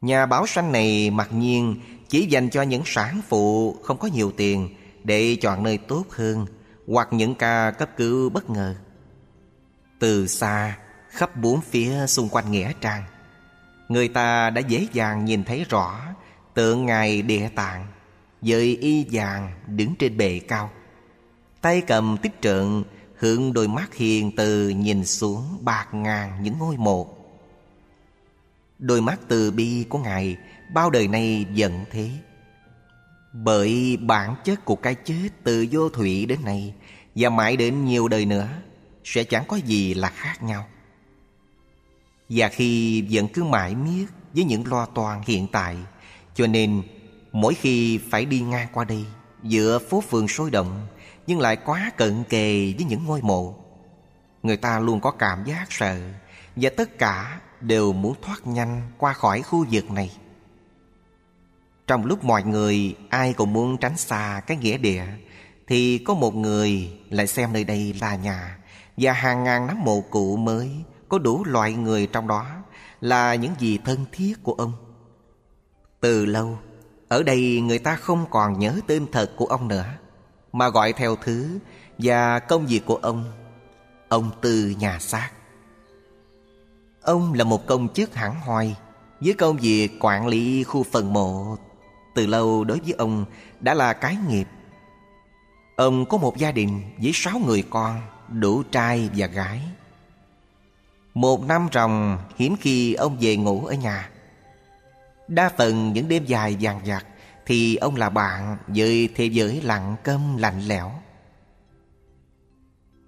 [0.00, 4.32] Nhà báo sanh này mặc nhiên chỉ dành cho những sản phụ không có nhiều
[4.36, 4.68] tiền
[5.04, 6.46] Để chọn nơi tốt hơn
[6.88, 8.74] Hoặc những ca cấp cứu bất ngờ.
[9.98, 10.78] Từ xa,
[11.10, 13.02] khắp bốn phía xung quanh nghĩa trang,
[13.88, 16.00] người ta đã dễ dàng nhìn thấy rõ
[16.54, 17.86] tượng ngài địa tạng
[18.40, 20.70] với y vàng đứng trên bệ cao.
[21.60, 22.84] Tay cầm tích trượng,
[23.18, 27.14] hướng đôi mắt hiền từ nhìn xuống bạc ngàn những ngôi mộ.
[28.78, 30.36] Đôi mắt từ bi của ngài
[30.74, 32.10] bao đời nay vẫn thế.
[33.32, 36.74] Bởi bản chất của cái chết từ vô thủy đến nay,
[37.14, 38.48] và mãi đến nhiều đời nữa,
[39.04, 40.66] sẽ chẳng có gì là khác nhau.
[42.28, 45.76] Và khi vẫn cứ mãi miết với những lo toan hiện tại,
[46.34, 46.82] Cho nên
[47.32, 49.04] mỗi khi phải đi ngang qua đây
[49.42, 50.86] Giữa phố phường sôi động
[51.26, 53.54] Nhưng lại quá cận kề với những ngôi mộ
[54.42, 56.00] Người ta luôn có cảm giác sợ
[56.56, 60.10] Và tất cả đều muốn thoát nhanh qua khỏi khu vực này
[61.86, 65.04] Trong lúc mọi người ai cũng muốn tránh xa cái nghĩa địa
[65.66, 68.58] Thì có một người lại xem nơi đây là nhà
[68.96, 70.70] Và hàng ngàn nắm mộ cụ mới
[71.08, 72.46] có đủ loại người trong đó
[73.00, 74.72] là những gì thân thiết của ông.
[76.00, 76.58] Từ lâu,
[77.08, 79.84] ở đây người ta không còn nhớ tên thật của ông nữa,
[80.52, 81.58] mà gọi theo thứ
[81.98, 83.24] và công việc của ông,
[84.08, 85.30] ông Tư nhà xác.
[87.02, 88.74] Ông là một công chức hẳn hoi
[89.20, 91.56] với công việc quản lý khu phần mộ.
[92.14, 93.24] Từ lâu đối với ông
[93.60, 94.46] đã là cái nghiệp.
[95.76, 99.62] Ông có một gia đình với sáu người con, đủ trai và gái.
[101.14, 104.10] Một năm ròng hiếm khi ông về ngủ ở nhà
[105.28, 107.06] Đa phần những đêm dài vàng vặt
[107.46, 110.92] Thì ông là bạn với thế giới lặng câm lạnh lẽo.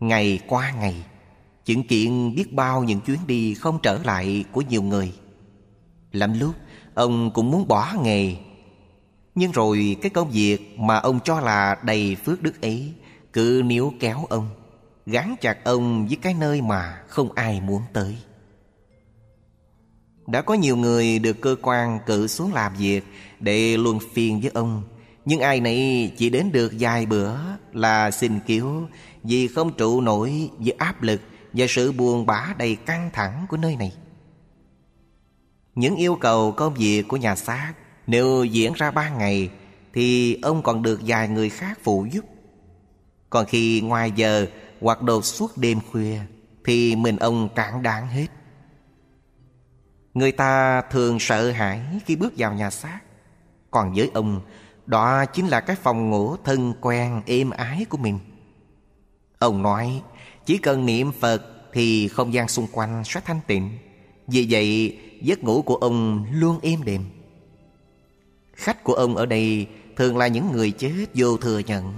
[0.01, 1.05] Ngày qua ngày,
[1.65, 5.13] Chứng kiện biết bao những chuyến đi không trở lại của nhiều người.
[6.13, 6.55] Lắm lúc,
[6.95, 8.37] ông cũng muốn bỏ nghề.
[9.35, 12.93] Nhưng rồi cái công việc mà ông cho là đầy phước đức ấy
[13.33, 14.49] Cứ níu kéo ông,
[15.07, 18.17] Gắn chặt ông với cái nơi mà không ai muốn tới.
[20.31, 23.05] Đã có nhiều người được cơ quan cử xuống làm việc
[23.41, 24.83] Để luân phiền với ông.
[25.25, 27.37] Nhưng ai nấy chỉ đến được vài bữa
[27.73, 28.89] là xin cứu
[29.23, 31.21] Vì không trụ nổi với áp lực
[31.53, 33.93] Và sự buồn bã đầy căng thẳng của nơi này.
[35.75, 37.73] Những yêu cầu công việc của nhà xác
[38.07, 39.51] Nếu diễn ra ba ngày
[39.93, 42.25] Thì ông còn được vài người khác phụ giúp.
[43.31, 44.47] Còn khi ngoài giờ
[44.81, 46.19] hoặc đột suốt đêm khuya
[46.65, 48.27] thì mình ông cản đáng hết.
[50.15, 53.01] Người ta thường sợ hãi khi bước vào nhà xác.
[53.71, 54.41] Còn với ông,
[54.87, 58.19] đó chính là cái phòng ngủ thân quen êm ái của mình.
[59.39, 60.03] Ông nói,
[60.47, 61.43] chỉ cần niệm Phật
[61.73, 63.79] thì không gian xung quanh sẽ thanh tịnh.
[64.27, 67.05] Vì vậy, giấc ngủ của ông luôn êm đềm.
[68.55, 69.67] Khách của ông ở đây
[69.97, 71.95] thường là những người chết vô thừa nhận.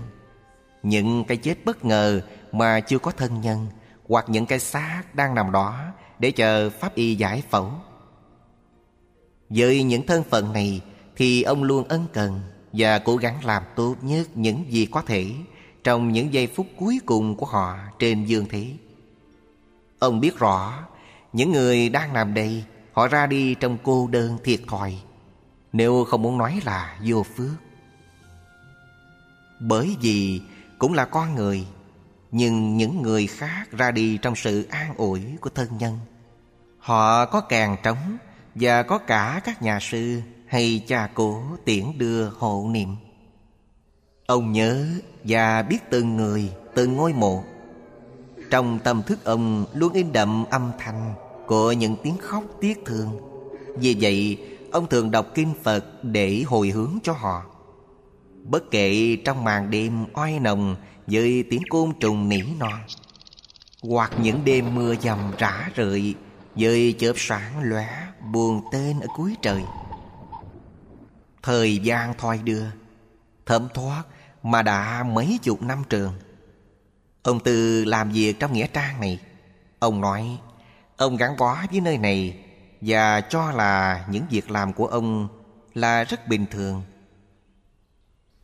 [0.83, 2.21] Những cái chết bất ngờ
[2.53, 3.67] mà chưa có thân nhân
[4.09, 5.81] hoặc những cái xác đang nằm đó
[6.19, 7.73] để chờ pháp y giải phẫu.
[9.55, 10.81] Với những thân phận này,
[11.17, 12.41] thì ông luôn ân cần
[12.73, 15.33] và cố gắng làm tốt nhất những gì có thể
[15.85, 18.67] trong những giây phút cuối cùng của họ trên dương thế.
[19.99, 20.79] Ông biết rõ,
[21.33, 24.95] những người đang nằm đây, họ ra đi trong cô đơn thiệt thòi.
[25.73, 27.55] Nếu không muốn nói là vô phước
[29.61, 30.41] Bởi vì
[30.79, 31.67] cũng là con người,
[32.31, 35.99] Nhưng những người khác ra đi trong sự an ủi của thân nhân,
[36.79, 38.19] Họ có càng trống
[38.55, 42.97] và có cả các nhà sư hay cha cố tiễn đưa hộ niệm.
[44.27, 44.87] Ông nhớ
[45.25, 47.45] và biết từng người, từng ngôi mộ.
[48.51, 51.15] Trong tâm thức ông luôn in đậm âm thanh
[51.47, 53.21] Của những tiếng khóc tiếc thương.
[53.77, 54.39] Vì vậy
[54.73, 57.43] ông thường đọc kinh Phật để hồi hướng cho họ.
[58.45, 60.77] Bất kể trong màn đêm oai nồng
[61.07, 62.81] Với tiếng côn trùng nỉ non
[63.83, 66.15] Hoặc những đêm mưa dầm rã rượi
[66.55, 67.89] với chớp sáng lóe,
[68.33, 69.63] buồn tên ở cuối trời.
[71.43, 72.65] Thời gian thoi đưa,
[73.47, 74.03] Thấm thoát
[74.43, 76.13] mà đã mấy chục năm trường.
[77.23, 79.21] Ông Tư làm việc trong nghĩa trang này.
[79.79, 80.39] Ông nói,
[80.97, 82.45] Ông gắn bó với nơi này
[82.81, 85.29] Và cho là những việc làm của ông
[85.75, 86.83] Là rất bình thường.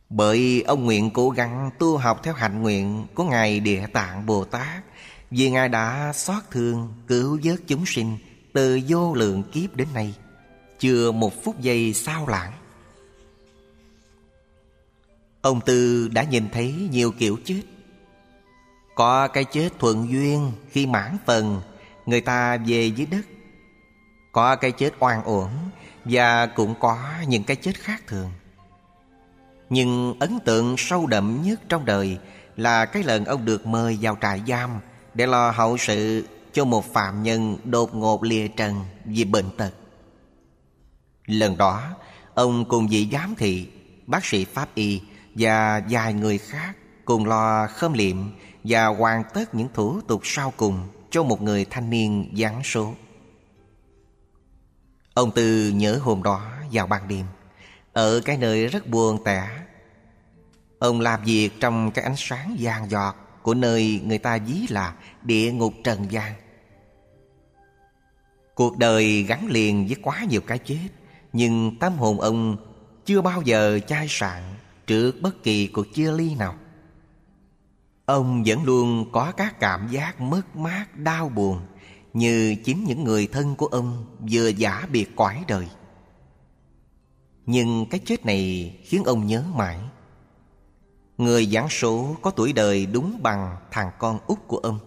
[0.09, 4.43] Bởi ông nguyện cố gắng tu học theo hạnh nguyện Của Ngài Địa Tạng Bồ
[4.43, 4.83] Tát.
[5.31, 8.17] Vì Ngài đã xót thương cứu vớt chúng sinh
[8.53, 10.13] Từ vô lượng kiếp đến nay,
[10.79, 12.53] Chưa một phút giây sao lãng.
[15.41, 17.61] Ông Tư đã nhìn thấy nhiều kiểu chết.
[18.95, 21.61] Có cái chết thuận duyên khi mãn phần,
[22.05, 23.25] Người ta về dưới đất.
[24.31, 25.51] Có cái chết oan uổng
[26.05, 28.31] Và cũng có những cái chết khác thường.
[29.69, 32.17] Nhưng ấn tượng sâu đậm nhất trong đời
[32.55, 34.79] Là cái lần ông được mời vào trại giam
[35.19, 38.75] để lo hậu sự cho một phạm nhân đột ngột lìa trần
[39.05, 39.71] vì bệnh tật
[41.25, 41.81] Lần đó
[42.33, 43.67] Ông cùng vị giám thị
[44.07, 45.01] Bác sĩ pháp y
[45.35, 46.73] và vài người khác
[47.05, 48.17] cùng lo khâm liệm
[48.63, 52.93] và hoàn tất những thủ tục sau cùng cho một người thanh niên giáng số.
[55.13, 57.25] Ông Tư nhớ hôm đó vào ban đêm,
[57.93, 59.49] ở cái nơi rất buồn tẻ.
[60.79, 63.15] Ông làm việc trong cái ánh sáng vàng giọt
[63.49, 66.33] của nơi người ta ví là địa ngục trần gian.
[68.55, 70.87] Cuộc đời gắn liền với quá nhiều cái chết,
[71.33, 72.57] nhưng tâm hồn ông
[73.05, 74.43] chưa bao giờ chai sạn
[74.87, 76.55] trước bất kỳ cuộc chia ly nào.
[78.05, 81.59] Ông vẫn luôn có các cảm giác mất mát đau buồn
[82.13, 85.67] như chính những người thân của ông vừa giả biệt cõi đời.
[87.45, 89.79] Nhưng cái chết này khiến ông nhớ mãi
[91.19, 94.79] người giảng số có tuổi đời đúng bằng thằng con út của ông.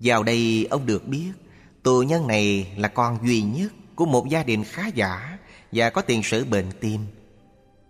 [0.00, 1.32] Vào đây, ông được biết,
[1.82, 5.38] tù nhân này là con duy nhất của một gia đình khá giả
[5.72, 7.00] và có tiền sử bệnh tim.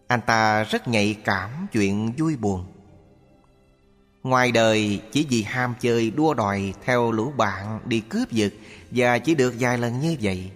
[0.07, 2.65] Anh ta rất nhạy cảm chuyện vui buồn.
[4.23, 8.53] Ngoài đời, chỉ vì ham chơi đua đòi theo lũ bạn đi cướp giật
[8.91, 10.51] Và chỉ được vài lần như vậy,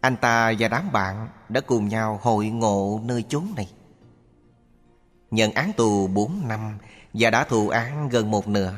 [0.00, 3.68] Anh ta và đám bạn đã cùng nhau hội ngộ nơi chốn này.
[5.30, 6.78] Nhận án tù 4 năm
[7.14, 8.74] và đã thụ án gần một nửa.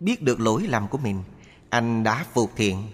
[0.00, 1.22] Biết được lỗi lầm của mình,
[1.70, 2.88] Anh đã phục thiện.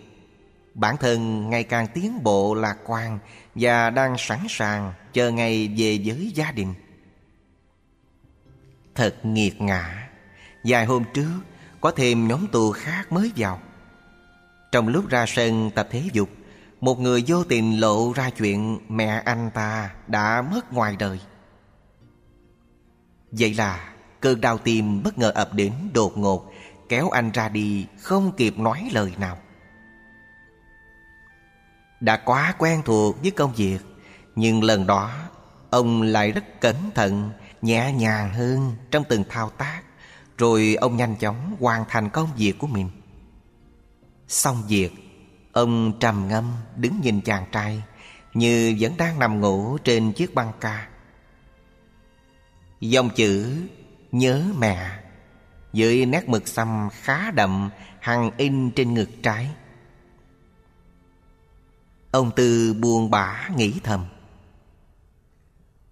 [0.74, 3.18] Bản thân ngày càng tiến bộ lạc quan
[3.54, 6.74] Và đang sẵn sàng chờ ngày về với gia đình.
[8.94, 10.08] Thật nghiệt ngã,
[10.64, 11.40] Vài hôm trước
[11.80, 13.60] Có thêm nhóm tù khác mới vào.
[14.72, 16.28] Trong lúc ra sân tập thể dục,
[16.80, 21.20] Một người vô tình lộ ra chuyện Mẹ anh ta đã mất ngoài đời.
[23.30, 26.52] Vậy là cơn đau tim bất ngờ ập đến đột ngột,
[26.88, 29.38] Kéo anh ra đi không kịp nói lời nào.
[32.00, 33.78] Đã quá quen thuộc với công việc,
[34.36, 35.12] Nhưng lần đó,
[35.70, 37.30] Ông lại rất cẩn thận,
[37.62, 39.82] Nhẹ nhàng hơn trong từng thao tác,
[40.38, 42.90] Rồi ông nhanh chóng hoàn thành công việc của mình.
[44.28, 44.90] Xong việc,
[45.52, 47.82] Ông trầm ngâm đứng nhìn chàng trai
[48.34, 50.87] Như vẫn đang nằm ngủ trên chiếc băng ca.
[52.80, 53.66] Dòng chữ
[54.12, 55.00] Nhớ mẹ
[55.72, 59.50] Với nét mực xăm khá đậm, Hằng in trên ngực trái.
[62.10, 64.06] Ông Tư buồn bã nghĩ thầm.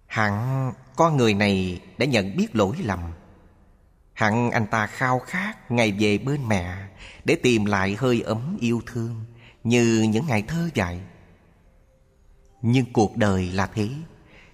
[0.05, 2.99] Hẳn con người này đã nhận biết lỗi lầm.
[4.13, 6.87] Hẳn anh ta khao khát ngày về bên mẹ
[7.25, 9.25] Để tìm lại hơi ấm yêu thương
[9.63, 11.01] Như những ngày thơ dại.
[12.61, 13.89] Nhưng cuộc đời là thế,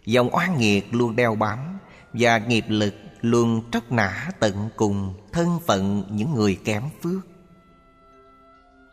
[0.06, 1.73] Dòng oan nghiệt luôn đeo bám
[2.14, 7.28] và nghiệp lực luôn tróc nã tận cùng Thân phận những người kém phước.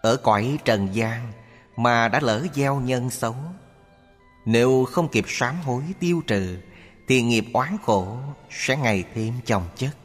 [0.02, 1.32] Ở cõi trần gian
[1.76, 3.36] Mà đã lỡ gieo nhân xấu
[4.44, 6.59] nếu không kịp sám hối tiêu trừ,
[7.09, 8.18] Thì nghiệp oán khổ
[8.51, 9.97] sẽ ngày thêm chồng chất.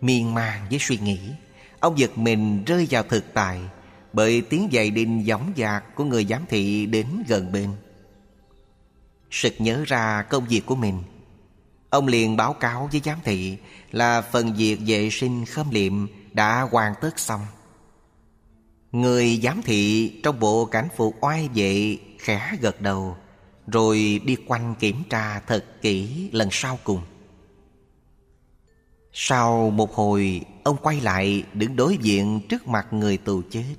[0.00, 1.20] Miên man với suy nghĩ,
[1.80, 3.60] Ông giật mình rơi vào thực tại
[4.12, 7.70] Bởi tiếng giày đinh gióng dạc của người giám thị đến gần bên.
[9.32, 11.02] Sực nhớ ra công việc của mình.
[11.90, 13.56] Ông liền báo cáo với giám thị
[13.90, 17.40] Là phần việc vệ sinh khâm liệm đã hoàn tất xong.
[18.92, 23.16] Người giám thị trong bộ cảnh phục oai vệ khẽ gật đầu,
[23.66, 27.00] Rồi đi quanh kiểm tra thật kỹ lần sau cùng.
[29.12, 33.74] Sau một hồi, Ông quay lại đứng đối diện trước mặt người tù chết.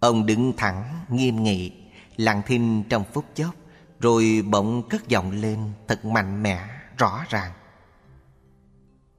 [0.00, 1.72] Ông đứng thẳng, nghiêm nghị,
[2.16, 3.54] Lặng thinh trong phút chốc.
[4.00, 6.64] Rồi bỗng cất giọng lên thật mạnh mẽ
[6.98, 7.52] rõ ràng.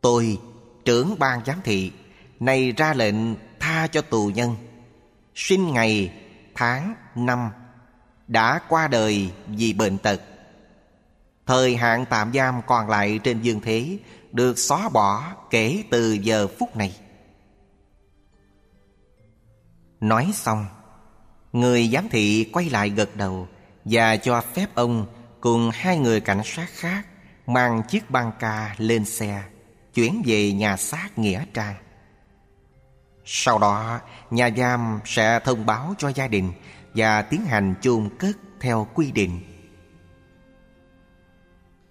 [0.02, 0.40] Tôi
[0.86, 1.92] trưởng ban giám thị
[2.40, 3.16] Này ra lệnh
[3.60, 4.56] tha cho tù nhân.
[5.36, 6.14] Sinh ngày,
[6.56, 7.50] tháng, năm
[8.28, 10.22] Đã qua đời vì bệnh tật.
[11.46, 13.98] Thời hạn tạm giam còn lại trên dương thế
[14.32, 16.96] Được xóa bỏ kể từ giờ phút này.
[20.00, 20.66] Nói xong
[21.54, 23.48] Người giám thị quay lại gật đầu
[23.90, 25.06] và cho phép ông
[25.42, 27.06] cùng hai người cảnh sát khác
[27.48, 29.44] Mang chiếc băng ca lên xe,
[29.94, 31.76] Chuyển về nhà xác Nghĩa Trang.
[33.26, 34.00] Sau đó,
[34.32, 36.52] nhà giam sẽ thông báo cho gia đình
[36.94, 39.42] Và tiến hành chôn cất theo quy định.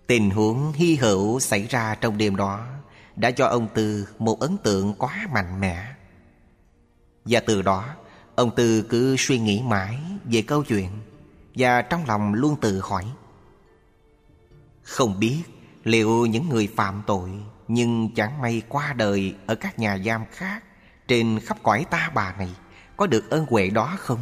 [0.07, 2.67] Tình huống hy hữu xảy ra trong đêm đó
[3.17, 5.85] Đã cho ông Tư một ấn tượng quá mạnh mẽ.
[7.25, 7.85] Và từ đó,
[8.35, 10.89] Ông Tư cứ suy nghĩ mãi về câu chuyện.
[11.59, 13.05] Và trong lòng luôn tự hỏi
[14.83, 15.43] Không biết
[15.85, 17.31] liệu những người phạm tội
[17.69, 20.65] Nhưng chẳng may qua đời ở các nhà giam khác
[21.09, 22.51] Trên khắp cõi ta bà này
[22.97, 24.19] Có được ơn huệ đó không?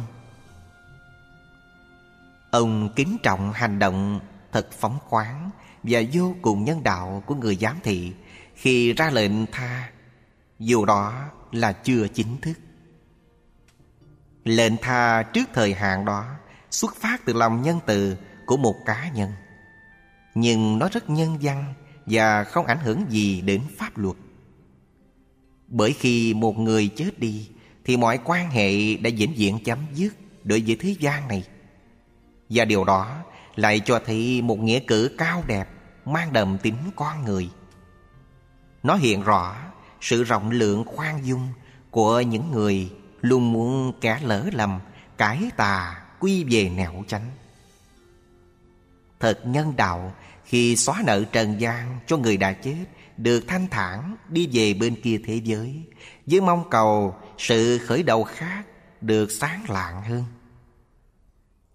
[2.51, 4.19] Ông kính trọng hành động
[4.51, 5.49] thật phóng khoáng
[5.83, 8.13] Và vô cùng nhân đạo của người giám thị
[8.55, 9.89] Khi ra lệnh tha,
[10.59, 12.53] Dù đó là chưa chính thức
[14.43, 16.25] Lệnh tha trước thời hạn đó
[16.71, 19.31] Xuất phát từ lòng nhân từ của một cá nhân.
[20.35, 21.73] Nhưng nó rất nhân văn
[22.05, 24.15] Và không ảnh hưởng gì đến pháp luật.
[25.67, 27.49] Bởi khi một người chết đi,
[27.85, 30.13] Thì mọi quan hệ đã vĩnh viễn chấm dứt
[30.43, 31.43] Đối với thế gian này.
[32.49, 33.23] Và điều đó
[33.55, 35.69] lại cho thấy một nghĩa cử cao đẹp,
[36.05, 37.49] Mang đậm tính con người.
[38.83, 39.55] Nó hiện rõ
[40.01, 41.47] sự rộng lượng khoan dung
[41.91, 42.91] Của những người
[43.21, 44.79] Luôn muốn kẻ lỡ lầm
[45.17, 47.31] Cải tà quy về nẻo chánh
[49.19, 50.13] Thật nhân đạo,
[50.45, 52.85] Khi xóa nợ trần gian cho người đã chết,
[53.17, 55.83] Được thanh thản đi về bên kia thế giới,
[56.25, 58.63] Với mong cầu sự khởi đầu khác
[59.01, 60.23] Được sáng lạng hơn.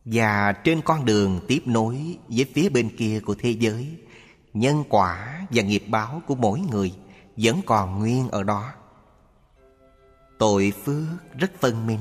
[0.04, 3.96] Và trên con đường tiếp nối với phía bên kia của thế giới,
[4.54, 6.94] Nhân quả và nghiệp báo của mỗi người
[7.36, 8.72] Vẫn còn nguyên ở đó.
[10.38, 12.00] Tội phước rất phân minh.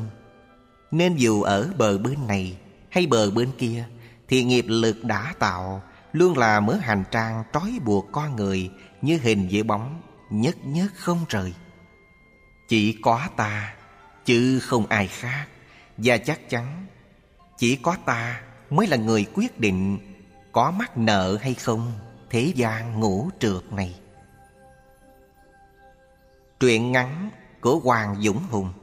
[0.91, 2.57] Nên dù ở bờ bên này
[2.89, 3.85] hay bờ bên kia,
[4.27, 5.81] Thì nghiệp lực đã tạo,
[6.13, 10.91] Luôn là mớ hành trang trói buộc con người Như hình với bóng, Nhất nhất
[10.95, 11.53] không rời.
[12.69, 13.73] Chỉ có ta,
[14.25, 15.47] Chứ không ai khác,
[15.97, 16.85] Và chắc chắn
[17.57, 19.97] Chỉ có ta mới là người quyết định
[20.51, 21.91] Có mắc nợ hay không
[22.29, 23.95] Thế gian ngủ trượt này.
[26.59, 27.29] Truyện ngắn
[27.61, 28.73] của Hoàng Dũng Hùng